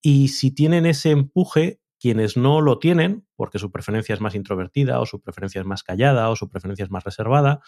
Y 0.03 0.29
si 0.29 0.51
tienen 0.53 0.87
ese 0.87 1.11
empuje, 1.11 1.81
quienes 1.99 2.37
no 2.37 2.61
lo 2.61 2.79
tienen, 2.79 3.27
porque 3.37 3.59
su 3.59 3.71
preferencia 3.71 4.15
es 4.15 4.21
más 4.21 4.35
introvertida, 4.35 5.01
o 5.01 5.07
su 5.07 5.21
preferencia 5.21 5.61
es 5.61 5.67
más 5.67 5.83
callada, 5.83 6.31
o 6.31 6.37
su 6.37 6.49
preferencia 6.49 6.85
es 6.85 6.91
más 6.91 7.05
reservada, 7.05 7.61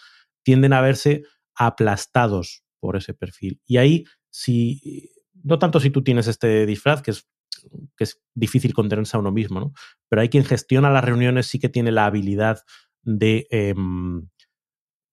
tienden 0.43 0.73
a 0.73 0.81
verse 0.81 1.23
aplastados 1.55 2.63
por 2.79 2.95
ese 2.95 3.13
perfil. 3.13 3.61
Y 3.65 3.77
ahí, 3.77 4.05
si, 4.29 5.11
no 5.43 5.59
tanto 5.59 5.79
si 5.79 5.91
tú 5.91 6.03
tienes 6.03 6.27
este 6.27 6.65
disfraz, 6.65 7.01
que 7.03 7.11
es, 7.11 7.29
que 7.95 8.03
es 8.03 8.21
difícil 8.33 8.73
contenerse 8.73 9.15
a 9.15 9.19
uno 9.19 9.31
mismo, 9.31 9.59
¿no? 9.59 9.73
pero 10.09 10.21
hay 10.21 10.29
quien 10.29 10.43
gestiona 10.43 10.89
las 10.89 11.03
reuniones, 11.03 11.47
sí 11.47 11.59
que 11.59 11.69
tiene 11.69 11.91
la 11.91 12.07
habilidad 12.07 12.61
de 13.03 13.47
em, 13.51 14.27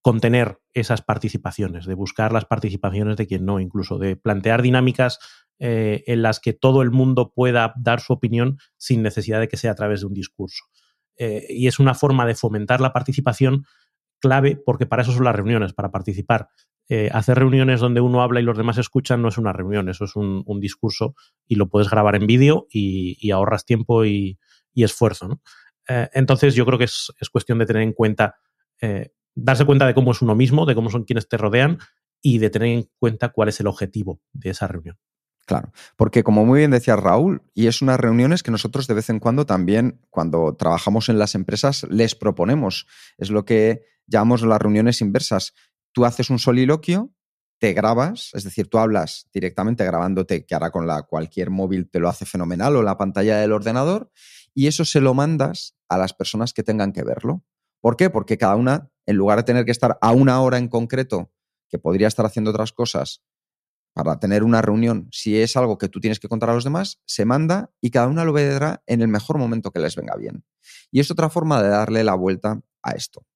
contener 0.02 0.58
esas 0.72 1.02
participaciones, 1.02 1.84
de 1.84 1.94
buscar 1.94 2.32
las 2.32 2.46
participaciones 2.46 3.16
de 3.16 3.26
quien 3.26 3.44
no, 3.44 3.60
incluso 3.60 3.98
de 3.98 4.16
plantear 4.16 4.62
dinámicas 4.62 5.18
eh, 5.58 6.04
en 6.06 6.22
las 6.22 6.40
que 6.40 6.54
todo 6.54 6.80
el 6.80 6.90
mundo 6.90 7.32
pueda 7.34 7.74
dar 7.76 8.00
su 8.00 8.14
opinión 8.14 8.58
sin 8.78 9.02
necesidad 9.02 9.40
de 9.40 9.48
que 9.48 9.58
sea 9.58 9.72
a 9.72 9.74
través 9.74 10.00
de 10.00 10.06
un 10.06 10.14
discurso. 10.14 10.64
Eh, 11.16 11.46
y 11.50 11.66
es 11.66 11.78
una 11.78 11.94
forma 11.94 12.24
de 12.24 12.34
fomentar 12.34 12.80
la 12.80 12.94
participación 12.94 13.66
clave 14.20 14.56
porque 14.56 14.86
para 14.86 15.02
eso 15.02 15.12
son 15.12 15.24
las 15.24 15.36
reuniones, 15.36 15.74
para 15.74 15.90
participar. 15.90 16.48
Eh, 16.88 17.08
hacer 17.12 17.38
reuniones 17.38 17.78
donde 17.78 18.00
uno 18.00 18.22
habla 18.22 18.40
y 18.40 18.42
los 18.42 18.56
demás 18.56 18.78
escuchan 18.78 19.22
no 19.22 19.28
es 19.28 19.38
una 19.38 19.52
reunión, 19.52 19.88
eso 19.88 20.06
es 20.06 20.16
un, 20.16 20.44
discurso 20.60 21.14
y 21.46 21.54
lo 21.54 21.68
puedes 21.68 21.88
grabar 21.88 22.16
en 22.16 22.26
vídeo 22.26 22.66
y, 22.68 23.30
ahorras 23.30 23.64
tiempo 23.64 24.04
y, 24.04 24.38
esfuerzo. 24.74 25.40
Entonces 25.86 26.54
yo 26.54 26.64
creo 26.66 26.78
que 26.78 26.84
es, 26.84 27.12
cuestión 27.32 27.58
de 27.58 27.66
tener 27.66 27.82
en 27.82 27.92
cuenta, 27.92 28.36
darse 29.34 29.64
cuenta 29.64 29.86
de 29.86 29.94
cómo 29.94 30.12
es 30.12 30.22
uno 30.22 30.34
mismo, 30.34 30.66
de 30.66 30.74
cómo 30.74 30.90
son 30.90 31.04
quienes 31.04 31.28
te 31.28 31.36
rodean 31.36 31.78
y 32.22 32.38
de 32.38 32.50
tener 32.50 32.68
en 32.68 32.90
cuenta 32.98 33.30
cuál 33.30 33.48
es 33.48 33.60
el 33.60 33.66
objetivo 33.66 34.20
de 34.32 34.50
esa 34.50 34.66
reunión. 34.66 34.98
Claro, 35.46 35.72
porque 35.96 36.22
como 36.22 36.46
muy 36.46 36.60
bien 36.60 36.70
decía 36.70 36.94
Raúl, 36.94 37.42
y 37.54 37.66
es 37.66 37.82
unas 37.82 37.98
reuniones 37.98 38.44
que 38.44 38.52
nosotros 38.52 38.86
de 38.86 38.94
vez 38.94 39.10
en 39.10 39.18
cuando 39.18 39.46
también, 39.46 40.00
cuando 40.08 40.54
trabajamos 40.54 41.08
en 41.08 41.18
las 41.18 41.34
empresas, 41.34 41.84
les 41.90 42.14
proponemos. 42.14 42.86
Es 43.18 43.30
lo 43.30 43.44
que 43.44 43.82
llamamos 44.06 44.42
las 44.42 44.60
reuniones 44.60 45.00
inversas. 45.00 45.54
Tú 45.90 46.04
haces 46.04 46.30
un 46.30 46.38
soliloquio, 46.38 47.10
te 47.58 47.72
grabas, 47.72 48.30
es 48.34 48.44
decir, 48.44 48.68
tú 48.68 48.78
hablas 48.78 49.28
directamente 49.34 49.84
grabándote, 49.84 50.46
que 50.46 50.54
ahora 50.54 50.70
con 50.70 50.86
la, 50.86 51.02
cualquier 51.02 51.50
móvil 51.50 51.90
te 51.90 51.98
lo 51.98 52.08
hace 52.08 52.26
fenomenal, 52.26 52.76
o 52.76 52.82
la 52.82 52.96
pantalla 52.96 53.38
del 53.38 53.52
ordenador, 53.52 54.12
y 54.54 54.66
eso 54.66 54.84
se 54.84 55.00
lo 55.00 55.14
mandas 55.14 55.76
a 55.88 55.98
las 55.98 56.12
personas 56.14 56.52
que 56.52 56.62
tengan 56.62 56.92
que 56.92 57.02
verlo. 57.02 57.44
¿Por 57.80 57.96
qué? 57.96 58.10
Porque 58.10 58.38
cada 58.38 58.56
una, 58.56 58.90
en 59.06 59.16
lugar 59.16 59.38
de 59.38 59.44
tener 59.44 59.64
que 59.64 59.70
estar 59.70 59.98
a 60.00 60.12
una 60.12 60.40
hora 60.40 60.58
en 60.58 60.68
concreto, 60.68 61.32
que 61.68 61.78
podría 61.78 62.08
estar 62.08 62.26
haciendo 62.26 62.50
otras 62.50 62.72
cosas, 62.72 63.22
para 63.92 64.18
tener 64.20 64.44
una 64.44 64.62
reunión, 64.62 65.08
si 65.10 65.40
es 65.40 65.56
algo 65.56 65.78
que 65.78 65.88
tú 65.88 66.00
tienes 66.00 66.20
que 66.20 66.28
contar 66.28 66.50
a 66.50 66.54
los 66.54 66.64
demás, 66.64 67.00
se 67.06 67.24
manda 67.24 67.72
y 67.80 67.90
cada 67.90 68.06
una 68.06 68.24
lo 68.24 68.32
verá 68.32 68.82
en 68.86 69.02
el 69.02 69.08
mejor 69.08 69.38
momento 69.38 69.72
que 69.72 69.80
les 69.80 69.96
venga 69.96 70.16
bien. 70.16 70.44
Y 70.90 71.00
es 71.00 71.10
otra 71.10 71.28
forma 71.28 71.62
de 71.62 71.70
darle 71.70 72.04
la 72.04 72.14
vuelta 72.14 72.60
a 72.82 72.92
esto. 72.92 73.26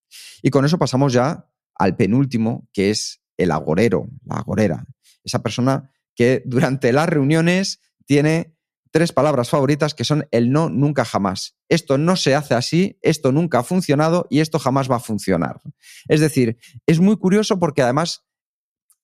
Y 0.42 0.50
con 0.50 0.64
eso 0.64 0.78
pasamos 0.78 1.12
ya 1.12 1.50
al 1.74 1.96
penúltimo, 1.96 2.68
que 2.72 2.90
es 2.90 3.20
el 3.36 3.50
agorero, 3.50 4.08
la 4.24 4.36
agorera. 4.36 4.86
Esa 5.24 5.42
persona 5.42 5.90
que 6.14 6.42
durante 6.46 6.92
las 6.92 7.08
reuniones 7.08 7.80
tiene 8.06 8.53
tres 8.94 9.10
palabras 9.10 9.50
favoritas 9.50 9.92
que 9.92 10.04
son 10.04 10.28
el 10.30 10.52
no, 10.52 10.70
nunca, 10.70 11.04
jamás. 11.04 11.56
Esto 11.68 11.98
no 11.98 12.14
se 12.14 12.36
hace 12.36 12.54
así, 12.54 12.96
esto 13.02 13.32
nunca 13.32 13.58
ha 13.58 13.64
funcionado 13.64 14.28
y 14.30 14.38
esto 14.38 14.60
jamás 14.60 14.88
va 14.88 14.96
a 14.96 15.00
funcionar. 15.00 15.60
Es 16.06 16.20
decir, 16.20 16.58
es 16.86 17.00
muy 17.00 17.16
curioso 17.16 17.58
porque 17.58 17.82
además 17.82 18.24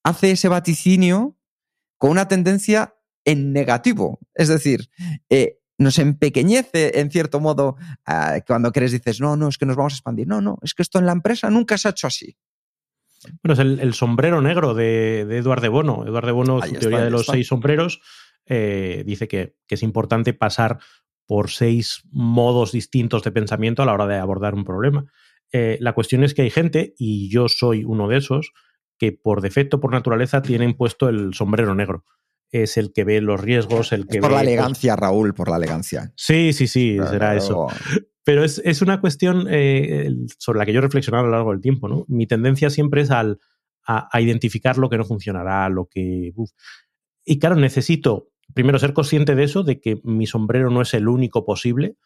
hace 0.04 0.30
ese 0.30 0.46
vaticinio 0.46 1.36
con 1.98 2.12
una 2.12 2.28
tendencia 2.28 2.94
en 3.24 3.52
negativo. 3.52 4.20
Es 4.32 4.46
decir, 4.46 4.90
eh, 5.28 5.58
nos 5.76 5.98
empequeñece 5.98 7.00
en 7.00 7.10
cierto 7.10 7.40
modo 7.40 7.74
ah, 8.06 8.38
cuando 8.46 8.70
quieres 8.70 8.92
dices, 8.92 9.20
no, 9.20 9.34
no, 9.34 9.48
es 9.48 9.58
que 9.58 9.66
nos 9.66 9.74
vamos 9.74 9.94
a 9.94 9.96
expandir. 9.96 10.28
No, 10.28 10.40
no, 10.40 10.60
es 10.62 10.72
que 10.72 10.82
esto 10.82 11.00
en 11.00 11.06
la 11.06 11.12
empresa 11.12 11.50
nunca 11.50 11.76
se 11.76 11.88
ha 11.88 11.90
hecho 11.90 12.06
así. 12.06 12.36
Bueno, 13.42 13.54
es 13.54 13.80
el, 13.82 13.94
sombrero 13.94 14.40
negro 14.40 14.72
de, 14.72 15.24
de 15.26 15.38
Eduardo 15.38 15.68
Bono. 15.68 16.06
Eduardo 16.06 16.32
Bono, 16.32 16.62
su 16.62 16.74
teoría 16.74 17.00
de 17.00 17.10
los 17.10 17.26
seis 17.26 17.48
sombreros, 17.48 18.00
eh, 18.46 19.02
dice 19.06 19.28
que, 19.28 19.56
es 19.68 19.82
importante 19.82 20.34
pasar 20.34 20.78
por 21.26 21.50
seis 21.50 22.02
modos 22.10 22.72
distintos 22.72 23.22
de 23.22 23.30
pensamiento 23.30 23.82
a 23.82 23.86
la 23.86 23.92
hora 23.92 24.06
de 24.06 24.16
abordar 24.16 24.54
un 24.54 24.64
problema. 24.64 25.06
Eh, 25.52 25.78
la 25.80 25.92
cuestión 25.92 26.24
es 26.24 26.34
que 26.34 26.42
hay 26.42 26.50
gente, 26.50 26.94
y 26.98 27.30
yo 27.30 27.48
soy 27.48 27.84
uno 27.84 28.08
de 28.08 28.18
esos, 28.18 28.52
que 28.98 29.12
por 29.12 29.40
defecto, 29.40 29.80
por 29.80 29.92
naturaleza, 29.92 30.42
tienen 30.42 30.74
puesto 30.74 31.08
el 31.08 31.34
sombrero 31.34 31.74
negro. 31.74 32.04
Es 32.50 32.76
el 32.76 32.92
que 32.92 33.04
ve 33.04 33.20
los 33.20 33.40
riesgos, 33.40 33.92
el 33.92 34.08
que 34.08 34.20
por 34.20 34.30
la 34.30 34.38
pues 34.38 34.48
elegancia, 34.48 34.96
Raúl, 34.96 35.34
por 35.34 35.48
la 35.48 35.56
elegancia. 35.56 36.12
Sí, 36.16 36.52
sí, 36.52 36.66
sí, 36.66 36.98
será 37.08 37.36
eso. 37.36 37.68
Pero 38.24 38.44
es, 38.44 38.82
una 38.82 39.00
cuestión 39.00 39.46
eh, 39.48 40.10
sobre 40.38 40.58
la 40.58 40.66
que 40.66 40.72
yo 40.72 40.78
he 40.78 40.82
reflexionado 40.82 41.24
a 41.24 41.26
lo 41.26 41.32
largo 41.32 41.52
del 41.52 41.60
tiempo. 41.60 41.88
¿no? 41.88 42.04
Mi 42.08 42.26
tendencia 42.26 42.68
siempre 42.68 43.00
es 43.02 43.10
al, 43.10 43.38
a, 43.86 44.20
identificar 44.20 44.78
lo 44.78 44.88
que 44.88 44.98
no 44.98 45.04
funcionará, 45.04 45.68
lo 45.68 45.86
que. 45.86 46.32
Y 47.24 47.38
claro, 47.38 47.56
necesito 47.56 48.30
primero 48.54 48.78
ser 48.78 48.92
consciente 48.92 49.34
de 49.34 49.44
eso, 49.44 49.62
de 49.62 49.80
que 49.80 50.00
mi 50.04 50.26
sombrero 50.26 50.70
no 50.70 50.82
es 50.82 50.94
el 50.94 51.08
único 51.08 51.44
posible. 51.44 51.96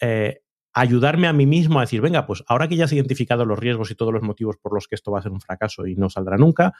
Eh, 0.00 0.42
ayudarme 0.72 1.26
a 1.26 1.32
mí 1.32 1.46
mismo 1.46 1.78
a 1.78 1.82
decir, 1.82 2.00
venga, 2.00 2.26
pues 2.26 2.44
ahora 2.46 2.68
que 2.68 2.76
ya 2.76 2.84
has 2.84 2.92
identificado 2.92 3.44
los 3.44 3.58
riesgos 3.58 3.90
y 3.90 3.94
todos 3.94 4.12
los 4.12 4.22
motivos 4.22 4.56
por 4.58 4.74
los 4.74 4.86
que 4.86 4.94
esto 4.94 5.10
va 5.10 5.18
a 5.18 5.22
ser 5.22 5.32
un 5.32 5.40
fracaso 5.40 5.86
y 5.86 5.96
no 5.96 6.08
saldrá 6.08 6.36
nunca, 6.36 6.74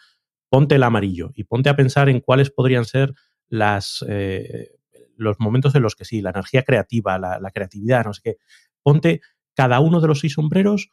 ponte 0.49 0.77
el 0.77 0.83
amarillo 0.83 1.31
y 1.35 1.45
ponte 1.45 1.69
a 1.69 1.77
pensar 1.77 2.09
en 2.09 2.21
cuáles 2.21 2.51
podrían 2.51 2.85
ser 2.85 3.15
las, 3.49 4.05
eh, 4.09 4.71
los 5.17 5.41
momentos 5.41 5.75
en 5.75 5.83
los 5.83 5.97
que 5.97 6.05
sí, 6.05 6.21
la 6.21 6.31
energía 6.31 6.63
creativa, 6.63 7.19
la, 7.19 7.41
la 7.41 7.51
creatividad, 7.51 8.05
no 8.05 8.13
sé 8.13 8.21
qué. 8.23 8.37
Ponte 8.83 9.21
cada 9.55 9.81
uno 9.81 10.01
de 10.01 10.09
los 10.09 10.21
seis 10.21 10.35
sombreros 10.35 10.91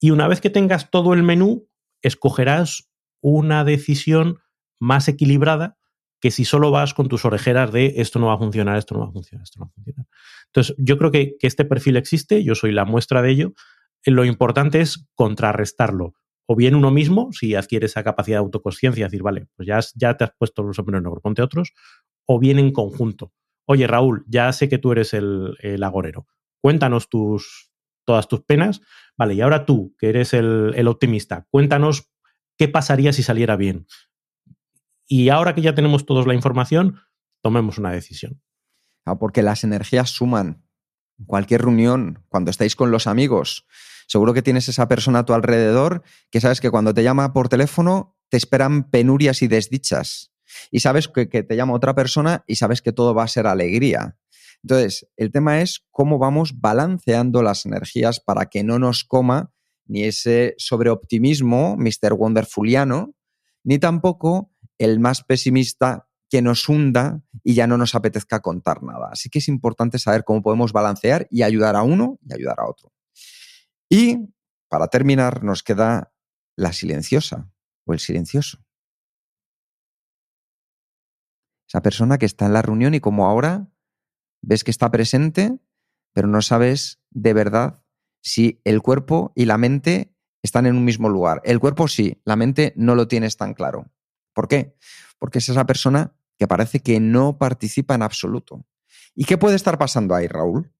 y 0.00 0.10
una 0.10 0.26
vez 0.26 0.40
que 0.40 0.50
tengas 0.50 0.90
todo 0.90 1.14
el 1.14 1.22
menú, 1.22 1.68
escogerás 2.02 2.90
una 3.20 3.64
decisión 3.64 4.38
más 4.80 5.06
equilibrada 5.08 5.76
que 6.20 6.30
si 6.30 6.44
solo 6.44 6.70
vas 6.70 6.94
con 6.94 7.08
tus 7.08 7.24
orejeras 7.24 7.72
de 7.72 7.94
esto 7.96 8.18
no 8.18 8.26
va 8.26 8.34
a 8.34 8.38
funcionar, 8.38 8.76
esto 8.76 8.94
no 8.94 9.00
va 9.00 9.06
a 9.06 9.12
funcionar, 9.12 9.42
esto 9.42 9.58
no 9.58 9.66
va 9.66 9.70
a 9.70 9.74
funcionar. 9.74 10.06
Entonces, 10.46 10.76
yo 10.78 10.98
creo 10.98 11.10
que, 11.10 11.36
este 11.40 11.64
perfil 11.64 11.96
existe, 11.96 12.44
yo 12.44 12.54
soy 12.54 12.72
la 12.72 12.84
muestra 12.84 13.22
de 13.22 13.30
ello. 13.30 13.52
Lo 14.04 14.24
importante 14.24 14.80
es 14.80 15.08
contrarrestarlo. 15.14 16.14
O 16.46 16.56
bien 16.56 16.74
uno 16.74 16.90
mismo, 16.90 17.30
si 17.32 17.54
adquiere 17.54 17.86
esa 17.86 18.02
capacidad 18.02 18.38
de 18.38 18.44
autoconsciencia, 18.44 19.06
decir, 19.06 19.22
vale, 19.22 19.46
pues 19.56 19.66
ya, 19.66 19.80
ya 19.94 20.16
te 20.16 20.24
has 20.24 20.32
puesto 20.36 20.62
los 20.62 20.76
sombreros 20.76 21.02
negros, 21.02 21.22
ponte 21.22 21.42
otros, 21.42 21.72
o 22.26 22.38
bien 22.38 22.58
en 22.58 22.72
conjunto. 22.72 23.32
Oye, 23.66 23.86
Raúl, 23.86 24.24
ya 24.26 24.52
sé 24.52 24.68
que 24.68 24.78
tú 24.78 24.92
eres 24.92 25.14
el, 25.14 25.82
agorero. 25.82 26.26
Cuéntanos 26.60 27.08
tus, 27.08 27.70
todas 28.04 28.26
tus 28.26 28.42
penas. 28.42 28.80
Vale, 29.16 29.34
y 29.34 29.40
ahora 29.40 29.64
tú, 29.64 29.94
que 29.96 30.08
eres 30.08 30.34
el, 30.34 30.72
el 30.74 30.88
optimista, 30.88 31.46
cuéntanos 31.50 32.10
qué 32.58 32.66
pasaría 32.68 33.12
si 33.12 33.22
saliera 33.22 33.56
bien. 33.56 33.86
Y 35.12 35.28
ahora 35.28 35.56
que 35.56 35.60
ya 35.60 35.74
tenemos 35.74 36.06
todos 36.06 36.28
la 36.28 36.34
información, 36.34 37.00
tomemos 37.42 37.78
una 37.78 37.90
decisión. 37.90 38.40
Ah, 39.04 39.18
porque 39.18 39.42
las 39.42 39.64
energías 39.64 40.10
suman. 40.10 40.64
Cualquier 41.26 41.62
reunión, 41.62 42.24
cuando 42.28 42.52
estáis 42.52 42.76
con 42.76 42.92
los 42.92 43.08
amigos, 43.08 43.66
seguro 44.06 44.34
que 44.34 44.40
tienes 44.40 44.68
esa 44.68 44.86
persona 44.86 45.18
a 45.18 45.24
tu 45.24 45.34
alrededor 45.34 46.04
que 46.30 46.40
sabes 46.40 46.60
que 46.60 46.70
cuando 46.70 46.94
te 46.94 47.02
llama 47.02 47.32
por 47.32 47.48
teléfono 47.48 48.16
te 48.28 48.36
esperan 48.36 48.88
penurias 48.88 49.42
y 49.42 49.48
desdichas. 49.48 50.32
Y 50.70 50.78
sabes 50.78 51.08
que, 51.08 51.28
que 51.28 51.42
te 51.42 51.56
llama 51.56 51.74
otra 51.74 51.96
persona 51.96 52.44
y 52.46 52.54
sabes 52.54 52.80
que 52.80 52.92
todo 52.92 53.12
va 53.12 53.24
a 53.24 53.28
ser 53.28 53.48
alegría. 53.48 54.16
Entonces, 54.62 55.08
el 55.16 55.32
tema 55.32 55.60
es 55.60 55.84
cómo 55.90 56.18
vamos 56.18 56.60
balanceando 56.60 57.42
las 57.42 57.66
energías 57.66 58.20
para 58.20 58.46
que 58.46 58.62
no 58.62 58.78
nos 58.78 59.02
coma 59.02 59.52
ni 59.86 60.04
ese 60.04 60.54
sobreoptimismo, 60.56 61.76
Mr. 61.76 62.12
Wonderfuliano, 62.12 63.16
ni 63.64 63.80
tampoco 63.80 64.52
el 64.80 64.98
más 64.98 65.22
pesimista 65.22 66.08
que 66.30 66.40
nos 66.40 66.68
hunda 66.68 67.22
y 67.44 67.54
ya 67.54 67.66
no 67.66 67.76
nos 67.76 67.94
apetezca 67.94 68.40
contar 68.40 68.82
nada. 68.82 69.10
Así 69.12 69.28
que 69.28 69.40
es 69.40 69.48
importante 69.48 69.98
saber 69.98 70.24
cómo 70.24 70.42
podemos 70.42 70.72
balancear 70.72 71.26
y 71.30 71.42
ayudar 71.42 71.76
a 71.76 71.82
uno 71.82 72.18
y 72.24 72.32
ayudar 72.32 72.60
a 72.60 72.66
otro. 72.66 72.92
Y 73.90 74.16
para 74.68 74.88
terminar, 74.88 75.44
nos 75.44 75.62
queda 75.62 76.14
la 76.56 76.72
silenciosa 76.72 77.50
o 77.84 77.92
el 77.92 77.98
silencioso. 77.98 78.58
Esa 81.68 81.82
persona 81.82 82.16
que 82.16 82.26
está 82.26 82.46
en 82.46 82.54
la 82.54 82.62
reunión 82.62 82.94
y 82.94 83.00
como 83.00 83.26
ahora 83.26 83.68
ves 84.40 84.64
que 84.64 84.70
está 84.70 84.90
presente, 84.90 85.58
pero 86.14 86.26
no 86.26 86.40
sabes 86.40 87.02
de 87.10 87.34
verdad 87.34 87.84
si 88.22 88.62
el 88.64 88.80
cuerpo 88.80 89.32
y 89.34 89.44
la 89.44 89.58
mente 89.58 90.14
están 90.42 90.66
en 90.66 90.76
un 90.76 90.84
mismo 90.84 91.08
lugar. 91.08 91.42
El 91.44 91.60
cuerpo 91.60 91.86
sí, 91.86 92.22
la 92.24 92.36
mente 92.36 92.72
no 92.76 92.94
lo 92.94 93.08
tienes 93.08 93.36
tan 93.36 93.52
claro. 93.52 93.90
¿Por 94.32 94.48
qué? 94.48 94.74
Porque 95.18 95.38
es 95.38 95.48
esa 95.48 95.66
persona 95.66 96.14
que 96.38 96.48
parece 96.48 96.80
que 96.80 97.00
no 97.00 97.38
participa 97.38 97.94
en 97.94 98.02
absoluto. 98.02 98.64
¿Y 99.14 99.24
qué 99.24 99.36
puede 99.36 99.56
estar 99.56 99.78
pasando 99.78 100.14
ahí, 100.14 100.26
Raúl? 100.26 100.72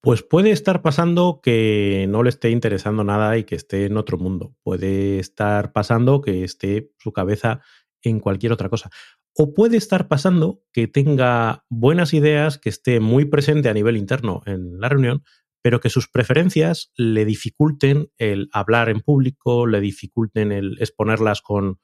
Pues 0.00 0.22
puede 0.22 0.52
estar 0.52 0.80
pasando 0.80 1.40
que 1.42 2.06
no 2.08 2.22
le 2.22 2.28
esté 2.28 2.50
interesando 2.50 3.02
nada 3.02 3.36
y 3.36 3.44
que 3.44 3.56
esté 3.56 3.86
en 3.86 3.96
otro 3.96 4.16
mundo. 4.16 4.54
Puede 4.62 5.18
estar 5.18 5.72
pasando 5.72 6.20
que 6.20 6.44
esté 6.44 6.92
su 6.98 7.12
cabeza 7.12 7.62
en 8.02 8.20
cualquier 8.20 8.52
otra 8.52 8.68
cosa. 8.68 8.90
O 9.34 9.54
puede 9.54 9.76
estar 9.76 10.06
pasando 10.06 10.62
que 10.72 10.86
tenga 10.86 11.64
buenas 11.68 12.14
ideas, 12.14 12.58
que 12.58 12.68
esté 12.68 13.00
muy 13.00 13.24
presente 13.24 13.68
a 13.68 13.74
nivel 13.74 13.96
interno 13.96 14.42
en 14.46 14.78
la 14.78 14.88
reunión, 14.88 15.24
pero 15.62 15.80
que 15.80 15.90
sus 15.90 16.08
preferencias 16.08 16.92
le 16.96 17.24
dificulten 17.24 18.12
el 18.18 18.48
hablar 18.52 18.88
en 18.88 19.00
público, 19.00 19.66
le 19.66 19.80
dificulten 19.80 20.52
el 20.52 20.76
exponerlas 20.80 21.42
con, 21.42 21.80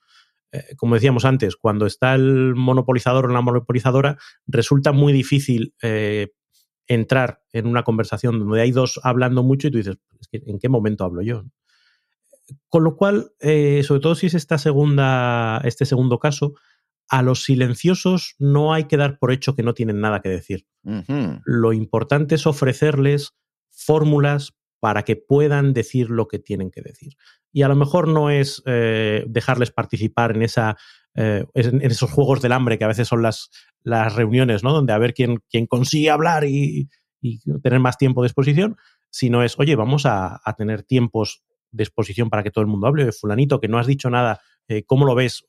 eh, 0.54 0.76
como 0.76 0.94
decíamos 0.94 1.24
antes, 1.24 1.56
cuando 1.56 1.84
está 1.86 2.14
el 2.14 2.54
monopolizador 2.54 3.26
o 3.26 3.28
la 3.28 3.40
monopolizadora, 3.40 4.18
resulta 4.46 4.92
muy 4.92 5.12
difícil 5.12 5.74
eh, 5.82 6.28
entrar 6.86 7.42
en 7.52 7.66
una 7.66 7.82
conversación 7.82 8.38
donde 8.38 8.60
hay 8.60 8.70
dos 8.70 9.00
hablando 9.02 9.42
mucho 9.42 9.66
y 9.66 9.70
tú 9.72 9.78
dices, 9.78 9.96
¿en 10.30 10.60
qué 10.60 10.68
momento 10.68 11.04
hablo 11.04 11.22
yo? 11.22 11.44
Con 12.68 12.84
lo 12.84 12.94
cual, 12.94 13.32
eh, 13.40 13.82
sobre 13.82 14.00
todo 14.00 14.14
si 14.14 14.26
es 14.26 14.34
esta 14.34 14.58
segunda, 14.58 15.60
este 15.64 15.86
segundo 15.86 16.18
caso, 16.20 16.54
a 17.08 17.22
los 17.22 17.42
silenciosos 17.42 18.36
no 18.38 18.72
hay 18.72 18.84
que 18.84 18.96
dar 18.96 19.18
por 19.18 19.32
hecho 19.32 19.56
que 19.56 19.62
no 19.62 19.74
tienen 19.74 20.00
nada 20.00 20.20
que 20.20 20.28
decir. 20.28 20.66
Lo 21.44 21.72
importante 21.72 22.36
es 22.36 22.46
ofrecerles 22.46 23.34
fórmulas 23.70 24.54
para 24.78 25.02
que 25.02 25.16
puedan 25.16 25.72
decir 25.72 26.10
lo 26.10 26.28
que 26.28 26.38
tienen 26.38 26.70
que 26.70 26.82
decir. 26.82 27.14
Y 27.54 27.62
a 27.62 27.68
lo 27.68 27.76
mejor 27.76 28.08
no 28.08 28.30
es 28.30 28.62
eh, 28.66 29.24
dejarles 29.28 29.70
participar 29.70 30.34
en, 30.34 30.42
esa, 30.42 30.76
eh, 31.14 31.46
en 31.54 31.82
esos 31.82 32.10
juegos 32.10 32.42
del 32.42 32.50
hambre 32.50 32.78
que 32.78 32.84
a 32.84 32.88
veces 32.88 33.06
son 33.06 33.22
las, 33.22 33.50
las 33.84 34.16
reuniones, 34.16 34.64
¿no? 34.64 34.72
Donde 34.72 34.92
a 34.92 34.98
ver 34.98 35.14
quién, 35.14 35.38
quién 35.48 35.66
consigue 35.66 36.10
hablar 36.10 36.44
y, 36.44 36.90
tener 37.62 37.78
más 37.78 37.96
tiempo 37.96 38.20
de 38.20 38.26
exposición, 38.26 38.76
sino 39.08 39.42
es, 39.42 39.58
oye, 39.58 39.76
vamos 39.76 40.04
a, 40.04 40.42
tener 40.58 40.82
tiempos 40.82 41.42
de 41.70 41.84
exposición 41.84 42.28
para 42.28 42.42
que 42.42 42.50
todo 42.50 42.60
el 42.62 42.68
mundo 42.68 42.88
hable. 42.88 43.12
Fulanito, 43.12 43.60
que 43.60 43.68
no 43.68 43.78
has 43.78 43.86
dicho 43.86 44.10
nada, 44.10 44.40
eh, 44.68 44.82
¿cómo 44.84 45.06
lo 45.06 45.14
ves? 45.14 45.46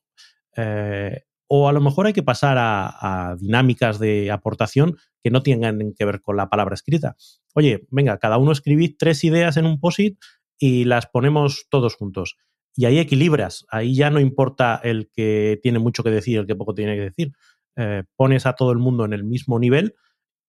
o 1.48 1.68
a 1.68 1.74
lo 1.74 1.82
mejor 1.82 2.08
hay 2.08 2.14
que 2.14 2.24
pasar 2.24 2.56
a, 2.58 3.36
dinámicas 3.38 4.00
de 4.00 4.32
aportación 4.32 4.96
que 5.22 5.32
no 5.32 5.44
tengan 5.44 5.94
que 5.98 6.06
ver 6.06 6.22
con 6.22 6.38
la 6.38 6.50
palabra 6.50 6.76
escrita. 6.76 7.18
Oye, 7.56 7.86
venga, 7.90 8.20
cada 8.20 8.38
uno 8.38 8.54
escribid 8.54 8.96
tres 8.98 9.24
ideas 9.26 9.58
en 9.58 9.66
un 9.66 9.82
POSIT 9.82 10.18
y 10.58 10.86
las 10.86 11.08
ponemos 11.08 11.68
todos 11.70 11.96
juntos. 11.96 12.38
Y 12.76 12.86
ahí 12.86 13.00
equilibras, 13.00 13.66
ahí 13.70 13.96
ya 13.96 14.10
no 14.10 14.20
importa 14.20 14.80
el 14.84 15.10
que 15.12 15.60
tiene 15.64 15.80
mucho 15.80 16.04
que 16.04 16.12
decir, 16.12 16.40
el 16.40 16.48
que 16.48 16.56
poco 16.56 16.74
tiene 16.74 16.96
que 16.96 17.02
decir. 17.02 17.34
Eh, 17.78 18.04
pones 18.16 18.46
a 18.46 18.54
todo 18.54 18.72
el 18.72 18.80
mundo 18.80 19.06
en 19.06 19.14
el 19.14 19.24
mismo 19.24 19.60
nivel 19.60 19.96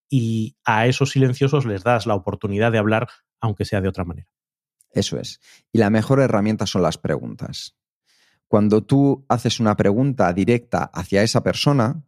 y 0.08 0.56
a 0.64 0.86
esos 0.86 1.10
silenciosos 1.10 1.66
les 1.66 1.82
das 1.82 2.06
la 2.06 2.14
oportunidad 2.14 2.72
de 2.72 2.78
hablar, 2.78 3.08
aunque 3.40 3.64
sea 3.64 3.80
de 3.80 3.88
otra 3.88 4.04
manera. 4.04 4.28
Eso 4.90 5.18
es. 5.18 5.40
Y 5.72 5.78
la 5.78 5.90
mejor 5.90 6.20
herramienta 6.20 6.66
son 6.66 6.82
las 6.82 6.98
preguntas. 6.98 7.76
Cuando 8.48 8.82
tú 8.82 9.26
haces 9.28 9.60
una 9.60 9.76
pregunta 9.76 10.32
directa 10.32 10.84
hacia 10.94 11.22
esa 11.22 11.42
persona, 11.42 12.04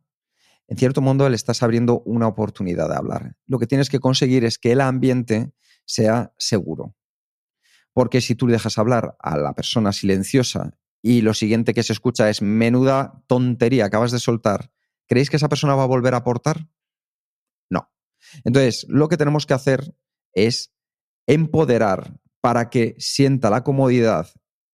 en 0.68 0.76
cierto 0.76 1.00
modo 1.00 1.28
le 1.28 1.36
estás 1.36 1.62
abriendo 1.62 2.00
una 2.04 2.28
oportunidad 2.28 2.88
de 2.88 2.96
hablar. 2.96 3.36
Lo 3.46 3.58
que 3.58 3.66
tienes 3.66 3.88
que 3.88 3.98
conseguir 3.98 4.44
es 4.44 4.58
que 4.58 4.72
el 4.72 4.80
ambiente 4.80 5.52
sea 5.84 6.32
seguro. 6.38 6.94
Porque 7.98 8.20
si 8.20 8.36
tú 8.36 8.46
dejas 8.46 8.78
hablar 8.78 9.16
a 9.18 9.36
la 9.36 9.54
persona 9.54 9.90
silenciosa 9.90 10.70
y 11.02 11.20
lo 11.22 11.34
siguiente 11.34 11.74
que 11.74 11.82
se 11.82 11.92
escucha 11.92 12.30
es 12.30 12.42
menuda 12.42 13.24
tontería 13.26 13.86
acabas 13.86 14.12
de 14.12 14.20
soltar, 14.20 14.70
¿creéis 15.08 15.30
que 15.30 15.36
esa 15.36 15.48
persona 15.48 15.74
va 15.74 15.82
a 15.82 15.86
volver 15.86 16.14
a 16.14 16.18
aportar? 16.18 16.68
No. 17.68 17.90
Entonces, 18.44 18.86
lo 18.88 19.08
que 19.08 19.16
tenemos 19.16 19.46
que 19.46 19.54
hacer 19.54 19.96
es 20.32 20.72
empoderar 21.26 22.20
para 22.40 22.70
que 22.70 22.94
sienta 22.98 23.50
la 23.50 23.64
comodidad 23.64 24.28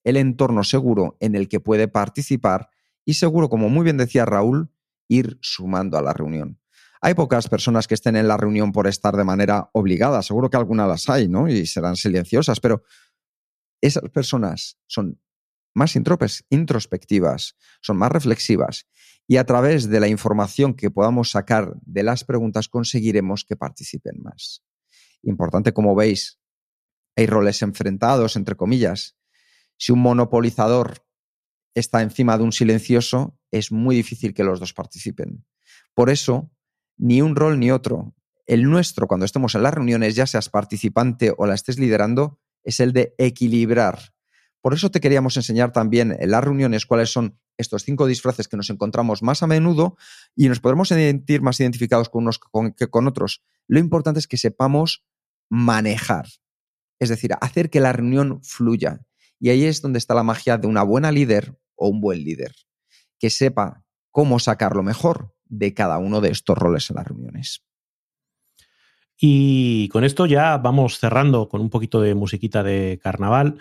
el 0.04 0.18
entorno 0.18 0.62
seguro 0.62 1.16
en 1.18 1.34
el 1.34 1.48
que 1.48 1.60
puede 1.60 1.88
participar 1.88 2.68
y 3.06 3.14
seguro, 3.14 3.48
como 3.48 3.70
muy 3.70 3.84
bien 3.84 3.96
decía 3.96 4.26
Raúl, 4.26 4.70
ir 5.08 5.38
sumando 5.40 5.96
a 5.96 6.02
la 6.02 6.12
reunión. 6.12 6.60
Hay 7.00 7.12
pocas 7.12 7.48
personas 7.48 7.86
que 7.86 7.92
estén 7.92 8.16
en 8.16 8.28
la 8.28 8.38
reunión 8.38 8.72
por 8.72 8.86
estar 8.86 9.14
de 9.14 9.24
manera 9.24 9.68
obligada, 9.72 10.22
seguro 10.22 10.48
que 10.48 10.56
algunas 10.56 10.88
las 10.88 11.10
hay, 11.10 11.28
¿no? 11.28 11.48
Y 11.48 11.66
serán 11.66 11.96
silenciosas, 11.96 12.60
pero 12.60 12.82
esas 13.86 14.10
personas 14.10 14.78
son 14.86 15.20
más 15.74 15.96
introspectivas, 15.96 17.56
son 17.80 17.96
más 17.96 18.10
reflexivas 18.10 18.86
y 19.26 19.36
a 19.36 19.44
través 19.44 19.88
de 19.88 20.00
la 20.00 20.08
información 20.08 20.74
que 20.74 20.90
podamos 20.90 21.30
sacar 21.30 21.74
de 21.82 22.02
las 22.02 22.24
preguntas 22.24 22.68
conseguiremos 22.68 23.44
que 23.44 23.56
participen 23.56 24.22
más. 24.22 24.62
Importante, 25.22 25.72
como 25.72 25.94
veis, 25.94 26.38
hay 27.16 27.26
roles 27.26 27.62
enfrentados, 27.62 28.36
entre 28.36 28.56
comillas, 28.56 29.16
si 29.76 29.92
un 29.92 30.00
monopolizador 30.00 31.04
está 31.74 32.02
encima 32.02 32.38
de 32.38 32.44
un 32.44 32.52
silencioso, 32.52 33.38
es 33.50 33.72
muy 33.72 33.96
difícil 33.96 34.34
que 34.34 34.44
los 34.44 34.60
dos 34.60 34.72
participen. 34.72 35.44
Por 35.94 36.10
eso, 36.10 36.52
ni 36.96 37.20
un 37.20 37.34
rol 37.34 37.58
ni 37.58 37.70
otro. 37.70 38.14
El 38.46 38.62
nuestro, 38.64 39.08
cuando 39.08 39.26
estemos 39.26 39.54
en 39.54 39.62
las 39.62 39.74
reuniones, 39.74 40.14
ya 40.14 40.26
seas 40.26 40.48
participante 40.48 41.32
o 41.36 41.46
la 41.46 41.54
estés 41.54 41.78
liderando, 41.78 42.40
es 42.64 42.80
el 42.80 42.92
de 42.92 43.14
equilibrar. 43.18 44.14
Por 44.60 44.74
eso 44.74 44.90
te 44.90 45.00
queríamos 45.00 45.36
enseñar 45.36 45.72
también 45.72 46.16
en 46.18 46.30
las 46.30 46.42
reuniones 46.42 46.86
cuáles 46.86 47.10
son 47.10 47.38
estos 47.58 47.84
cinco 47.84 48.06
disfraces 48.06 48.48
que 48.48 48.56
nos 48.56 48.70
encontramos 48.70 49.22
más 49.22 49.42
a 49.42 49.46
menudo 49.46 49.96
y 50.34 50.48
nos 50.48 50.60
podremos 50.60 50.88
sentir 50.88 51.42
más 51.42 51.60
identificados 51.60 52.08
con 52.08 52.24
unos 52.24 52.40
que 52.76 52.88
con 52.88 53.06
otros. 53.06 53.42
Lo 53.68 53.78
importante 53.78 54.18
es 54.18 54.26
que 54.26 54.38
sepamos 54.38 55.04
manejar, 55.50 56.26
es 56.98 57.10
decir, 57.10 57.32
hacer 57.40 57.70
que 57.70 57.80
la 57.80 57.92
reunión 57.92 58.42
fluya. 58.42 59.06
Y 59.38 59.50
ahí 59.50 59.64
es 59.64 59.82
donde 59.82 59.98
está 59.98 60.14
la 60.14 60.22
magia 60.22 60.56
de 60.56 60.66
una 60.66 60.82
buena 60.82 61.12
líder 61.12 61.58
o 61.76 61.88
un 61.88 62.00
buen 62.00 62.24
líder, 62.24 62.54
que 63.18 63.30
sepa 63.30 63.84
cómo 64.10 64.38
sacar 64.38 64.74
lo 64.74 64.82
mejor 64.82 65.34
de 65.44 65.74
cada 65.74 65.98
uno 65.98 66.20
de 66.20 66.30
estos 66.30 66.56
roles 66.56 66.88
en 66.90 66.96
las 66.96 67.06
reuniones. 67.06 67.64
Y 69.18 69.88
con 69.88 70.04
esto 70.04 70.26
ya 70.26 70.56
vamos 70.58 70.98
cerrando 70.98 71.48
con 71.48 71.60
un 71.60 71.70
poquito 71.70 72.00
de 72.00 72.14
musiquita 72.14 72.62
de 72.62 72.98
carnaval. 73.02 73.56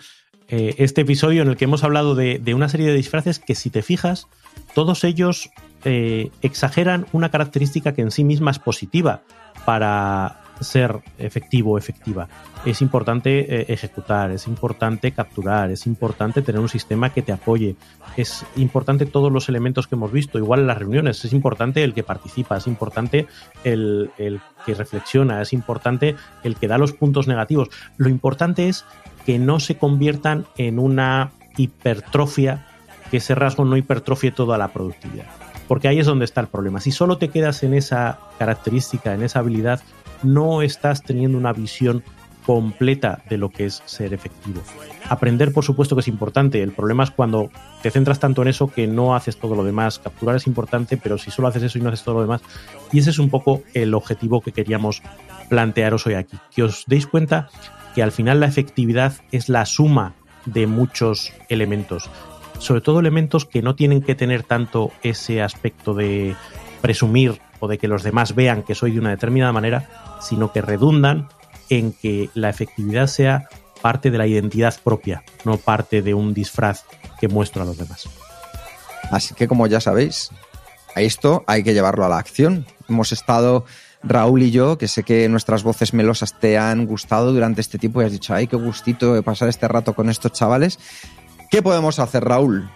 Eh, 0.48 0.74
este 0.78 1.02
episodio 1.02 1.42
en 1.42 1.48
el 1.48 1.56
que 1.56 1.64
hemos 1.64 1.84
hablado 1.84 2.14
de, 2.14 2.54
una 2.54 2.68
serie 2.68 2.88
de 2.88 2.94
disfraces 2.94 3.38
que 3.38 3.54
si 3.54 3.70
te 3.70 3.82
fijas, 3.82 4.28
todos 4.74 5.04
ellos 5.04 5.50
eh, 5.84 6.30
exageran 6.42 7.06
una 7.12 7.30
característica 7.30 7.94
que 7.94 8.02
en 8.02 8.10
sí 8.10 8.24
misma 8.24 8.50
es 8.50 8.58
positiva 8.58 9.22
para, 9.64 10.43
ser 10.60 11.00
efectivo 11.18 11.76
efectiva. 11.78 12.28
Es 12.64 12.80
importante 12.82 13.40
eh, 13.40 13.66
ejecutar, 13.68 14.30
es 14.30 14.46
importante 14.46 15.12
capturar, 15.12 15.70
es 15.70 15.86
importante 15.86 16.42
tener 16.42 16.60
un 16.60 16.68
sistema 16.68 17.10
que 17.10 17.22
te 17.22 17.32
apoye, 17.32 17.76
es 18.16 18.44
importante 18.56 19.06
todos 19.06 19.32
los 19.32 19.48
elementos 19.48 19.86
que 19.86 19.94
hemos 19.94 20.12
visto, 20.12 20.38
igual 20.38 20.66
las 20.66 20.78
reuniones, 20.78 21.24
es 21.24 21.32
importante 21.32 21.82
el 21.82 21.94
que 21.94 22.02
participa, 22.02 22.56
es 22.56 22.66
importante 22.66 23.26
el, 23.64 24.10
el 24.18 24.40
que 24.64 24.74
reflexiona, 24.74 25.42
es 25.42 25.52
importante 25.52 26.16
el 26.42 26.56
que 26.56 26.68
da 26.68 26.78
los 26.78 26.92
puntos 26.92 27.28
negativos. 27.28 27.68
Lo 27.96 28.08
importante 28.08 28.68
es 28.68 28.84
que 29.26 29.38
no 29.38 29.60
se 29.60 29.76
conviertan 29.76 30.46
en 30.56 30.78
una 30.78 31.32
hipertrofia, 31.56 32.66
que 33.10 33.18
ese 33.18 33.34
rasgo 33.34 33.64
no 33.64 33.76
hipertrofie 33.76 34.30
toda 34.30 34.58
la 34.58 34.68
productividad. 34.68 35.43
Porque 35.68 35.88
ahí 35.88 35.98
es 35.98 36.06
donde 36.06 36.24
está 36.24 36.40
el 36.40 36.48
problema. 36.48 36.80
Si 36.80 36.90
solo 36.90 37.18
te 37.18 37.28
quedas 37.28 37.62
en 37.62 37.74
esa 37.74 38.18
característica, 38.38 39.14
en 39.14 39.22
esa 39.22 39.38
habilidad, 39.38 39.80
no 40.22 40.62
estás 40.62 41.02
teniendo 41.02 41.38
una 41.38 41.52
visión 41.52 42.02
completa 42.44 43.22
de 43.28 43.38
lo 43.38 43.50
que 43.50 43.66
es 43.66 43.82
ser 43.86 44.12
efectivo. 44.12 44.60
Aprender, 45.08 45.52
por 45.52 45.64
supuesto, 45.64 45.96
que 45.96 46.00
es 46.00 46.08
importante. 46.08 46.62
El 46.62 46.72
problema 46.72 47.04
es 47.04 47.10
cuando 47.10 47.50
te 47.82 47.90
centras 47.90 48.20
tanto 48.20 48.42
en 48.42 48.48
eso 48.48 48.68
que 48.68 48.86
no 48.86 49.14
haces 49.14 49.38
todo 49.38 49.54
lo 49.54 49.64
demás. 49.64 49.98
Capturar 49.98 50.36
es 50.36 50.46
importante, 50.46 50.96
pero 50.96 51.18
si 51.18 51.30
solo 51.30 51.48
haces 51.48 51.62
eso 51.62 51.78
y 51.78 51.80
no 51.80 51.88
haces 51.88 52.04
todo 52.04 52.16
lo 52.16 52.22
demás. 52.22 52.42
Y 52.92 52.98
ese 52.98 53.10
es 53.10 53.18
un 53.18 53.30
poco 53.30 53.62
el 53.72 53.94
objetivo 53.94 54.40
que 54.40 54.52
queríamos 54.52 55.02
plantearos 55.48 56.06
hoy 56.06 56.14
aquí. 56.14 56.38
Que 56.54 56.62
os 56.62 56.84
deis 56.86 57.06
cuenta 57.06 57.48
que 57.94 58.02
al 58.02 58.12
final 58.12 58.40
la 58.40 58.46
efectividad 58.46 59.14
es 59.32 59.48
la 59.48 59.64
suma 59.66 60.14
de 60.46 60.66
muchos 60.66 61.32
elementos. 61.48 62.10
Sobre 62.58 62.80
todo 62.80 63.00
elementos 63.00 63.44
que 63.44 63.62
no 63.62 63.74
tienen 63.74 64.02
que 64.02 64.14
tener 64.14 64.42
tanto 64.42 64.90
ese 65.02 65.42
aspecto 65.42 65.94
de 65.94 66.34
presumir 66.80 67.40
o 67.60 67.68
de 67.68 67.78
que 67.78 67.88
los 67.88 68.02
demás 68.02 68.34
vean 68.34 68.62
que 68.62 68.74
soy 68.74 68.92
de 68.92 69.00
una 69.00 69.10
determinada 69.10 69.52
manera, 69.52 70.18
sino 70.20 70.52
que 70.52 70.62
redundan 70.62 71.28
en 71.70 71.92
que 71.92 72.30
la 72.34 72.50
efectividad 72.50 73.06
sea 73.06 73.48
parte 73.80 74.10
de 74.10 74.18
la 74.18 74.26
identidad 74.26 74.74
propia, 74.82 75.24
no 75.44 75.56
parte 75.56 76.02
de 76.02 76.14
un 76.14 76.34
disfraz 76.34 76.84
que 77.20 77.28
muestro 77.28 77.62
a 77.62 77.66
los 77.66 77.76
demás. 77.76 78.08
Así 79.10 79.34
que 79.34 79.48
como 79.48 79.66
ya 79.66 79.80
sabéis, 79.80 80.30
a 80.94 81.00
esto 81.00 81.44
hay 81.46 81.62
que 81.62 81.74
llevarlo 81.74 82.04
a 82.04 82.08
la 82.08 82.18
acción. 82.18 82.66
Hemos 82.88 83.12
estado 83.12 83.64
Raúl 84.02 84.42
y 84.42 84.50
yo, 84.50 84.78
que 84.78 84.88
sé 84.88 85.02
que 85.02 85.28
nuestras 85.28 85.62
voces 85.62 85.94
melosas 85.94 86.38
te 86.38 86.58
han 86.58 86.86
gustado 86.86 87.32
durante 87.32 87.60
este 87.60 87.78
tiempo 87.78 88.02
y 88.02 88.04
has 88.04 88.12
dicho, 88.12 88.34
ay, 88.34 88.46
qué 88.46 88.56
gustito 88.56 89.22
pasar 89.22 89.48
este 89.48 89.66
rato 89.66 89.94
con 89.94 90.10
estos 90.10 90.32
chavales. 90.32 90.78
¿Qué 91.54 91.62
podemos 91.62 92.00
hacer, 92.00 92.24
Raúl? 92.24 92.68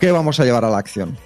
¿Qué 0.00 0.10
vamos 0.10 0.40
a 0.40 0.44
llevar 0.44 0.64
a 0.64 0.70
la 0.70 0.78
acción? 0.78 1.16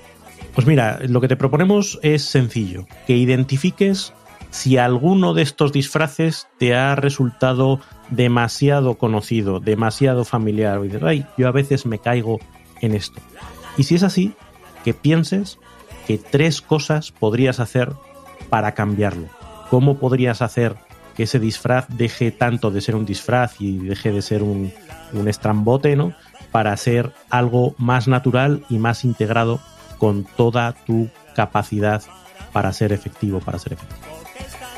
Pues 0.55 0.66
mira, 0.66 0.99
lo 1.01 1.22
que 1.22 1.28
te 1.28 1.38
proponemos 1.38 1.99
es 2.03 2.22
sencillo, 2.22 2.86
que 3.07 3.16
identifiques 3.16 4.12
si 4.51 4.76
alguno 4.76 5.32
de 5.32 5.40
estos 5.40 5.72
disfraces 5.72 6.49
te 6.59 6.74
ha 6.74 6.95
resultado 6.95 7.80
demasiado 8.11 8.99
conocido, 8.99 9.59
demasiado 9.59 10.26
familiar, 10.26 10.76
o 10.76 10.82
dices, 10.82 11.03
ay, 11.03 11.24
yo 11.38 11.49
a 11.49 11.53
veces 11.53 11.86
me 11.86 11.99
caigo 11.99 12.40
en 12.82 12.95
esto. 12.95 13.22
Y 13.78 13.84
si 13.84 13.95
es 13.95 14.03
así, 14.03 14.34
que 14.84 14.93
pienses 14.93 15.59
que 16.07 16.18
tres 16.18 16.61
cosas 16.61 17.11
podrías 17.11 17.59
hacer 17.59 17.90
para 18.51 18.72
cambiarlo. 18.72 19.28
¿Cómo 19.70 19.97
podrías 19.97 20.43
hacer 20.43 20.76
que 21.16 21.22
ese 21.22 21.38
disfraz 21.38 21.86
deje 21.88 22.32
tanto 22.32 22.70
de 22.70 22.82
ser 22.82 22.97
un 22.97 23.07
disfraz 23.07 23.61
y 23.61 23.78
deje 23.78 24.12
de 24.12 24.20
ser 24.20 24.43
un, 24.43 24.74
un 25.14 25.28
estrambote, 25.28 25.97
¿no? 25.97 26.14
Para 26.53 26.76
ser 26.76 27.12
algo 27.30 27.74
más 27.78 28.07
natural 28.07 28.64
y 28.68 28.78
más 28.78 29.05
integrado 29.05 29.61
con 29.98 30.24
toda 30.24 30.72
tu 30.72 31.09
capacidad 31.34 32.03
para 32.53 32.72
ser 32.72 32.92
efectivo, 32.92 33.40
para 33.40 33.59
ser 33.59 33.72
efectivo. 33.72 34.12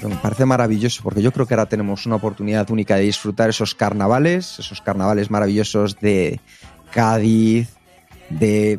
Me 0.09 0.17
parece 0.17 0.45
maravilloso 0.45 1.03
porque 1.03 1.23
yo 1.23 1.33
creo 1.33 1.47
que 1.47 1.55
ahora 1.55 1.67
tenemos 1.67 2.05
una 2.07 2.17
oportunidad 2.17 2.71
única 2.71 2.97
de 2.97 3.03
disfrutar 3.03 3.49
esos 3.49 3.75
carnavales, 3.75 4.59
esos 4.59 4.81
carnavales 4.81 5.31
maravillosos 5.31 5.99
de 5.99 6.41
Cádiz, 6.93 7.71
de 8.29 8.79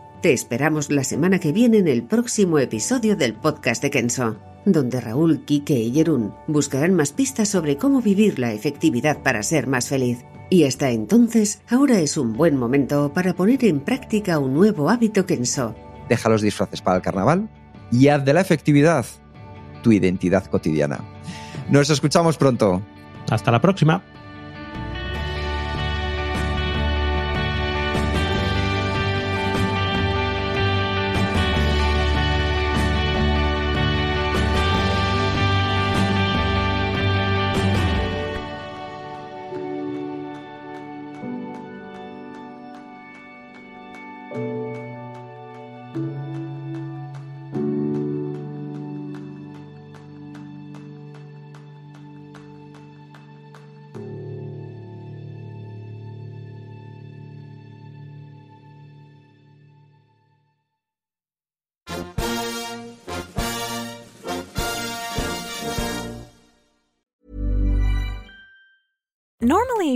te 0.21 0.33
esperamos 0.33 0.91
la 0.91 1.03
semana 1.03 1.39
que 1.39 1.51
viene 1.51 1.79
en 1.79 1.87
el 1.87 2.03
próximo 2.03 2.59
episodio 2.59 3.15
del 3.15 3.33
podcast 3.33 3.81
de 3.81 3.89
Kenso, 3.89 4.37
donde 4.65 5.01
Raúl, 5.01 5.43
Quique 5.45 5.79
y 5.79 5.91
Jerún 5.91 6.33
buscarán 6.47 6.93
más 6.93 7.11
pistas 7.11 7.49
sobre 7.49 7.77
cómo 7.77 8.01
vivir 8.01 8.37
la 8.37 8.53
efectividad 8.53 9.23
para 9.23 9.41
ser 9.41 9.65
más 9.65 9.89
feliz. 9.89 10.23
Y 10.51 10.65
hasta 10.65 10.91
entonces, 10.91 11.61
ahora 11.69 11.99
es 11.99 12.17
un 12.17 12.33
buen 12.33 12.55
momento 12.55 13.11
para 13.13 13.33
poner 13.33 13.65
en 13.65 13.79
práctica 13.79 14.37
un 14.37 14.53
nuevo 14.53 14.91
hábito 14.91 15.25
Kenso. 15.25 15.73
Deja 16.07 16.29
los 16.29 16.43
disfraces 16.43 16.81
para 16.81 16.97
el 16.97 17.01
carnaval 17.01 17.49
y 17.91 18.09
haz 18.09 18.23
de 18.23 18.33
la 18.33 18.41
efectividad 18.41 19.05
tu 19.81 19.91
identidad 19.91 20.45
cotidiana. 20.45 20.99
Nos 21.71 21.89
escuchamos 21.89 22.37
pronto. 22.37 22.83
Hasta 23.31 23.49
la 23.49 23.59
próxima. 23.59 24.03